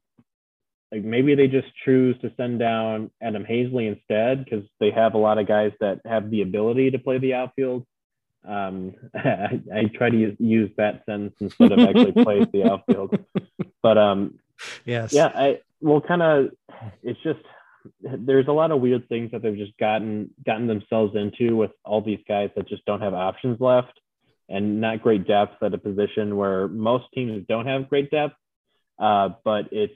like 0.93 1.03
maybe 1.03 1.35
they 1.35 1.49
just 1.49 1.69
choose 1.83 2.15
to 2.21 2.31
send 2.37 2.59
down 2.59 3.11
Adam 3.23 3.45
Haseley 3.45 3.89
instead 3.89 4.45
because 4.45 4.65
they 4.81 4.91
have 4.91 5.15
a 5.15 5.19
lot 5.19 5.39
of 5.39 5.49
guys 5.49 5.73
that 5.81 6.03
have 6.05 6.31
the 6.31 6.43
ability 6.43 6.91
to 6.91 6.99
play 6.99 7.17
the 7.17 7.33
outfield. 7.33 7.87
Um, 8.47 8.97
I, 9.15 9.63
I 9.75 9.85
try 9.85 10.11
to 10.11 10.17
use, 10.17 10.37
use 10.39 10.71
that 10.77 11.05
sentence 11.07 11.37
instead 11.41 11.73
of 11.73 11.79
actually 11.79 12.13
play 12.13 12.45
the 12.45 12.65
outfield. 12.71 13.19
But 13.83 13.97
um, 13.97 14.41
Yes. 14.85 15.13
yeah, 15.13 15.31
I 15.35 15.61
well, 15.81 16.01
kind 16.01 16.21
of. 16.21 16.51
It's 17.03 17.21
just 17.23 17.39
there's 18.03 18.49
a 18.49 18.53
lot 18.53 18.73
of 18.73 18.81
weird 18.81 19.09
things 19.09 19.31
that 19.31 19.41
they've 19.41 19.57
just 19.57 19.79
gotten 19.79 20.35
gotten 20.45 20.67
themselves 20.67 21.15
into 21.17 21.57
with 21.57 21.71
all 21.85 22.03
these 22.03 22.19
guys 22.29 22.51
that 22.57 22.69
just 22.69 22.85
don't 22.85 23.01
have 23.01 23.15
options 23.15 23.61
left 23.61 23.99
and 24.49 24.81
not 24.81 25.03
great 25.03 25.27
depth 25.27 25.63
at 25.63 25.75
a 25.75 25.79
position 25.79 26.37
where 26.37 26.69
most 26.69 27.05
teams 27.15 27.45
don't 27.49 27.67
have 27.67 27.89
great 27.89 28.11
depth. 28.11 28.35
Uh, 28.99 29.31
but 29.45 29.69
it's 29.73 29.95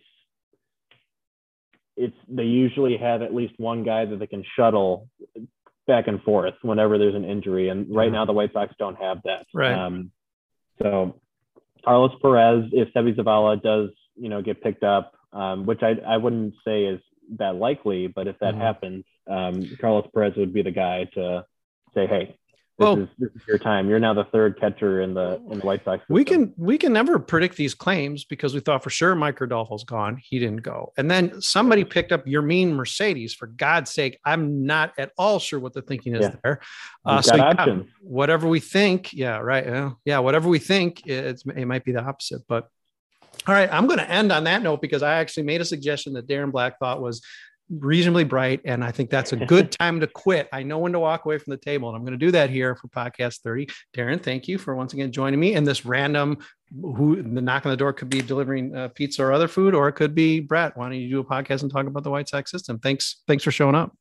it's 1.97 2.17
they 2.29 2.45
usually 2.45 2.97
have 2.97 3.23
at 3.23 3.35
least 3.35 3.55
one 3.59 3.85
guy 3.85 4.05
that 4.05 4.19
they 4.19 4.27
can 4.27 4.45
shuttle 4.57 5.09
back 5.87 6.07
and 6.07 6.23
forth 6.23 6.55
whenever 6.63 6.97
there's 6.97 7.15
an 7.15 7.25
injury. 7.25 7.69
And 7.69 7.95
right 7.95 8.07
Yeah. 8.07 8.13
now 8.13 8.25
the 8.25 8.33
White 8.33 8.53
Sox 8.53 8.75
don't 8.79 8.97
have 8.97 9.19
that. 9.25 9.47
Right. 9.53 9.75
Um, 9.75 10.11
so 10.81 11.21
Carlos 11.85 12.13
Perez, 12.23 12.71
if 12.73 12.93
Seby 12.95 13.15
Zavala 13.15 13.61
does, 13.61 13.91
you 14.17 14.29
know, 14.29 14.41
get 14.41 14.63
picked 14.63 14.85
up, 14.85 15.13
um, 15.33 15.67
which 15.67 15.83
I, 15.83 15.97
I 16.07 16.17
wouldn't 16.17 16.55
say 16.65 16.85
is 16.85 17.01
that 17.39 17.57
likely, 17.57 18.07
but 18.07 18.27
if 18.27 18.39
that 18.39 18.55
Mhm. 18.55 18.59
happens, 18.59 19.05
um, 19.27 19.69
Carlos 19.81 20.07
Perez 20.15 20.35
would 20.37 20.53
be 20.53 20.63
the 20.63 20.71
guy 20.71 21.05
to 21.15 21.45
say, 21.95 22.07
hey, 22.07 22.37
Well- 22.83 22.99
is, 22.99 23.09
this 23.19 23.31
is 23.35 23.43
your 23.47 23.59
time. 23.59 23.89
You're 23.89 23.99
now 23.99 24.15
the 24.15 24.25
third 24.25 24.59
catcher 24.61 25.01
in 25.03 25.15
the 25.15 25.41
in 25.51 25.59
the 25.61 25.67
White 25.67 25.85
Sox. 25.85 26.05
We 26.09 26.25
can 26.25 26.53
we 26.57 26.79
can 26.79 26.93
never 26.93 27.19
predict 27.19 27.57
these 27.57 27.75
claims 27.75 28.25
because 28.25 28.55
we 28.55 28.61
thought 28.61 28.83
for 28.83 28.91
sure 28.91 29.15
Micker 29.15 29.47
Adolfo's 29.47 29.85
gone. 29.85 30.21
He 30.23 30.39
didn't 30.39 30.63
go. 30.63 30.93
And 30.97 31.11
then 31.11 31.41
somebody 31.41 31.85
picked 31.85 32.13
up 32.13 32.27
Yermin 32.27 32.73
Mercedes. 32.73 33.35
For 33.35 33.47
God's 33.47 33.91
sake, 33.91 34.19
I'm 34.25 34.67
not 34.67 34.93
at 34.99 35.13
all 35.17 35.39
sure 35.39 35.59
what 35.61 35.73
the 35.73 35.83
thinking 35.83 36.15
is 36.15 36.23
Yeah. 36.23 36.35
there. 36.43 36.61
Uh, 37.05 37.23
so 37.23 37.37
yeah, 37.37 37.79
whatever 38.01 38.49
we 38.49 38.61
think, 38.61 39.13
yeah, 39.13 39.39
right. 39.39 39.65
Yeah, 39.67 39.91
yeah, 40.05 40.19
whatever 40.19 40.49
we 40.49 40.59
think, 40.59 41.07
it's 41.07 41.45
it 41.47 41.67
might 41.67 41.85
be 41.85 41.93
the 41.93 42.03
opposite. 42.03 42.43
But 42.49 42.69
all 43.47 43.55
right, 43.55 43.73
I'm 43.73 43.87
going 43.87 43.99
to 43.99 44.09
end 44.09 44.31
on 44.31 44.45
that 44.45 44.63
note 44.63 44.81
because 44.81 45.03
I 45.03 45.15
actually 45.15 45.45
made 45.45 45.61
a 45.61 45.65
suggestion 45.65 46.13
that 46.13 46.29
Darren 46.29 46.53
Black 46.53 46.79
thought 46.79 47.01
was 47.01 47.23
reasonably 47.71 48.25
bright, 48.25 48.61
and 48.65 48.85
I 48.85 48.91
think 48.91 49.11
that's 49.11 49.33
a 49.33 49.37
good 49.37 49.73
time 49.79 50.01
to 50.01 50.07
quit. 50.07 50.49
I 50.53 50.63
know 50.63 50.79
when 50.79 50.93
to 50.93 50.99
walk 50.99 51.25
away 51.25 51.39
from 51.39 51.53
the 51.53 51.57
table, 51.57 51.89
and 51.89 51.97
I'm 51.97 52.03
going 52.03 52.19
to 52.19 52.25
do 52.27 52.31
that 52.33 52.51
here 52.51 52.75
for 52.75 52.89
podcast 52.89 53.41
30. 53.41 53.69
Darren, 53.97 54.23
thank 54.23 54.49
you 54.49 54.59
for 54.59 54.75
once 54.75 54.93
again 54.93 55.13
joining 55.13 55.41
me 55.41 55.55
in 55.55 55.65
this 55.65 55.85
random. 55.85 56.39
Who 56.81 57.23
the 57.23 57.43
knock 57.43 57.67
on 57.67 57.71
the 57.71 57.77
door 57.77 57.93
could 57.93 58.09
be 58.09 58.23
delivering 58.23 58.75
uh, 58.75 58.89
pizza 58.89 59.23
or 59.23 59.33
other 59.33 59.49
food, 59.49 59.75
or 59.75 59.89
it 59.89 59.93
could 59.93 60.15
be 60.15 60.41
Brett. 60.41 60.77
Why 60.77 60.89
don't 60.89 60.99
you 60.99 61.09
do 61.09 61.21
a 61.21 61.25
podcast 61.25 61.63
and 61.63 61.71
talk 61.71 61.87
about 61.87 62.03
the 62.03 62.11
White 62.11 62.29
Sox 62.29 62.51
system? 62.51 62.79
Thanks, 62.79 63.23
thanks 63.27 63.45
for 63.45 63.51
showing 63.51 63.75
up. 63.75 63.95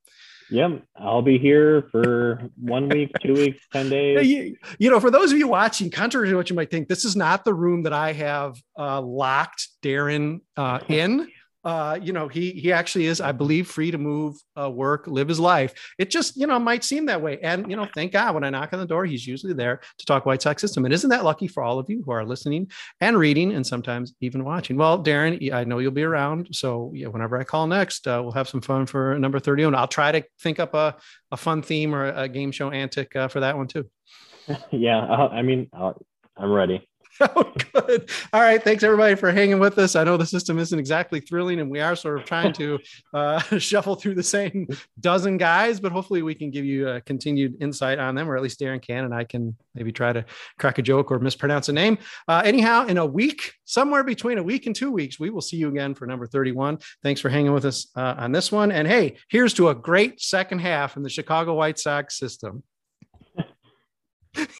Yep, 0.51 0.83
I'll 0.97 1.21
be 1.21 1.37
here 1.37 1.87
for 1.91 2.49
one 2.59 2.89
week, 2.89 3.11
two 3.21 3.33
weeks, 3.33 3.65
ten 3.71 3.85
Yeah, 3.91 3.91
days. 3.91 4.27
You, 4.27 4.57
you 4.79 4.89
know, 4.89 4.99
for 4.99 5.09
those 5.09 5.31
of 5.31 5.37
you 5.37 5.47
watching, 5.47 5.89
contrary 5.89 6.29
to 6.29 6.35
what 6.35 6.49
you 6.49 6.57
might 6.57 6.69
think, 6.69 6.89
this 6.89 7.05
is 7.05 7.15
not 7.15 7.45
the 7.45 7.53
room 7.53 7.83
that 7.83 7.93
I 7.93 8.11
have 8.11 8.57
uh, 8.77 9.01
locked 9.01 9.69
Darren 9.81 10.41
uh, 10.57 10.79
in. 10.89 11.29
Uh, 11.63 11.99
you 12.01 12.11
know, 12.11 12.27
he 12.27 12.51
he 12.51 12.71
actually 12.71 13.05
is, 13.05 13.21
I 13.21 13.31
believe, 13.31 13.67
free 13.67 13.91
to 13.91 13.97
move, 13.97 14.35
uh, 14.59 14.69
work, 14.69 15.07
live 15.07 15.27
his 15.27 15.39
life. 15.39 15.73
It 15.99 16.09
just, 16.09 16.35
you 16.35 16.47
know, 16.47 16.57
might 16.59 16.83
seem 16.83 17.05
that 17.05 17.21
way. 17.21 17.39
And 17.41 17.69
you 17.69 17.75
know, 17.75 17.87
thank 17.93 18.13
God 18.13 18.33
when 18.33 18.43
I 18.43 18.49
knock 18.49 18.73
on 18.73 18.79
the 18.79 18.85
door, 18.85 19.05
he's 19.05 19.27
usually 19.27 19.53
there 19.53 19.81
to 19.97 20.05
talk 20.05 20.25
White 20.25 20.41
Sox 20.41 20.61
system. 20.61 20.85
And 20.85 20.93
isn't 20.93 21.09
that 21.11 21.23
lucky 21.23 21.47
for 21.47 21.61
all 21.61 21.77
of 21.77 21.89
you 21.89 22.01
who 22.03 22.11
are 22.11 22.25
listening 22.25 22.71
and 22.99 23.17
reading 23.17 23.53
and 23.53 23.65
sometimes 23.65 24.13
even 24.21 24.43
watching? 24.43 24.75
Well, 24.75 25.03
Darren, 25.03 25.51
I 25.53 25.63
know 25.63 25.79
you'll 25.79 25.91
be 25.91 26.03
around, 26.03 26.49
so 26.51 26.91
yeah, 26.95 27.07
whenever 27.07 27.39
I 27.39 27.43
call 27.43 27.67
next, 27.67 28.07
uh, 28.07 28.19
we'll 28.23 28.31
have 28.31 28.49
some 28.49 28.61
fun 28.61 28.85
for 28.85 29.17
number 29.19 29.39
thirty. 29.39 29.63
And 29.63 29.75
I'll 29.75 29.87
try 29.87 30.11
to 30.11 30.23
think 30.39 30.59
up 30.59 30.73
a 30.73 30.95
a 31.31 31.37
fun 31.37 31.61
theme 31.61 31.93
or 31.93 32.07
a 32.07 32.27
game 32.27 32.51
show 32.51 32.71
antic 32.71 33.15
uh, 33.15 33.27
for 33.27 33.39
that 33.41 33.55
one 33.55 33.67
too. 33.67 33.89
yeah, 34.71 34.99
I 34.99 35.41
mean, 35.41 35.69
I'm 35.73 36.51
ready. 36.51 36.87
Good. 37.73 38.09
All 38.33 38.41
right. 38.41 38.61
Thanks 38.63 38.83
everybody 38.83 39.15
for 39.15 39.31
hanging 39.31 39.59
with 39.59 39.77
us. 39.77 39.95
I 39.95 40.03
know 40.03 40.17
the 40.17 40.25
system 40.25 40.57
isn't 40.57 40.77
exactly 40.77 41.19
thrilling 41.19 41.59
and 41.59 41.69
we 41.69 41.79
are 41.79 41.95
sort 41.95 42.19
of 42.19 42.25
trying 42.25 42.53
to 42.53 42.79
uh, 43.13 43.39
shuffle 43.59 43.95
through 43.95 44.15
the 44.15 44.23
same 44.23 44.67
dozen 44.99 45.37
guys, 45.37 45.79
but 45.79 45.91
hopefully 45.91 46.21
we 46.23 46.33
can 46.33 46.49
give 46.49 46.65
you 46.65 46.89
a 46.89 47.01
continued 47.01 47.61
insight 47.61 47.99
on 47.99 48.15
them, 48.15 48.29
or 48.29 48.35
at 48.35 48.43
least 48.43 48.59
Darren 48.59 48.81
can, 48.81 49.05
and 49.05 49.13
I 49.13 49.23
can 49.23 49.55
maybe 49.75 49.91
try 49.91 50.13
to 50.13 50.25
crack 50.57 50.77
a 50.79 50.81
joke 50.81 51.11
or 51.11 51.19
mispronounce 51.19 51.69
a 51.69 51.73
name. 51.73 51.97
Uh, 52.27 52.41
anyhow, 52.43 52.85
in 52.87 52.97
a 52.97 53.05
week, 53.05 53.53
somewhere 53.65 54.03
between 54.03 54.37
a 54.37 54.43
week 54.43 54.65
and 54.65 54.75
two 54.75 54.91
weeks, 54.91 55.19
we 55.19 55.29
will 55.29 55.41
see 55.41 55.57
you 55.57 55.69
again 55.69 55.93
for 55.93 56.07
number 56.07 56.25
31. 56.25 56.79
Thanks 57.03 57.21
for 57.21 57.29
hanging 57.29 57.53
with 57.53 57.65
us 57.65 57.87
uh, 57.95 58.15
on 58.17 58.31
this 58.31 58.51
one. 58.51 58.71
And 58.71 58.87
hey, 58.87 59.17
here's 59.29 59.53
to 59.55 59.69
a 59.69 59.75
great 59.75 60.21
second 60.21 60.59
half 60.59 60.97
in 60.97 61.03
the 61.03 61.09
Chicago 61.09 61.53
White 61.53 61.79
Sox 61.79 62.17
system. 62.17 62.63